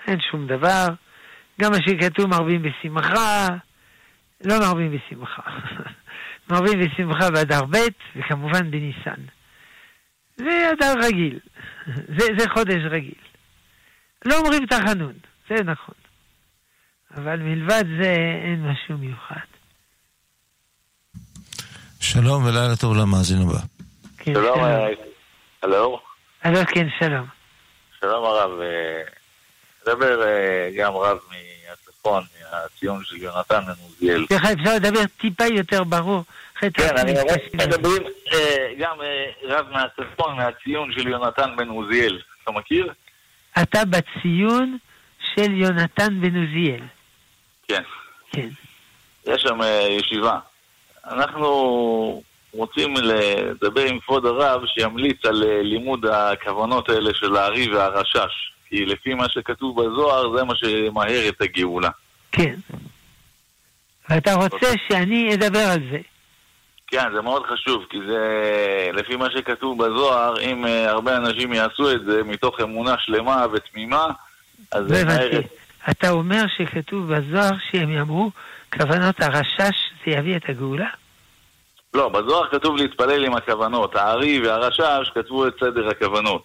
אין 0.07 0.19
שום 0.31 0.47
דבר. 0.47 0.87
גם 1.61 1.71
מה 1.71 1.77
שכתוב 1.87 2.27
מרבים 2.27 2.61
בשמחה, 2.61 3.47
לא 4.43 4.59
מרבים 4.59 4.91
בשמחה. 4.97 5.41
מרבים 6.51 6.79
בשמחה 6.79 7.31
באדר 7.31 7.65
ב' 7.65 7.77
וכמובן 8.15 8.71
בניסן. 8.71 9.21
זה 10.37 10.69
אדר 10.73 10.93
רגיל, 11.03 11.39
זה, 12.17 12.25
זה 12.37 12.49
חודש 12.53 12.81
רגיל. 12.89 13.21
לא 14.25 14.37
אומרים 14.37 14.65
תחנון, 14.65 15.13
זה 15.49 15.63
נכון. 15.63 15.95
אבל 17.17 17.39
מלבד 17.39 17.83
זה 18.01 18.15
אין 18.43 18.67
משהו 18.71 18.97
מיוחד. 18.97 19.48
שלום 21.99 22.45
ולילה 22.45 22.75
טוב 22.75 22.97
למאזין 22.97 23.41
הבא. 23.41 23.59
כן, 24.17 24.33
שלום, 24.33 24.59
הלו? 25.61 25.99
הלו, 26.43 26.59
כן, 26.67 26.87
שלום. 26.99 27.25
שלום 27.99 28.25
הרב, 28.25 28.59
אה, 28.61 29.01
מדבר 29.81 30.23
אה, 30.23 30.69
גם 30.77 30.93
רב 30.93 31.17
מהצפון, 31.29 32.23
מהציון 32.51 33.03
של 33.03 33.17
יונתן 33.17 33.59
מנוזיאל. 33.63 34.25
סליחה, 34.27 34.53
אפשר 34.53 34.75
לדבר 34.75 35.05
טיפה 35.21 35.45
יותר 35.45 35.83
ברור. 35.83 36.23
כן, 36.59 36.97
אני 36.97 37.11
רואה 37.21 37.35
שמדברים 37.51 38.03
אה, 38.33 38.67
גם 38.79 38.97
רב 39.43 39.65
מהצפון, 39.71 40.35
מהציון 40.35 40.91
של 40.91 41.07
יונתן 41.07 41.55
בן 41.57 41.67
עוזיאל. 41.67 42.21
אתה 42.43 42.51
מכיר? 42.51 42.93
אתה 43.61 43.85
בציון 43.85 44.77
של 45.35 45.51
יונתן 45.51 46.21
בן 46.21 46.35
עוזיאל. 46.35 46.81
כן. 47.67 47.83
כן. 48.31 48.49
יש 49.27 49.41
שם 49.41 49.59
ישיבה. 49.89 50.39
אנחנו 51.09 52.21
רוצים 52.53 52.93
לדבר 52.97 53.85
עם 53.85 53.99
כבוד 53.99 54.25
הרב 54.25 54.61
שימליץ 54.65 55.25
על 55.25 55.43
לימוד 55.61 56.05
הכוונות 56.05 56.89
האלה 56.89 57.13
של 57.13 57.35
הארי 57.35 57.73
והרשש. 57.73 58.49
כי 58.69 58.85
לפי 58.85 59.13
מה 59.13 59.29
שכתוב 59.29 59.81
בזוהר, 59.81 60.37
זה 60.37 60.43
מה 60.43 60.55
שמהר 60.55 61.29
את 61.29 61.41
הגאולה. 61.41 61.89
כן. 62.31 62.55
ואתה 64.09 64.33
רוצה 64.33 64.67
שאני 64.87 65.33
אדבר 65.33 65.59
על 65.59 65.79
זה. 65.91 65.97
כן, 66.87 67.13
זה 67.13 67.21
מאוד 67.21 67.43
חשוב, 67.45 67.85
כי 67.89 67.97
זה, 68.07 68.19
לפי 68.93 69.15
מה 69.15 69.31
שכתוב 69.31 69.83
בזוהר, 69.85 70.41
אם 70.41 70.65
uh, 70.65 70.67
הרבה 70.67 71.17
אנשים 71.17 71.53
יעשו 71.53 71.91
את 71.91 72.05
זה 72.05 72.23
מתוך 72.23 72.59
אמונה 72.61 72.95
שלמה 72.99 73.45
ותמימה, 73.53 74.05
אז 74.71 74.85
זה 74.87 75.05
מהר... 75.05 75.41
אתה 75.89 76.09
אומר 76.09 76.43
שכתוב 76.57 77.13
בזוהר 77.13 77.51
שהם 77.71 77.89
יאמרו, 77.89 78.31
כוונות 78.77 79.21
הרשש 79.21 79.77
זה 80.05 80.11
יביא 80.11 80.35
את 80.35 80.49
הגאולה? 80.49 80.89
לא, 81.93 82.09
בזוהר 82.09 82.49
כתוב 82.51 82.77
להתפלל 82.77 83.25
עם 83.25 83.35
הכוונות. 83.35 83.95
הארי 83.95 84.41
והרשש 84.41 85.11
כתבו 85.15 85.47
את 85.47 85.53
סדר 85.59 85.87
הכוונות. 85.89 86.43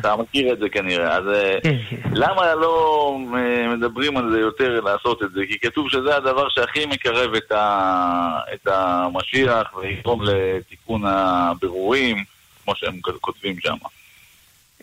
אתה 0.00 0.16
מכיר 0.16 0.52
את 0.52 0.58
זה 0.58 0.68
כנראה. 0.68 1.16
אז 1.16 1.24
אה, 1.34 1.58
כן, 1.62 1.76
כן. 1.90 2.10
למה 2.12 2.54
לא 2.54 3.18
אה, 3.36 3.76
מדברים 3.76 4.16
על 4.16 4.30
זה 4.32 4.38
יותר 4.40 4.80
לעשות 4.80 5.22
את 5.22 5.32
זה? 5.32 5.40
כי 5.48 5.58
כתוב 5.58 5.90
שזה 5.90 6.16
הדבר 6.16 6.48
שהכי 6.48 6.86
מקרב 6.86 7.34
את, 7.34 7.52
ה... 7.52 8.38
את 8.54 8.66
המשיח 8.66 9.74
ויגרום 9.76 10.22
לתיקון 10.22 11.02
הבירורים, 11.06 12.24
כמו 12.64 12.74
שהם 12.76 13.00
כותבים 13.20 13.60
שם. 13.60 13.76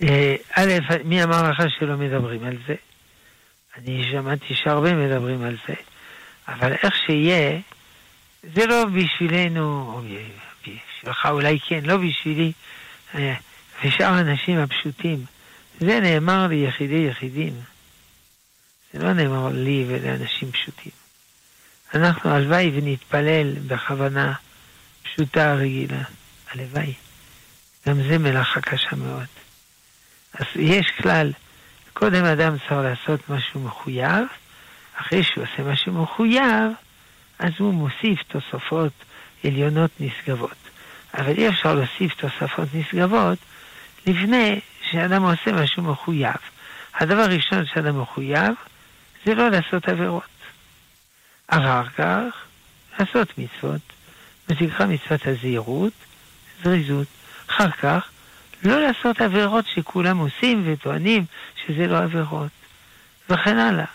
אה, 0.03 0.35
א', 0.55 0.71
מי 1.03 1.23
אמר 1.23 1.49
לך 1.49 1.63
שלא 1.79 1.97
מדברים 1.97 2.43
על 2.43 2.57
זה? 2.67 2.75
אני 3.77 4.03
שמעתי 4.11 4.55
שהרבה 4.55 4.93
מדברים 4.93 5.43
על 5.43 5.55
זה, 5.67 5.73
אבל 6.47 6.73
איך 6.73 6.95
שיהיה, 7.05 7.59
זה 8.53 8.65
לא 8.65 8.85
בשבילנו, 8.85 9.93
או 9.95 10.01
בשבילך 10.61 11.25
אולי 11.25 11.59
כן, 11.59 11.79
לא 11.83 11.97
בשבילי. 11.97 12.51
ושאר 13.83 14.13
האנשים 14.13 14.59
הפשוטים. 14.59 15.25
זה 15.79 15.99
נאמר 15.99 16.47
ליחידי 16.47 17.07
יחידים. 17.09 17.53
זה 18.93 19.03
לא 19.03 19.13
נאמר 19.13 19.47
לי 19.53 19.85
ולאנשים 19.87 20.51
פשוטים. 20.51 20.91
אנחנו 21.93 22.29
הלוואי 22.29 22.71
ונתפלל 22.73 23.53
בכוונה 23.67 24.33
פשוטה 25.03 25.53
רגילה. 25.53 26.03
הלוואי. 26.51 26.93
גם 27.87 28.03
זה 28.09 28.17
מלאכה 28.17 28.61
קשה 28.61 28.95
מאוד. 28.95 29.25
אז 30.33 30.45
יש 30.55 30.91
כלל, 31.01 31.31
קודם 31.93 32.25
אדם 32.25 32.57
צריך 32.57 32.71
לעשות 32.71 33.29
משהו 33.29 33.59
מחויב, 33.59 34.27
אחרי 34.95 35.23
שהוא 35.23 35.43
עושה 35.43 35.71
משהו 35.71 35.93
מחויב, 35.93 36.71
אז 37.39 37.51
הוא 37.57 37.73
מוסיף 37.73 38.23
תוספות 38.27 38.93
עליונות 39.43 39.91
נשגבות. 39.99 40.57
אבל 41.13 41.37
אי 41.37 41.49
אפשר 41.49 41.75
להוסיף 41.75 42.13
תוספות 42.13 42.67
נשגבות 42.73 43.37
לפני 44.07 44.59
שאדם 44.91 45.23
עושה 45.23 45.51
משהו 45.51 45.83
מחויב. 45.83 46.35
הדבר 46.95 47.21
הראשון 47.21 47.65
שאדם 47.65 48.01
מחויב 48.01 48.53
זה 49.25 49.35
לא 49.35 49.49
לעשות 49.49 49.89
עבירות. 49.89 50.23
אחר 51.47 51.83
כך, 51.97 52.35
לעשות 52.99 53.37
מצוות, 53.37 53.81
מה 54.49 54.85
מצוות 54.85 55.27
הזהירות, 55.27 55.93
זריזות. 56.63 57.07
אחר 57.47 57.71
כך, 57.71 58.09
לא 58.63 58.81
לעשות 58.81 59.21
עבירות 59.21 59.65
שכולם 59.75 60.17
עושים 60.17 60.63
וטוענים 60.65 61.25
שזה 61.65 61.87
לא 61.87 61.97
עבירות, 61.97 62.51
וכן 63.29 63.57
הלאה. 63.57 63.85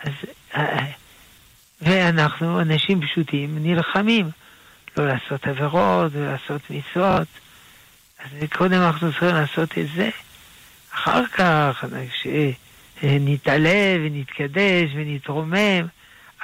אז, 0.00 0.12
אה, 0.56 0.86
ואנחנו, 1.82 2.60
אנשים 2.60 3.00
פשוטים, 3.00 3.58
נלחמים 3.58 4.30
לא 4.96 5.06
לעשות 5.06 5.46
עבירות 5.46 6.12
ולעשות 6.14 6.62
מצוות. 6.70 7.28
אז 8.18 8.30
קודם 8.56 8.82
אנחנו 8.82 9.10
צריכים 9.10 9.28
לעשות 9.28 9.78
את 9.78 9.86
זה. 9.96 10.10
אחר 10.94 11.26
כך, 11.26 11.84
כשנתעלה 12.12 13.96
ונתקדש 14.00 14.90
ונתרומם, 14.94 15.86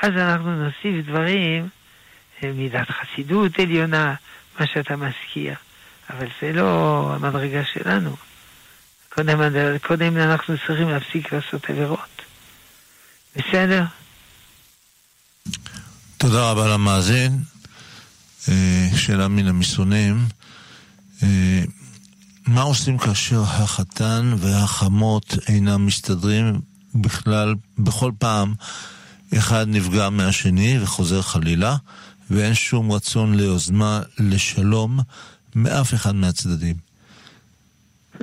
אז 0.02 0.10
אנחנו 0.16 0.56
נוסיף 0.56 1.06
דברים, 1.06 1.68
מידת 2.42 2.88
חסידות 2.90 3.58
עליונה, 3.58 4.14
מה 4.60 4.66
שאתה 4.66 4.96
מזכיר. 4.96 5.54
אבל 6.10 6.26
זה 6.40 6.52
לא 6.52 7.10
המדרגה 7.14 7.64
שלנו. 7.64 8.16
קודם, 9.08 9.38
קודם 9.82 10.16
אנחנו 10.16 10.54
צריכים 10.66 10.88
להפסיק 10.88 11.32
לעשות 11.32 11.70
עבירות. 11.70 12.21
בסדר? 13.36 13.84
תודה 16.18 16.50
רבה 16.50 16.68
למאזין. 16.74 17.42
אה, 18.48 18.88
שאלה 18.96 19.28
מן 19.28 19.46
המסרונים. 19.46 20.26
אה, 21.22 21.62
מה 22.46 22.62
עושים 22.62 22.98
כאשר 22.98 23.42
החתן 23.42 24.34
והחמות 24.38 25.34
אינם 25.48 25.86
מסתדרים 25.86 26.60
בכלל, 26.94 27.54
בכל 27.78 28.12
פעם 28.18 28.54
אחד 29.38 29.66
נפגע 29.68 30.10
מהשני 30.10 30.78
וחוזר 30.82 31.22
חלילה, 31.22 31.76
ואין 32.30 32.54
שום 32.54 32.92
רצון 32.92 33.34
ליוזמה 33.34 34.00
לשלום 34.18 35.00
מאף 35.54 35.94
אחד 35.94 36.14
מהצדדים? 36.14 36.76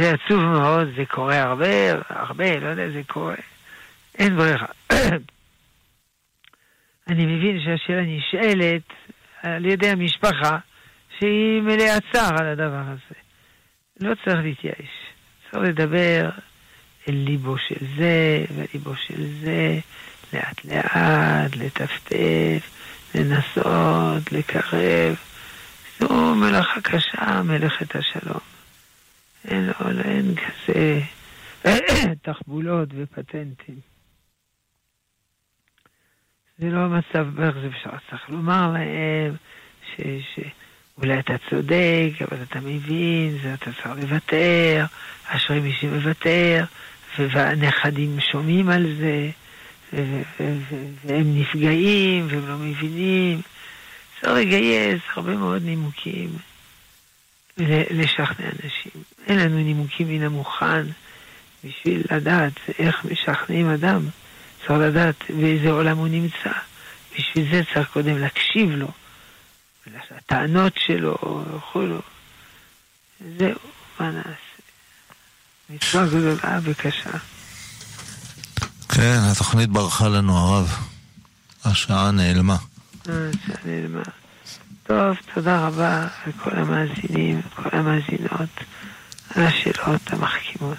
זה 0.00 0.10
עצוב 0.10 0.42
מאוד, 0.42 0.88
זה 0.96 1.04
קורה 1.06 1.42
הרבה, 1.42 1.92
הרבה, 2.08 2.58
לא 2.58 2.68
יודע, 2.68 2.90
זה 2.90 3.02
קורה. 3.06 3.34
אין 4.18 4.36
ברירה. 4.36 4.66
אני 7.08 7.26
מבין 7.26 7.60
שהשאלה 7.64 8.02
נשאלת 8.02 8.82
על 9.42 9.66
ידי 9.66 9.88
המשפחה, 9.88 10.58
שהיא 11.18 11.62
מלאה 11.62 11.96
צער 12.12 12.40
על 12.40 12.46
הדבר 12.46 12.82
הזה. 12.86 13.20
לא 14.00 14.14
צריך 14.24 14.36
להתייאש. 14.42 14.90
צריך 15.50 15.62
לדבר 15.68 16.30
אל 17.08 17.14
ליבו 17.14 17.58
של 17.58 17.86
זה 17.96 18.44
וליבו 18.54 18.96
של 18.96 19.26
זה, 19.40 19.78
לאט 20.32 20.64
לאט, 20.64 21.56
לטפטף, 21.56 22.70
לנסות, 23.14 24.32
לקרב. 24.32 25.16
זו 26.00 26.34
מלאכה 26.34 26.80
קשה, 26.80 27.42
מלאכת 27.42 27.96
השלום. 27.96 28.55
אין, 29.48 29.70
אין 30.04 30.34
כזה 30.34 31.00
תחבולות 32.22 32.88
ופטנטים. 32.96 33.80
זה 36.58 36.70
לא 36.70 36.78
המצב 36.78 37.40
אפשר. 37.40 37.90
צריך 38.10 38.30
לומר 38.30 38.72
להם 38.72 39.36
ש, 39.82 40.00
שאולי 40.34 41.18
אתה 41.18 41.34
צודק, 41.50 42.10
אבל 42.20 42.42
אתה 42.42 42.60
מבין, 42.60 43.38
זה 43.42 43.54
אתה 43.54 43.72
צריך 43.72 43.86
לוותר, 43.86 44.84
אשרי 45.26 45.60
מי 45.60 45.72
שמוותר, 45.72 46.64
והנכדים 47.18 48.20
שומעים 48.20 48.68
על 48.68 48.86
זה, 48.98 49.30
והם 51.04 51.40
נפגעים, 51.40 52.26
והם 52.28 52.48
לא 52.48 52.56
מבינים. 52.58 53.40
צריך 54.20 54.32
לגייס 54.32 55.00
הרבה 55.14 55.36
מאוד 55.36 55.62
נימוקים 55.62 56.30
לשכנע 57.90 58.46
אנשים. 58.46 59.02
אין 59.26 59.38
לנו 59.38 59.56
נימוקים 59.56 60.08
מן 60.08 60.22
המוכן 60.22 60.86
בשביל 61.64 62.02
לדעת 62.10 62.52
איך 62.78 63.04
משכנעים 63.04 63.70
אדם. 63.70 64.08
צריך 64.66 64.80
לדעת 64.80 65.16
באיזה 65.28 65.70
עולם 65.70 65.98
הוא 65.98 66.08
נמצא. 66.08 66.52
בשביל 67.18 67.50
זה 67.52 67.62
צריך 67.74 67.88
קודם 67.88 68.18
להקשיב 68.18 68.70
לו, 68.70 68.88
לטענות 70.16 70.72
שלו 70.86 71.44
וכולו. 71.56 72.00
זהו, 73.38 73.58
מה 74.00 74.10
נעשה? 74.10 74.30
מצווה 75.70 76.06
גדולה 76.06 76.58
וקשה. 76.62 77.10
כן, 78.88 79.18
התוכנית 79.32 79.68
ברחה 79.68 80.08
לנו 80.08 80.38
הרב. 80.38 80.72
השעה 81.64 82.10
נעלמה. 82.10 82.56
השעה 83.02 83.56
נעלמה. 83.64 84.02
טוב, 84.86 85.16
תודה 85.34 85.66
רבה 85.66 86.06
לכל 86.26 86.50
המאזינים, 86.56 87.42
כל 87.54 87.68
המאזינות, 87.72 88.48
על 89.34 89.42
השאלות 89.46 90.00
המחכימות. 90.06 90.76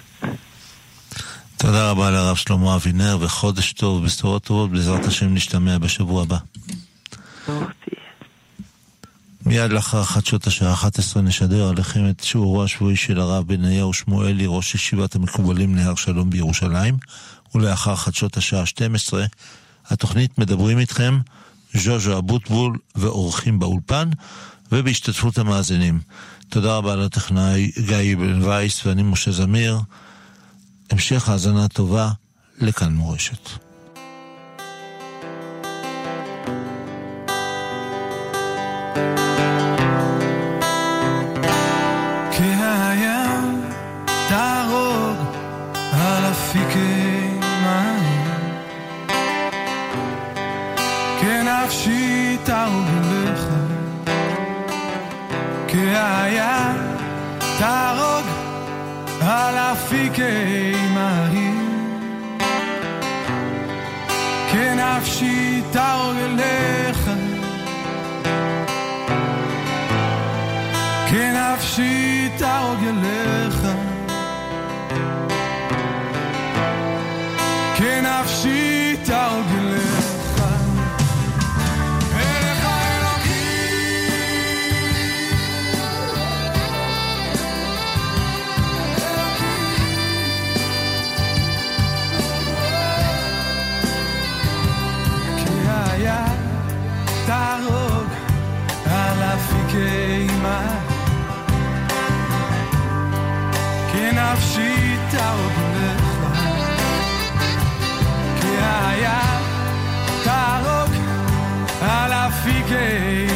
תודה 1.56 1.90
רבה 1.90 2.10
לרב 2.10 2.36
שלמה 2.36 2.74
אבינר, 2.76 3.18
וחודש 3.20 3.72
טוב, 3.72 4.04
בשורות 4.04 4.44
טובות, 4.44 4.70
בעזרת 4.70 5.04
השם 5.04 5.34
נשתמע 5.34 5.78
בשבוע 5.78 6.22
הבא. 6.22 6.38
מיד 9.46 9.72
לאחר 9.72 10.04
חדשות 10.04 10.46
השעה 10.46 10.72
11 10.72 11.22
נשדר 11.22 11.68
עליכם 11.68 12.10
את 12.10 12.24
שיעורו 12.24 12.64
השבועי 12.64 12.96
של 12.96 13.20
הרב 13.20 13.46
בניהו 13.46 13.92
שמואלי, 13.92 14.44
ראש 14.48 14.74
ישיבת 14.74 15.14
המקובלים 15.14 15.76
להר 15.76 15.94
שלום 15.94 16.30
בירושלים, 16.30 16.96
ולאחר 17.54 17.96
חדשות 17.96 18.36
השעה 18.36 18.66
12, 18.66 19.24
התוכנית 19.86 20.38
מדברים 20.38 20.78
איתכם, 20.78 21.18
ז'וז'ו 21.74 22.18
אבוטבול 22.18 22.78
ואורחים 22.94 23.58
באולפן, 23.58 24.10
ובהשתתפות 24.72 25.38
המאזינים. 25.38 26.00
תודה 26.48 26.76
רבה 26.76 26.96
לטכנאי 26.96 27.70
גיא 27.86 28.16
בן 28.16 28.42
וייס 28.42 28.86
ואני 28.86 29.02
משה 29.02 29.32
זמיר. 29.32 29.80
המשך 30.90 31.28
האזנה 31.28 31.68
טובה 31.68 32.10
לכאן 32.60 32.92
מורשת. 32.92 33.67
אפיקי 59.88 60.72
מים 60.94 62.00
כנפשי 64.52 65.62
תהרוג 65.72 66.16
אליך. 66.16 67.10
כנפשי 71.10 72.28
תהרוג 72.38 72.84
היה 108.60 109.20
תהרוג 110.24 110.92
על 111.82 112.12
אפיקי 112.12 113.27